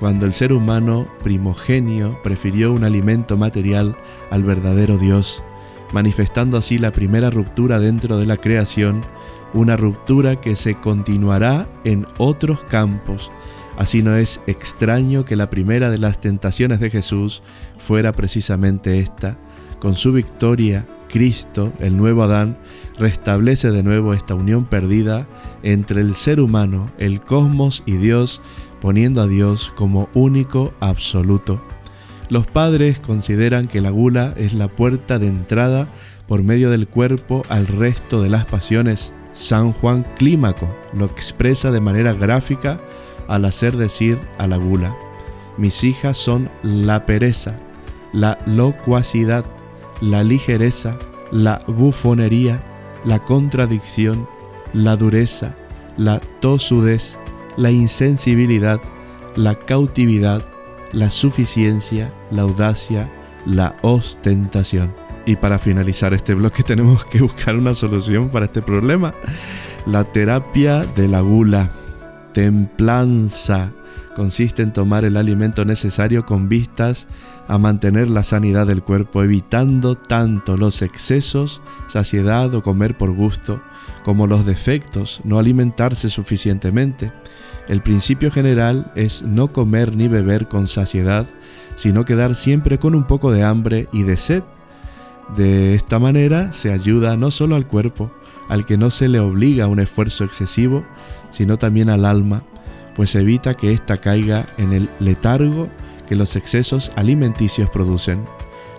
cuando 0.00 0.26
el 0.26 0.32
ser 0.32 0.52
humano 0.52 1.06
primogenio 1.22 2.20
prefirió 2.24 2.72
un 2.72 2.82
alimento 2.82 3.36
material 3.36 3.94
al 4.28 4.42
verdadero 4.42 4.98
Dios, 4.98 5.40
manifestando 5.92 6.58
así 6.58 6.78
la 6.78 6.92
primera 6.92 7.30
ruptura 7.30 7.78
dentro 7.78 8.18
de 8.18 8.26
la 8.26 8.36
creación, 8.36 9.02
una 9.54 9.76
ruptura 9.76 10.40
que 10.40 10.56
se 10.56 10.74
continuará 10.74 11.68
en 11.84 12.06
otros 12.18 12.64
campos 12.64 13.30
Así 13.76 14.02
no 14.02 14.16
es 14.16 14.40
extraño 14.46 15.24
que 15.24 15.36
la 15.36 15.50
primera 15.50 15.90
de 15.90 15.98
las 15.98 16.18
tentaciones 16.20 16.80
de 16.80 16.90
Jesús 16.90 17.42
fuera 17.78 18.12
precisamente 18.12 19.00
esta. 19.00 19.36
Con 19.80 19.94
su 19.94 20.12
victoria, 20.12 20.86
Cristo, 21.10 21.72
el 21.78 21.96
nuevo 21.96 22.22
Adán, 22.22 22.56
restablece 22.98 23.70
de 23.70 23.82
nuevo 23.82 24.14
esta 24.14 24.34
unión 24.34 24.64
perdida 24.64 25.28
entre 25.62 26.00
el 26.00 26.14
ser 26.14 26.40
humano, 26.40 26.90
el 26.98 27.20
cosmos 27.20 27.82
y 27.84 27.98
Dios, 27.98 28.40
poniendo 28.80 29.20
a 29.20 29.26
Dios 29.26 29.70
como 29.76 30.08
único 30.14 30.72
absoluto. 30.80 31.60
Los 32.28 32.46
padres 32.46 32.98
consideran 32.98 33.66
que 33.66 33.80
la 33.80 33.90
gula 33.90 34.34
es 34.36 34.52
la 34.52 34.68
puerta 34.68 35.18
de 35.18 35.28
entrada 35.28 35.88
por 36.26 36.42
medio 36.42 36.70
del 36.70 36.88
cuerpo 36.88 37.42
al 37.48 37.66
resto 37.66 38.20
de 38.20 38.30
las 38.30 38.46
pasiones. 38.46 39.12
San 39.32 39.72
Juan 39.72 40.04
Clímaco 40.16 40.74
lo 40.92 41.04
expresa 41.04 41.70
de 41.70 41.80
manera 41.80 42.14
gráfica 42.14 42.80
al 43.28 43.44
hacer 43.44 43.76
decir 43.76 44.18
a 44.38 44.46
la 44.46 44.56
gula, 44.56 44.96
mis 45.56 45.84
hijas 45.84 46.16
son 46.16 46.48
la 46.62 47.06
pereza, 47.06 47.56
la 48.12 48.38
locuacidad, 48.46 49.44
la 50.00 50.22
ligereza, 50.22 50.96
la 51.30 51.62
bufonería, 51.66 52.62
la 53.04 53.18
contradicción, 53.18 54.28
la 54.72 54.96
dureza, 54.96 55.54
la 55.96 56.20
tosudez, 56.40 57.18
la 57.56 57.70
insensibilidad, 57.70 58.80
la 59.34 59.54
cautividad, 59.54 60.46
la 60.92 61.10
suficiencia, 61.10 62.12
la 62.30 62.42
audacia, 62.42 63.10
la 63.44 63.76
ostentación. 63.82 64.92
Y 65.24 65.36
para 65.36 65.58
finalizar 65.58 66.14
este 66.14 66.34
bloque 66.34 66.62
tenemos 66.66 67.04
que 67.04 67.20
buscar 67.20 67.56
una 67.56 67.74
solución 67.74 68.28
para 68.28 68.46
este 68.46 68.62
problema. 68.62 69.14
La 69.86 70.04
terapia 70.04 70.84
de 70.84 71.08
la 71.08 71.20
gula, 71.20 71.70
templanza, 72.32 73.72
consiste 74.14 74.62
en 74.62 74.72
tomar 74.72 75.04
el 75.04 75.16
alimento 75.16 75.64
necesario 75.64 76.24
con 76.24 76.48
vistas 76.48 77.06
a 77.48 77.58
mantener 77.58 78.08
la 78.08 78.22
sanidad 78.22 78.66
del 78.66 78.82
cuerpo, 78.82 79.22
evitando 79.22 79.94
tanto 79.94 80.56
los 80.56 80.82
excesos, 80.82 81.60
saciedad 81.86 82.54
o 82.54 82.62
comer 82.62 82.96
por 82.96 83.12
gusto, 83.12 83.60
como 84.04 84.26
los 84.26 84.46
defectos, 84.46 85.20
no 85.24 85.38
alimentarse 85.38 86.08
suficientemente. 86.08 87.12
El 87.68 87.82
principio 87.82 88.30
general 88.30 88.92
es 88.94 89.22
no 89.22 89.52
comer 89.52 89.96
ni 89.96 90.08
beber 90.08 90.48
con 90.48 90.68
saciedad, 90.68 91.26
sino 91.74 92.04
quedar 92.04 92.34
siempre 92.34 92.78
con 92.78 92.94
un 92.94 93.04
poco 93.04 93.32
de 93.32 93.42
hambre 93.42 93.88
y 93.92 94.02
de 94.04 94.16
sed. 94.16 94.42
De 95.36 95.74
esta 95.74 95.98
manera 95.98 96.52
se 96.52 96.72
ayuda 96.72 97.16
no 97.16 97.30
solo 97.30 97.56
al 97.56 97.66
cuerpo, 97.66 98.12
al 98.48 98.64
que 98.64 98.76
no 98.76 98.90
se 98.90 99.08
le 99.08 99.18
obliga 99.18 99.64
a 99.64 99.68
un 99.68 99.80
esfuerzo 99.80 100.24
excesivo, 100.24 100.84
sino 101.30 101.58
también 101.58 101.90
al 101.90 102.04
alma, 102.04 102.44
pues 102.94 103.14
evita 103.16 103.54
que 103.54 103.72
ésta 103.72 103.96
caiga 103.96 104.46
en 104.56 104.72
el 104.72 104.88
letargo 105.00 105.68
que 106.06 106.14
los 106.16 106.36
excesos 106.36 106.92
alimenticios 106.94 107.68
producen. 107.68 108.24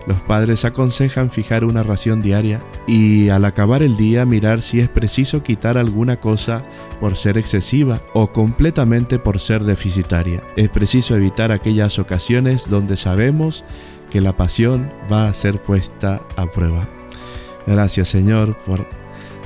Los 0.08 0.22
padres 0.22 0.64
aconsejan 0.64 1.30
fijar 1.30 1.66
una 1.66 1.84
ración 1.84 2.22
diaria 2.22 2.62
y 2.88 3.28
al 3.28 3.43
acabar 3.43 3.84
el 3.84 3.97
día 3.97 4.26
mirar 4.26 4.62
si 4.62 4.80
es 4.80 4.88
preciso 4.88 5.43
quitar 5.43 5.78
alguna 5.78 6.22
cosa 6.22 6.64
por 7.01 7.18
ser 7.18 7.38
excesiva 7.38 8.01
o 8.14 8.32
completamente 8.32 9.20
por 9.20 9.41
ser 9.41 9.66
deficitaria. 9.66 10.41
Es 10.55 10.70
preciso 10.70 11.14
evitar 11.14 11.51
aquellas 11.51 11.99
ocasiones 11.99 12.70
donde 12.70 12.95
sabemos 12.95 13.66
que 14.10 14.22
la 14.22 14.38
pasión 14.38 14.89
va 15.12 15.28
a 15.28 15.34
ser 15.34 15.62
puesta 15.62 16.22
a 16.38 16.45
prueba. 16.45 16.88
Gracias 17.66 18.08
Señor 18.08 18.55
por 18.66 18.88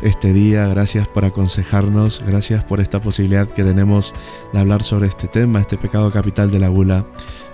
este 0.03 0.31
día, 0.31 0.67
gracias 0.67 1.07
por 1.07 1.25
aconsejarnos, 1.25 2.21
gracias 2.25 2.63
por 2.63 2.81
esta 2.81 3.01
posibilidad 3.01 3.47
que 3.47 3.63
tenemos 3.63 4.13
de 4.53 4.59
hablar 4.59 4.83
sobre 4.83 5.07
este 5.07 5.27
tema, 5.27 5.59
este 5.59 5.77
pecado 5.77 6.11
capital 6.11 6.51
de 6.51 6.59
la 6.59 6.67
gula. 6.67 7.05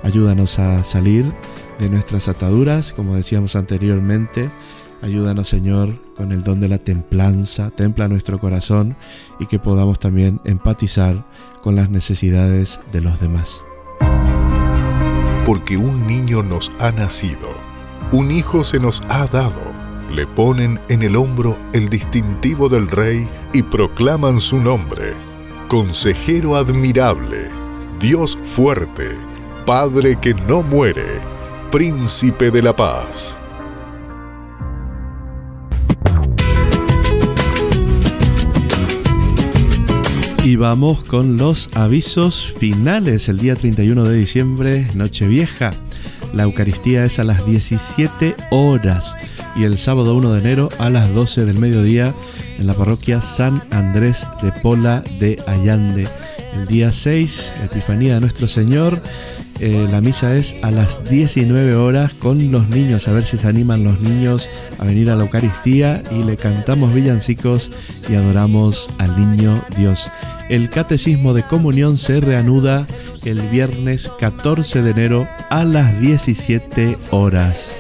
Ayúdanos 0.04 0.60
a 0.60 0.84
salir 0.84 1.34
de 1.80 1.90
nuestras 1.90 2.28
ataduras, 2.28 2.94
como 2.94 3.16
decíamos 3.16 3.56
anteriormente. 3.56 4.50
Ayúdanos, 5.02 5.48
Señor, 5.48 6.02
con 6.16 6.32
el 6.32 6.44
don 6.44 6.60
de 6.60 6.70
la 6.70 6.80
templanza, 6.80 7.70
templa 7.70 8.08
nuestro 8.08 8.40
corazón 8.40 8.96
y 9.40 9.46
que 9.46 9.60
podamos 9.60 10.00
también 10.00 10.42
empatizar 10.44 11.24
con 11.62 11.76
las 11.76 11.90
necesidades 11.90 12.80
de 12.92 13.02
los 13.02 13.20
demás. 13.20 13.62
Porque 15.46 15.78
un 15.78 16.08
niño 16.08 16.42
nos 16.44 16.72
ha 16.80 16.92
nacido, 16.92 17.50
un 18.12 18.32
hijo 18.32 18.64
se 18.64 18.80
nos 18.80 19.02
ha 19.10 19.28
dado, 19.28 19.72
le 20.12 20.26
ponen 20.26 20.80
en 20.90 21.04
el 21.04 21.16
hombro 21.16 21.58
el 21.74 21.90
distintivo 21.90 22.68
del 22.68 22.88
rey 22.88 23.30
y 23.54 23.62
proclaman 23.62 24.40
su 24.40 24.60
nombre. 24.60 25.14
Consejero 25.68 26.56
admirable, 26.56 27.50
Dios 28.00 28.38
fuerte, 28.44 29.10
Padre 29.66 30.18
que 30.20 30.34
no 30.34 30.64
muere 30.64 31.37
Príncipe 31.72 32.50
de 32.50 32.62
la 32.62 32.74
Paz. 32.74 33.40
Y 40.46 40.56
vamos 40.56 41.04
con 41.04 41.36
los 41.36 41.70
avisos 41.76 42.54
finales. 42.58 43.28
El 43.28 43.40
día 43.40 43.56
31 43.56 44.06
de 44.06 44.18
diciembre, 44.18 44.88
Nochevieja. 44.96 45.72
La 46.34 46.44
Eucaristía 46.44 47.04
es 47.04 47.20
a 47.20 47.26
las 47.26 47.46
17 47.46 48.36
horas 48.52 49.16
y 49.58 49.64
el 49.64 49.78
sábado 49.78 50.16
1 50.16 50.34
de 50.34 50.40
enero 50.40 50.70
a 50.80 50.90
las 50.90 51.14
12 51.14 51.46
del 51.46 51.58
mediodía 51.58 52.14
en 52.60 52.68
la 52.68 52.74
parroquia 52.74 53.22
San 53.22 53.62
Andrés 53.72 54.26
de 54.42 54.52
Pola 54.52 55.04
de 55.20 55.44
Allande. 55.48 56.08
El 56.54 56.66
día 56.68 56.92
6, 56.92 57.54
Epifanía 57.66 58.16
de 58.16 58.22
Nuestro 58.22 58.48
Señor 58.48 59.02
eh, 59.60 59.88
la 59.90 60.02
misa 60.02 60.36
es 60.36 60.56
a 60.62 60.70
las 60.70 61.10
19 61.10 61.76
horas 61.76 62.14
con 62.14 62.52
los 62.52 62.70
niños, 62.70 63.08
a 63.08 63.14
ver 63.14 63.26
si 63.26 63.38
se 63.38 63.48
animan 63.48 63.84
los 63.84 64.00
niños 64.02 64.50
a 64.78 64.86
venir 64.86 65.10
a 65.10 65.16
la 65.16 65.24
Eucaristía 65.24 66.04
y 66.12 66.24
le 66.24 66.38
cantamos 66.38 66.94
villancicos 66.94 67.72
y 68.08 68.16
adoramos 68.16 68.90
al 69.00 69.18
niño 69.20 69.60
Dios. 69.76 70.12
El 70.50 70.70
catecismo 70.70 71.34
de 71.34 71.44
comunión 71.44 71.98
se 71.98 72.22
reanuda 72.22 72.86
el 73.26 73.42
viernes 73.50 74.12
14 74.20 74.84
de 74.84 74.92
enero 74.92 75.28
a 75.50 75.64
las 75.64 76.00
17 76.00 76.98
horas. 77.10 77.76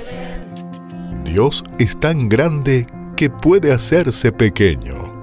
Dios 1.26 1.64
es 1.78 2.00
tan 2.00 2.28
grande 2.28 2.88
que 3.16 3.30
puede 3.30 3.72
hacerse 3.72 4.32
pequeño. 4.32 5.14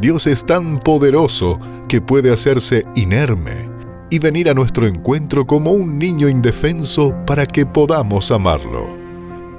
Dios 0.00 0.26
es 0.26 0.44
tan 0.44 0.80
poderoso 0.80 1.58
que 1.88 2.00
puede 2.00 2.32
hacerse 2.32 2.82
inerme 2.96 3.75
y 4.10 4.18
venir 4.18 4.48
a 4.48 4.54
nuestro 4.54 4.86
encuentro 4.86 5.46
como 5.46 5.72
un 5.72 5.98
niño 5.98 6.28
indefenso 6.28 7.14
para 7.26 7.46
que 7.46 7.66
podamos 7.66 8.30
amarlo. 8.30 8.86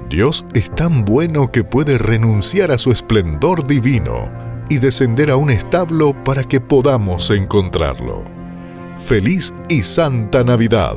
Dios 0.10 0.46
es 0.54 0.74
tan 0.74 1.04
bueno 1.04 1.52
que 1.52 1.64
puede 1.64 1.98
renunciar 1.98 2.72
a 2.72 2.78
su 2.78 2.92
esplendor 2.92 3.68
divino 3.68 4.32
y 4.70 4.78
descender 4.78 5.30
a 5.32 5.36
un 5.36 5.50
establo 5.50 6.14
para 6.24 6.44
que 6.44 6.62
podamos 6.62 7.30
encontrarlo. 7.30 8.24
Feliz 9.06 9.54
y 9.70 9.84
Santa 9.84 10.44
Navidad. 10.44 10.96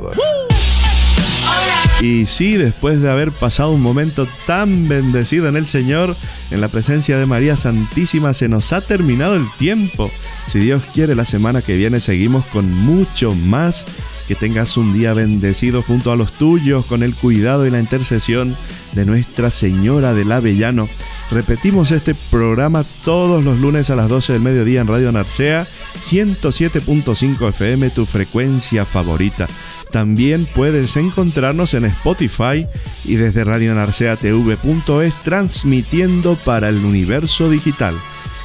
Y 2.01 2.25
sí, 2.25 2.57
después 2.57 2.99
de 2.99 3.11
haber 3.11 3.31
pasado 3.31 3.73
un 3.73 3.81
momento 3.81 4.27
tan 4.47 4.87
bendecido 4.87 5.47
en 5.47 5.55
el 5.55 5.67
Señor, 5.67 6.15
en 6.49 6.59
la 6.59 6.67
presencia 6.67 7.19
de 7.19 7.27
María 7.27 7.55
Santísima, 7.55 8.33
se 8.33 8.49
nos 8.49 8.73
ha 8.73 8.81
terminado 8.81 9.35
el 9.35 9.45
tiempo. 9.59 10.09
Si 10.47 10.57
Dios 10.57 10.81
quiere, 10.95 11.13
la 11.13 11.25
semana 11.25 11.61
que 11.61 11.77
viene 11.77 11.99
seguimos 11.99 12.43
con 12.47 12.73
mucho 12.73 13.35
más. 13.35 13.85
Que 14.27 14.33
tengas 14.33 14.77
un 14.77 14.95
día 14.95 15.13
bendecido 15.13 15.83
junto 15.83 16.11
a 16.11 16.15
los 16.15 16.31
tuyos, 16.31 16.87
con 16.87 17.03
el 17.03 17.13
cuidado 17.13 17.67
y 17.67 17.69
la 17.69 17.79
intercesión 17.79 18.55
de 18.93 19.05
Nuestra 19.05 19.51
Señora 19.51 20.15
del 20.15 20.31
Avellano. 20.31 20.89
Repetimos 21.29 21.91
este 21.91 22.15
programa 22.31 22.83
todos 23.05 23.43
los 23.43 23.59
lunes 23.59 23.91
a 23.91 23.95
las 23.95 24.09
12 24.09 24.33
del 24.33 24.41
mediodía 24.41 24.81
en 24.81 24.87
Radio 24.87 25.11
Narcea, 25.11 25.67
107.5 26.03 27.49
FM, 27.49 27.91
tu 27.91 28.07
frecuencia 28.07 28.85
favorita. 28.85 29.47
También 29.91 30.47
puedes 30.55 30.95
encontrarnos 30.95 31.73
en 31.73 31.85
Spotify 31.85 32.65
y 33.03 33.15
desde 33.15 33.43
radionarceatv.es 33.43 35.17
transmitiendo 35.23 36.35
para 36.35 36.69
el 36.69 36.77
universo 36.77 37.49
digital. 37.49 37.95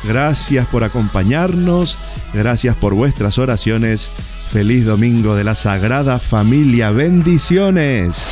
Gracias 0.05 0.67
por 0.67 0.85
acompañarnos, 0.85 1.99
gracias 2.35 2.77
por 2.77 2.95
vuestras 2.95 3.39
oraciones. 3.39 4.11
Feliz 4.53 4.85
domingo 4.85 5.35
de 5.35 5.45
la 5.45 5.55
Sagrada 5.55 6.19
Familia. 6.19 6.91
Bendiciones. 6.91 8.27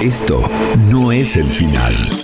Esto 0.00 0.50
no 0.90 1.12
es 1.12 1.36
el 1.36 1.44
final. 1.44 2.23